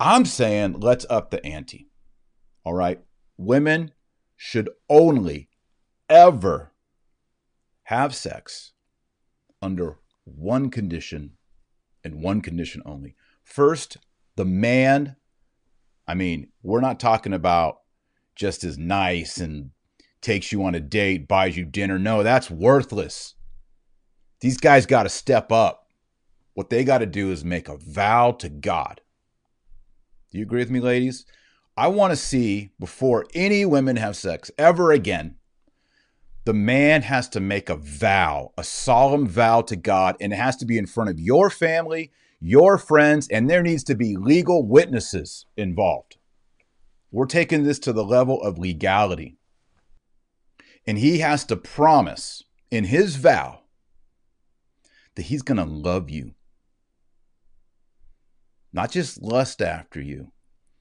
I'm 0.00 0.24
saying 0.24 0.80
let's 0.80 1.06
up 1.08 1.30
the 1.30 1.44
ante. 1.46 1.88
All 2.64 2.74
right. 2.74 3.00
Women 3.36 3.92
should 4.36 4.70
only 4.88 5.48
ever 6.08 6.72
have 7.84 8.14
sex 8.14 8.72
under 9.60 9.98
one 10.24 10.70
condition 10.70 11.32
and 12.02 12.22
one 12.22 12.40
condition 12.40 12.82
only. 12.84 13.14
First, 13.42 13.98
the 14.36 14.44
man, 14.44 15.16
I 16.06 16.14
mean, 16.14 16.48
we're 16.62 16.80
not 16.80 17.00
talking 17.00 17.32
about 17.32 17.80
just 18.34 18.64
as 18.64 18.76
nice 18.78 19.38
and 19.38 19.70
takes 20.20 20.50
you 20.50 20.64
on 20.64 20.74
a 20.74 20.80
date, 20.80 21.28
buys 21.28 21.56
you 21.56 21.64
dinner. 21.64 21.98
No, 21.98 22.22
that's 22.22 22.50
worthless. 22.50 23.34
These 24.40 24.56
guys 24.56 24.86
got 24.86 25.04
to 25.04 25.08
step 25.08 25.52
up. 25.52 25.88
What 26.54 26.70
they 26.70 26.84
got 26.84 26.98
to 26.98 27.06
do 27.06 27.30
is 27.30 27.44
make 27.44 27.68
a 27.68 27.76
vow 27.76 28.32
to 28.32 28.48
God. 28.48 29.00
Do 30.30 30.38
you 30.38 30.44
agree 30.44 30.60
with 30.60 30.70
me, 30.70 30.80
ladies? 30.80 31.26
I 31.76 31.88
want 31.88 32.12
to 32.12 32.16
see 32.16 32.70
before 32.78 33.26
any 33.34 33.64
women 33.64 33.96
have 33.96 34.16
sex 34.16 34.50
ever 34.56 34.92
again, 34.92 35.36
the 36.44 36.54
man 36.54 37.02
has 37.02 37.28
to 37.30 37.40
make 37.40 37.68
a 37.68 37.76
vow, 37.76 38.52
a 38.56 38.64
solemn 38.64 39.26
vow 39.26 39.62
to 39.62 39.76
God, 39.76 40.16
and 40.20 40.32
it 40.32 40.36
has 40.36 40.56
to 40.56 40.66
be 40.66 40.78
in 40.78 40.86
front 40.86 41.10
of 41.10 41.18
your 41.18 41.50
family, 41.50 42.12
your 42.40 42.78
friends, 42.78 43.28
and 43.28 43.48
there 43.48 43.62
needs 43.62 43.82
to 43.84 43.94
be 43.94 44.16
legal 44.16 44.66
witnesses 44.66 45.46
involved. 45.56 46.16
We're 47.10 47.26
taking 47.26 47.64
this 47.64 47.78
to 47.80 47.92
the 47.92 48.04
level 48.04 48.42
of 48.42 48.58
legality. 48.58 49.36
And 50.86 50.98
he 50.98 51.20
has 51.20 51.44
to 51.46 51.56
promise 51.56 52.42
in 52.70 52.84
his 52.84 53.16
vow 53.16 53.60
that 55.14 55.22
he's 55.22 55.42
going 55.42 55.56
to 55.56 55.64
love 55.64 56.10
you 56.10 56.34
not 58.74 58.90
just 58.90 59.22
lust 59.22 59.62
after 59.62 60.00
you. 60.00 60.32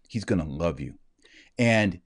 He's 0.08 0.26
going 0.26 0.40
to 0.40 0.50
love 0.50 0.80
you. 0.80 0.96
And 1.58 2.00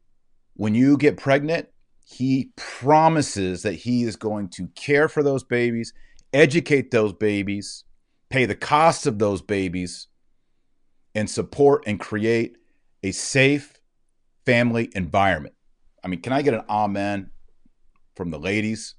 when 0.53 0.75
you 0.75 0.97
get 0.97 1.17
pregnant, 1.17 1.69
he 2.05 2.51
promises 2.55 3.63
that 3.63 3.73
he 3.73 4.03
is 4.03 4.15
going 4.15 4.49
to 4.49 4.67
care 4.75 5.09
for 5.09 5.21
those 5.21 5.43
babies, 5.43 5.93
educate 6.33 6.91
those 6.91 7.13
babies, 7.13 7.83
pay 8.29 8.45
the 8.45 8.55
cost 8.55 9.05
of 9.05 9.19
those 9.19 9.41
babies, 9.41 10.07
and 11.13 11.29
support 11.29 11.83
and 11.85 11.99
create 11.99 12.57
a 13.03 13.11
safe 13.11 13.79
family 14.45 14.89
environment. 14.93 15.55
I 16.03 16.07
mean, 16.07 16.21
can 16.21 16.31
I 16.31 16.41
get 16.41 16.53
an 16.53 16.63
amen 16.69 17.31
from 18.15 18.31
the 18.31 18.39
ladies? 18.39 18.95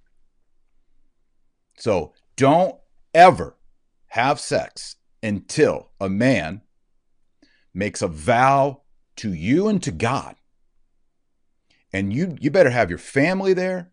So 1.79 2.13
don't 2.37 2.77
ever 3.15 3.57
have 4.09 4.41
sex 4.41 4.97
until 5.23 5.91
a 6.01 6.09
man 6.09 6.63
makes 7.73 8.03
a 8.03 8.09
vow 8.09 8.83
to 9.19 9.33
you 9.33 9.69
and 9.69 9.83
to 9.83 9.91
God. 9.91 10.37
And 11.93 12.13
you 12.13 12.37
you 12.41 12.51
better 12.51 12.71
have 12.71 12.91
your 12.91 12.99
family 12.99 13.55
there, 13.55 13.91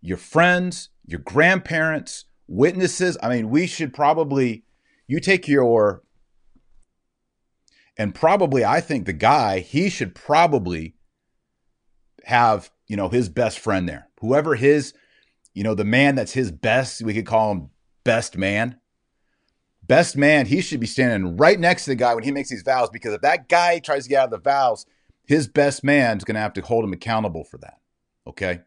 your 0.00 0.16
friends, 0.16 0.90
your 1.06 1.20
grandparents, 1.20 2.26
witnesses. 2.46 3.16
I 3.22 3.28
mean, 3.28 3.50
we 3.50 3.66
should 3.66 3.94
probably 3.94 4.64
you 5.06 5.20
take 5.20 5.48
your 5.48 6.02
and 7.96 8.14
probably 8.14 8.64
I 8.64 8.80
think 8.80 9.06
the 9.06 9.12
guy, 9.12 9.58
he 9.58 9.90
should 9.90 10.14
probably 10.14 10.94
have, 12.24 12.70
you 12.86 12.96
know, 12.96 13.08
his 13.08 13.28
best 13.28 13.58
friend 13.58 13.88
there. 13.88 14.08
Whoever 14.20 14.54
his, 14.54 14.94
you 15.52 15.64
know, 15.64 15.74
the 15.74 15.84
man 15.84 16.14
that's 16.14 16.32
his 16.32 16.52
best, 16.52 17.02
we 17.02 17.14
could 17.14 17.26
call 17.26 17.50
him 17.50 17.70
best 18.04 18.36
man. 18.36 18.78
Best 19.88 20.16
man, 20.16 20.46
he 20.46 20.60
should 20.60 20.80
be 20.80 20.86
standing 20.86 21.36
right 21.36 21.58
next 21.58 21.84
to 21.84 21.90
the 21.90 21.96
guy 21.96 22.14
when 22.14 22.22
he 22.22 22.30
makes 22.30 22.50
these 22.50 22.62
vows 22.62 22.90
because 22.90 23.14
if 23.14 23.22
that 23.22 23.48
guy 23.48 23.78
tries 23.78 24.04
to 24.04 24.10
get 24.10 24.20
out 24.20 24.24
of 24.26 24.30
the 24.30 24.50
vows, 24.50 24.86
his 25.26 25.48
best 25.48 25.82
man's 25.82 26.24
going 26.24 26.34
to 26.34 26.40
have 26.40 26.52
to 26.52 26.60
hold 26.60 26.84
him 26.84 26.92
accountable 26.92 27.44
for 27.44 27.58
that. 27.58 27.78
Okay? 28.26 28.60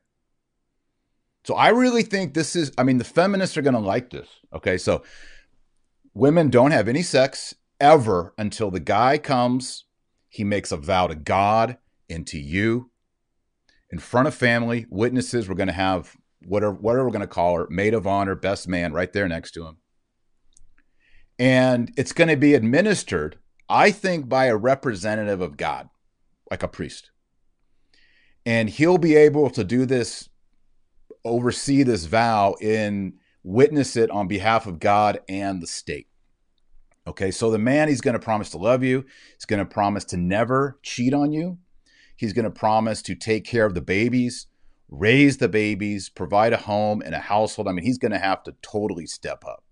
So 1.43 1.55
I 1.55 1.69
really 1.69 2.03
think 2.03 2.33
this 2.33 2.55
is, 2.55 2.71
I 2.77 2.83
mean, 2.83 2.97
the 2.97 3.03
feminists 3.03 3.57
are 3.57 3.61
going 3.61 3.73
to 3.73 3.79
like 3.79 4.09
this. 4.09 4.27
Okay. 4.53 4.77
So 4.77 5.03
women 6.13 6.49
don't 6.49 6.71
have 6.71 6.87
any 6.87 7.01
sex 7.01 7.55
ever 7.79 8.33
until 8.37 8.69
the 8.69 8.79
guy 8.79 9.17
comes, 9.17 9.85
he 10.29 10.43
makes 10.43 10.71
a 10.71 10.77
vow 10.77 11.07
to 11.07 11.15
God 11.15 11.77
and 12.09 12.25
to 12.27 12.39
you 12.39 12.91
in 13.89 13.99
front 13.99 14.27
of 14.27 14.35
family, 14.35 14.85
witnesses. 14.89 15.49
We're 15.49 15.55
going 15.55 15.67
to 15.67 15.73
have 15.73 16.15
whatever, 16.45 16.73
whatever 16.73 17.05
we're 17.05 17.11
going 17.11 17.21
to 17.21 17.27
call 17.27 17.57
her, 17.57 17.67
maid 17.69 17.93
of 17.93 18.07
honor, 18.07 18.35
best 18.35 18.67
man 18.67 18.93
right 18.93 19.11
there 19.11 19.27
next 19.27 19.51
to 19.51 19.65
him. 19.65 19.77
And 21.41 21.91
it's 21.97 22.11
going 22.11 22.27
to 22.27 22.37
be 22.37 22.53
administered, 22.53 23.39
I 23.67 23.89
think, 23.89 24.29
by 24.29 24.45
a 24.45 24.55
representative 24.55 25.41
of 25.41 25.57
God, 25.57 25.89
like 26.51 26.61
a 26.61 26.67
priest. 26.67 27.09
And 28.45 28.69
he'll 28.69 28.99
be 28.99 29.15
able 29.15 29.49
to 29.49 29.63
do 29.63 29.87
this 29.87 30.29
oversee 31.25 31.81
this 31.81 32.05
vow 32.05 32.55
and 32.61 33.13
witness 33.43 33.95
it 33.95 34.11
on 34.11 34.27
behalf 34.27 34.67
of 34.67 34.79
God 34.79 35.19
and 35.27 35.63
the 35.63 35.67
state. 35.67 36.07
Okay, 37.07 37.31
so 37.31 37.49
the 37.49 37.57
man, 37.57 37.87
he's 37.87 38.01
going 38.01 38.13
to 38.13 38.19
promise 38.19 38.51
to 38.51 38.59
love 38.59 38.83
you. 38.83 39.03
He's 39.33 39.45
going 39.45 39.57
to 39.57 39.65
promise 39.65 40.05
to 40.05 40.17
never 40.17 40.77
cheat 40.83 41.11
on 41.11 41.31
you. 41.31 41.57
He's 42.15 42.33
going 42.33 42.45
to 42.45 42.51
promise 42.51 43.01
to 43.01 43.15
take 43.15 43.45
care 43.45 43.65
of 43.65 43.73
the 43.73 43.81
babies, 43.81 44.45
raise 44.89 45.37
the 45.37 45.49
babies, 45.49 46.07
provide 46.07 46.53
a 46.53 46.57
home 46.57 47.01
and 47.03 47.15
a 47.15 47.19
household. 47.19 47.67
I 47.67 47.71
mean, 47.71 47.83
he's 47.83 47.97
going 47.97 48.11
to 48.11 48.19
have 48.19 48.43
to 48.43 48.53
totally 48.61 49.07
step 49.07 49.43
up, 49.43 49.63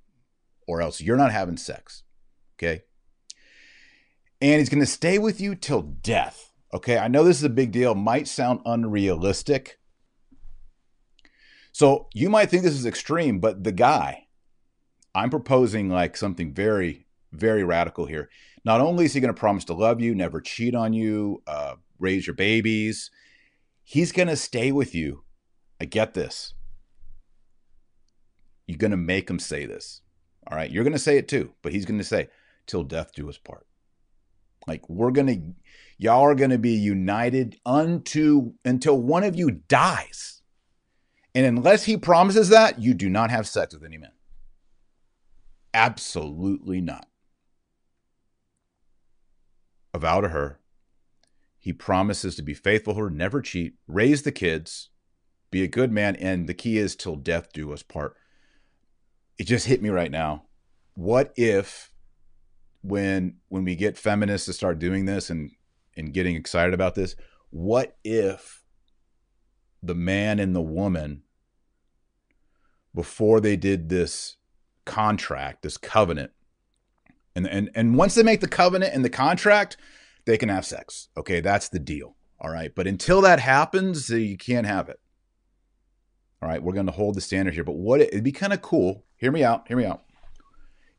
or 0.69 0.81
else 0.81 1.01
you're 1.01 1.17
not 1.17 1.31
having 1.31 1.57
sex. 1.57 2.03
Okay. 2.57 2.83
And 4.39 4.59
he's 4.59 4.69
going 4.69 4.79
to 4.79 4.85
stay 4.85 5.17
with 5.17 5.41
you 5.41 5.55
till 5.55 5.81
death. 5.81 6.53
Okay. 6.73 6.97
I 6.97 7.07
know 7.07 7.23
this 7.23 7.37
is 7.37 7.43
a 7.43 7.49
big 7.49 7.71
deal, 7.71 7.95
might 7.95 8.27
sound 8.27 8.61
unrealistic, 8.65 9.79
so 11.71 12.07
you 12.13 12.29
might 12.29 12.49
think 12.49 12.63
this 12.63 12.73
is 12.73 12.85
extreme, 12.85 13.39
but 13.39 13.63
the 13.63 13.71
guy, 13.71 14.27
I'm 15.15 15.29
proposing 15.29 15.89
like 15.89 16.17
something 16.17 16.53
very, 16.53 17.07
very 17.31 17.63
radical 17.63 18.05
here. 18.05 18.29
Not 18.65 18.81
only 18.81 19.05
is 19.05 19.13
he 19.13 19.21
going 19.21 19.33
to 19.33 19.39
promise 19.39 19.65
to 19.65 19.73
love 19.73 20.01
you, 20.01 20.13
never 20.13 20.41
cheat 20.41 20.75
on 20.75 20.93
you, 20.93 21.41
uh, 21.47 21.75
raise 21.97 22.27
your 22.27 22.35
babies, 22.35 23.11
he's 23.83 24.11
going 24.11 24.27
to 24.27 24.35
stay 24.35 24.71
with 24.71 24.93
you. 24.93 25.23
I 25.79 25.85
get 25.85 26.13
this. 26.13 26.53
You're 28.67 28.77
going 28.77 28.91
to 28.91 28.97
make 28.97 29.29
him 29.29 29.39
say 29.39 29.65
this. 29.65 30.01
All 30.49 30.57
right. 30.57 30.71
You're 30.71 30.83
going 30.83 30.93
to 30.93 30.99
say 30.99 31.17
it 31.17 31.27
too, 31.27 31.53
but 31.61 31.71
he's 31.71 31.85
going 31.85 31.99
to 31.99 32.03
say, 32.03 32.29
till 32.65 32.83
death 32.83 33.13
do 33.13 33.29
us 33.29 33.37
part. 33.37 33.65
Like 34.67 34.87
we're 34.89 35.11
going 35.11 35.27
to, 35.27 35.41
y'all 35.97 36.23
are 36.23 36.35
going 36.35 36.49
to 36.49 36.57
be 36.57 36.73
united 36.73 37.57
unto 37.65 38.53
until 38.65 38.99
one 38.99 39.23
of 39.23 39.35
you 39.35 39.51
dies. 39.51 40.41
And 41.35 41.45
unless 41.45 41.85
he 41.85 41.97
promises 41.97 42.49
that, 42.49 42.79
you 42.79 42.93
do 42.93 43.09
not 43.09 43.31
have 43.31 43.47
sex 43.47 43.73
with 43.73 43.83
any 43.83 43.97
man. 43.97 44.11
Absolutely 45.73 46.81
not. 46.81 47.07
A 49.93 49.99
vow 49.99 50.21
to 50.21 50.29
her. 50.29 50.59
He 51.59 51.73
promises 51.73 52.35
to 52.35 52.41
be 52.41 52.53
faithful 52.53 52.93
to 52.93 53.01
her, 53.01 53.09
never 53.09 53.41
cheat, 53.41 53.73
raise 53.87 54.23
the 54.23 54.31
kids, 54.31 54.89
be 55.51 55.61
a 55.63 55.67
good 55.67 55.91
man, 55.91 56.15
and 56.15 56.47
the 56.47 56.53
key 56.53 56.77
is 56.77 56.95
till 56.95 57.15
death 57.15 57.51
do 57.53 57.73
us 57.73 57.83
part. 57.83 58.15
It 59.39 59.47
just 59.47 59.65
hit 59.65 59.81
me 59.81 59.89
right 59.89 60.11
now. 60.11 60.43
What 60.93 61.33
if 61.35 61.91
when 62.81 63.37
when 63.47 63.63
we 63.63 63.75
get 63.75 63.97
feminists 63.97 64.45
to 64.45 64.53
start 64.53 64.77
doing 64.77 65.05
this 65.05 65.31
and 65.31 65.51
and 65.97 66.13
getting 66.13 66.35
excited 66.35 66.73
about 66.75 66.93
this, 66.93 67.15
what 67.49 67.97
if 68.03 68.63
the 69.81 69.95
man 69.95 70.39
and 70.39 70.55
the 70.55 70.61
woman 70.61 71.23
before 72.93 73.39
they 73.39 73.55
did 73.55 73.89
this 73.89 74.37
contract, 74.85 75.61
this 75.61 75.77
covenant. 75.77 76.31
And 77.35 77.47
and 77.47 77.69
and 77.75 77.95
once 77.95 78.15
they 78.15 78.23
make 78.23 78.41
the 78.41 78.47
covenant 78.47 78.93
and 78.93 79.05
the 79.05 79.09
contract, 79.09 79.77
they 80.25 80.37
can 80.37 80.49
have 80.49 80.65
sex. 80.65 81.09
Okay, 81.15 81.39
that's 81.39 81.69
the 81.69 81.79
deal. 81.79 82.15
All 82.41 82.51
right. 82.51 82.73
But 82.73 82.87
until 82.87 83.21
that 83.21 83.39
happens, 83.39 84.09
you 84.09 84.37
can't 84.37 84.67
have 84.67 84.89
it. 84.89 84.99
All 86.41 86.49
right, 86.49 86.63
we're 86.63 86.73
going 86.73 86.85
to 86.85 86.91
hold 86.91 87.15
the 87.15 87.21
standard 87.21 87.53
here. 87.53 87.63
But 87.63 87.75
what 87.75 88.01
it'd 88.01 88.23
be 88.23 88.31
kind 88.31 88.53
of 88.53 88.61
cool. 88.61 89.05
Hear 89.19 89.31
me 89.31 89.43
out. 89.43 89.67
Hear 89.67 89.77
me 89.77 89.85
out. 89.85 90.03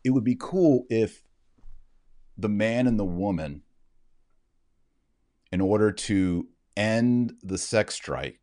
It 0.05 0.11
would 0.11 0.25
be 0.25 0.37
cool 0.39 0.85
if 0.89 1.23
the 2.37 2.49
man 2.49 2.87
and 2.87 2.99
the 2.99 3.05
woman, 3.05 3.63
in 5.53 5.61
order 5.61 5.91
to 5.91 6.47
end 6.77 7.33
the 7.43 7.59
sex 7.59 7.95
strike, 7.95 8.41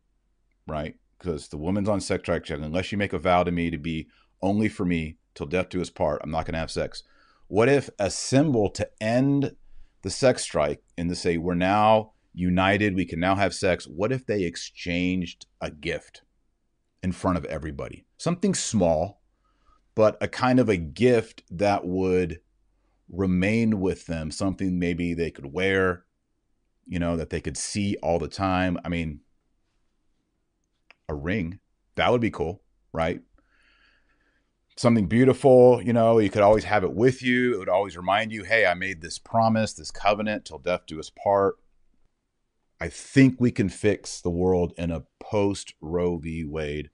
right? 0.66 0.96
Because 1.18 1.48
the 1.48 1.56
woman's 1.56 1.88
on 1.88 2.00
sex 2.00 2.22
strike, 2.22 2.50
unless 2.50 2.92
you 2.92 2.98
make 2.98 3.12
a 3.12 3.18
vow 3.18 3.44
to 3.44 3.50
me 3.50 3.70
to 3.70 3.78
be 3.78 4.08
only 4.42 4.68
for 4.68 4.84
me 4.84 5.16
till 5.34 5.46
death 5.46 5.68
do 5.68 5.80
us 5.80 5.90
part, 5.90 6.20
I'm 6.22 6.30
not 6.30 6.44
going 6.44 6.52
to 6.52 6.60
have 6.60 6.70
sex. 6.70 7.02
What 7.46 7.68
if 7.68 7.88
a 7.98 8.10
symbol 8.10 8.70
to 8.70 8.88
end 9.00 9.56
the 10.02 10.10
sex 10.10 10.42
strike 10.42 10.82
and 10.96 11.08
to 11.08 11.16
say 11.16 11.38
we're 11.38 11.54
now 11.54 12.12
united, 12.34 12.94
we 12.94 13.04
can 13.04 13.20
now 13.20 13.36
have 13.36 13.54
sex? 13.54 13.86
What 13.86 14.12
if 14.12 14.26
they 14.26 14.42
exchanged 14.42 15.46
a 15.60 15.70
gift 15.70 16.22
in 17.02 17.12
front 17.12 17.38
of 17.38 17.44
everybody? 17.46 18.04
Something 18.16 18.54
small, 18.54 19.17
but 19.98 20.16
a 20.20 20.28
kind 20.28 20.60
of 20.60 20.68
a 20.68 20.76
gift 20.76 21.42
that 21.50 21.84
would 21.84 22.38
remain 23.08 23.80
with 23.80 24.06
them, 24.06 24.30
something 24.30 24.78
maybe 24.78 25.12
they 25.12 25.28
could 25.28 25.52
wear, 25.52 26.04
you 26.86 27.00
know, 27.00 27.16
that 27.16 27.30
they 27.30 27.40
could 27.40 27.56
see 27.56 27.96
all 28.00 28.20
the 28.20 28.28
time. 28.28 28.78
I 28.84 28.90
mean, 28.90 29.22
a 31.08 31.14
ring. 31.14 31.58
That 31.96 32.12
would 32.12 32.20
be 32.20 32.30
cool, 32.30 32.62
right? 32.92 33.22
Something 34.76 35.08
beautiful, 35.08 35.82
you 35.82 35.92
know, 35.92 36.20
you 36.20 36.30
could 36.30 36.42
always 36.42 36.62
have 36.62 36.84
it 36.84 36.92
with 36.92 37.20
you. 37.20 37.54
It 37.54 37.58
would 37.58 37.68
always 37.68 37.96
remind 37.96 38.30
you, 38.30 38.44
hey, 38.44 38.66
I 38.66 38.74
made 38.74 39.00
this 39.00 39.18
promise, 39.18 39.72
this 39.72 39.90
covenant 39.90 40.44
till 40.44 40.60
death 40.60 40.82
do 40.86 41.00
us 41.00 41.10
part. 41.10 41.56
I 42.80 42.86
think 42.88 43.40
we 43.40 43.50
can 43.50 43.68
fix 43.68 44.20
the 44.20 44.30
world 44.30 44.74
in 44.78 44.92
a 44.92 45.06
post 45.18 45.74
Roe 45.80 46.18
v. 46.18 46.44
Wade 46.44 46.90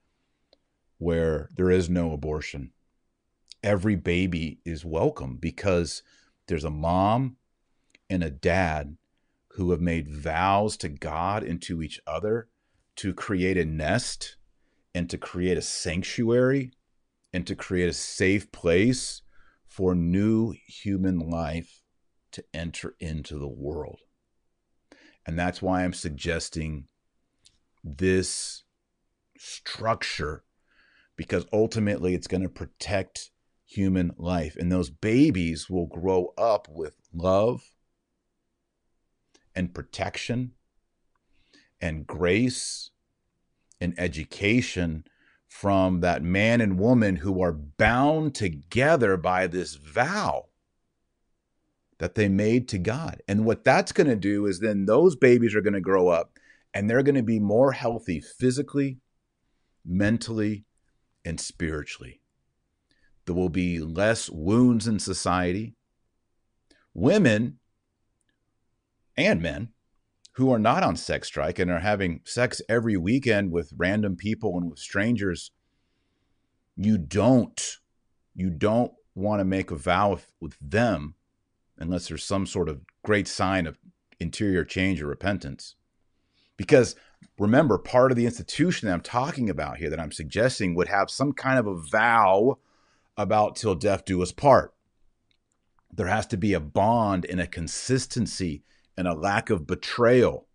where 0.97 1.51
there 1.55 1.71
is 1.71 1.91
no 1.91 2.11
abortion. 2.11 2.71
Every 3.65 3.97
baby 3.97 4.59
is 4.67 4.85
welcome 4.85 5.39
because 5.39 6.03
there's 6.49 6.65
a 6.65 6.71
mom 6.71 7.39
and 8.11 8.23
a 8.23 8.29
dad 8.29 8.99
who 9.53 9.71
have 9.71 9.81
made 9.81 10.07
vows 10.07 10.77
to 10.77 10.91
God 10.91 11.43
and 11.43 11.63
to 11.63 11.81
each 11.81 11.99
other 12.07 12.49
to 12.97 13.15
create 13.15 13.57
a 13.57 13.65
nest 13.65 14.37
and 14.95 15.09
to 15.09 15.17
create 15.17 15.57
a 15.57 15.63
sanctuary 15.63 16.73
and 17.33 17.47
to 17.47 17.57
create 17.57 17.89
a 17.89 17.95
safe 17.95 18.53
place 18.53 19.23
for 19.67 19.95
new 19.95 20.53
human 20.67 21.19
life 21.19 21.81
to 22.33 22.45
enter 22.53 22.95
into 23.01 23.39
the 23.39 23.49
world. 23.49 24.01
And 25.25 25.39
that's 25.39 25.63
why 25.63 25.85
I'm 25.85 25.95
suggesting 25.95 26.89
this 27.83 28.65
structure 29.39 30.45
because 31.17 31.47
ultimately 31.51 32.15
it's 32.15 32.27
going 32.27 32.43
to 32.43 32.51
protect 32.51 33.31
human 33.75 34.13
life. 34.17 34.57
And 34.57 34.71
those 34.71 34.91
babies 34.91 35.69
will 35.69 35.87
grow 35.87 36.33
up 36.39 36.69
with 36.69 36.97
love 37.13 37.63
and 39.55 39.75
protection 39.75 40.53
and 41.81 42.07
grace 42.07 42.91
and 43.81 43.95
education 43.99 45.05
from 45.47 46.01
that 46.01 46.23
man 46.23 46.61
and 46.61 46.79
woman 46.79 47.17
who 47.17 47.41
are 47.43 47.53
bound 47.53 48.35
together 48.35 49.17
by 49.17 49.47
this 49.47 49.75
vow 49.77 50.47
that 51.99 52.15
they 52.17 52.29
made 52.29 52.69
to 52.69 52.79
God. 52.79 53.23
And 53.29 53.45
what 53.45 53.63
that's 53.63 53.93
going 53.93 54.09
to 54.09 54.17
do 54.17 54.47
is 54.47 54.59
then 54.59 54.87
those 54.87 55.15
babies 55.15 55.55
are 55.55 55.61
going 55.61 55.75
to 55.75 55.81
grow 55.81 56.09
up 56.09 56.39
and 56.73 56.91
they're 56.91 57.05
going 57.05 57.15
to 57.15 57.23
be 57.23 57.39
more 57.39 57.73
healthy 57.73 58.21
physically, 58.21 58.99
mentally, 59.85 60.65
and 61.25 61.41
spiritually. 61.41 62.21
There 63.27 63.35
will 63.35 63.49
be 63.49 63.81
less 63.81 64.29
wounds 64.29 64.87
in 64.87 64.99
society. 64.99 65.75
Women 66.93 67.59
and 69.17 69.41
men 69.41 69.71
who 70.33 70.53
are 70.53 70.59
not 70.59 70.83
on 70.83 70.97
sex 70.97 71.29
strike 71.29 71.59
and 71.59 71.71
are 71.71 71.81
having 71.81 72.21
sex 72.25 72.61
every 72.69 72.97
weekend 72.97 73.53
with 73.53 73.73
random 73.77 74.17
people 74.17 74.57
and 74.59 74.69
with 74.69 74.79
strangers, 74.79 75.53
you 76.77 76.99
don't 76.99 77.79
you 78.35 78.51
don't 78.51 78.93
want 79.15 79.39
to 79.41 79.45
make 79.45 79.71
a 79.71 79.77
vow 79.77 80.19
with 80.41 80.57
them 80.61 81.15
unless 81.79 82.09
there's 82.09 82.25
some 82.25 82.47
sort 82.47 82.69
of 82.69 82.81
great 83.05 83.29
sign 83.29 83.67
of 83.67 83.79
interior 84.19 84.65
change 84.65 85.01
or 85.01 85.07
repentance. 85.07 85.77
Because 86.57 86.97
remember, 87.39 87.79
part 87.79 88.11
of 88.11 88.17
the 88.17 88.27
institution 88.27 88.87
that 88.87 88.95
I'm 88.95 89.01
talking 89.01 89.49
about 89.49 89.79
here, 89.79 89.91
that 89.91 90.01
I'm 90.01 90.13
suggesting, 90.13 90.75
would 90.75 90.89
have 90.89 91.11
some 91.11 91.33
kind 91.33 91.59
of 91.59 91.67
a 91.67 91.77
vow 91.77 92.59
about 93.17 93.57
till 93.57 93.75
death 93.75 94.05
do 94.05 94.23
us 94.23 94.33
part. 94.33 94.75
There 95.93 96.07
has 96.09 96.27
to 96.29 96.37
be 96.37 96.55
a 96.55 96.61
bond 96.61 97.25
and 97.25 97.41
a 97.41 97.47
consistency 97.47 98.65
and 98.97 99.07
a 99.07 99.15
lack 99.15 99.51
of 99.51 99.67
betrayal. 99.67 100.49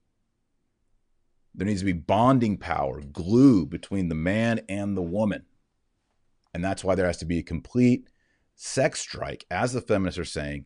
There 1.56 1.66
needs 1.66 1.82
to 1.82 1.86
be 1.86 1.94
bonding 1.94 2.58
power, 2.58 3.02
glue 3.02 3.66
between 3.66 4.10
the 4.10 4.16
man 4.16 4.62
and 4.70 4.96
the 4.96 5.02
woman. 5.02 5.46
And 6.54 6.64
that's 6.64 6.84
why 6.84 6.96
there 6.96 7.08
has 7.08 7.18
to 7.18 7.26
be 7.26 7.40
a 7.40 7.44
complete 7.44 8.10
sex 8.56 9.00
strike, 9.00 9.46
as 9.50 9.74
the 9.74 9.82
feminists 9.82 10.20
are 10.20 10.26
saying, 10.26 10.66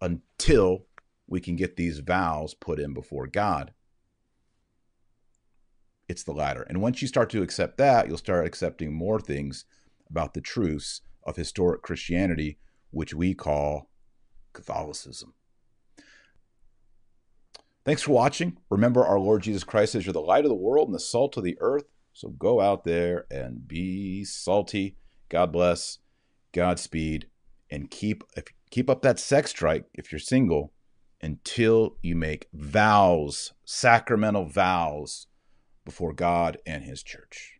until 0.00 0.86
we 1.26 1.40
can 1.40 1.56
get 1.56 1.76
these 1.76 2.00
vows 2.00 2.54
put 2.54 2.80
in 2.80 2.94
before 2.94 3.26
God. 3.26 3.72
It's 6.08 6.22
the 6.22 6.32
latter. 6.32 6.62
And 6.62 6.80
once 6.80 7.02
you 7.02 7.08
start 7.08 7.30
to 7.30 7.42
accept 7.42 7.76
that, 7.78 8.08
you'll 8.08 8.16
start 8.16 8.46
accepting 8.46 8.94
more 8.94 9.20
things 9.20 9.66
about 10.08 10.34
the 10.34 10.40
truths 10.40 11.02
of 11.28 11.36
historic 11.36 11.82
Christianity, 11.82 12.58
which 12.90 13.14
we 13.14 13.34
call 13.34 13.90
Catholicism. 14.52 15.34
Thanks 17.84 18.02
for 18.02 18.12
watching. 18.12 18.58
Remember, 18.70 19.04
our 19.04 19.20
Lord 19.20 19.42
Jesus 19.42 19.64
Christ 19.64 19.92
says 19.92 20.06
you're 20.06 20.12
the 20.12 20.20
light 20.20 20.44
of 20.44 20.50
the 20.50 20.54
world 20.54 20.88
and 20.88 20.94
the 20.94 21.00
salt 21.00 21.36
of 21.36 21.44
the 21.44 21.56
earth. 21.60 21.84
So 22.12 22.30
go 22.30 22.60
out 22.60 22.84
there 22.84 23.26
and 23.30 23.66
be 23.68 24.24
salty. 24.24 24.96
God 25.28 25.52
bless. 25.52 25.98
Godspeed. 26.52 27.28
And 27.70 27.90
keep 27.90 28.24
keep 28.70 28.88
up 28.90 29.02
that 29.02 29.18
sex 29.18 29.50
strike 29.50 29.84
if 29.94 30.10
you're 30.10 30.18
single 30.18 30.72
until 31.20 31.96
you 32.02 32.16
make 32.16 32.48
vows, 32.52 33.52
sacramental 33.64 34.46
vows 34.46 35.26
before 35.84 36.12
God 36.12 36.58
and 36.66 36.84
his 36.84 37.02
church. 37.02 37.58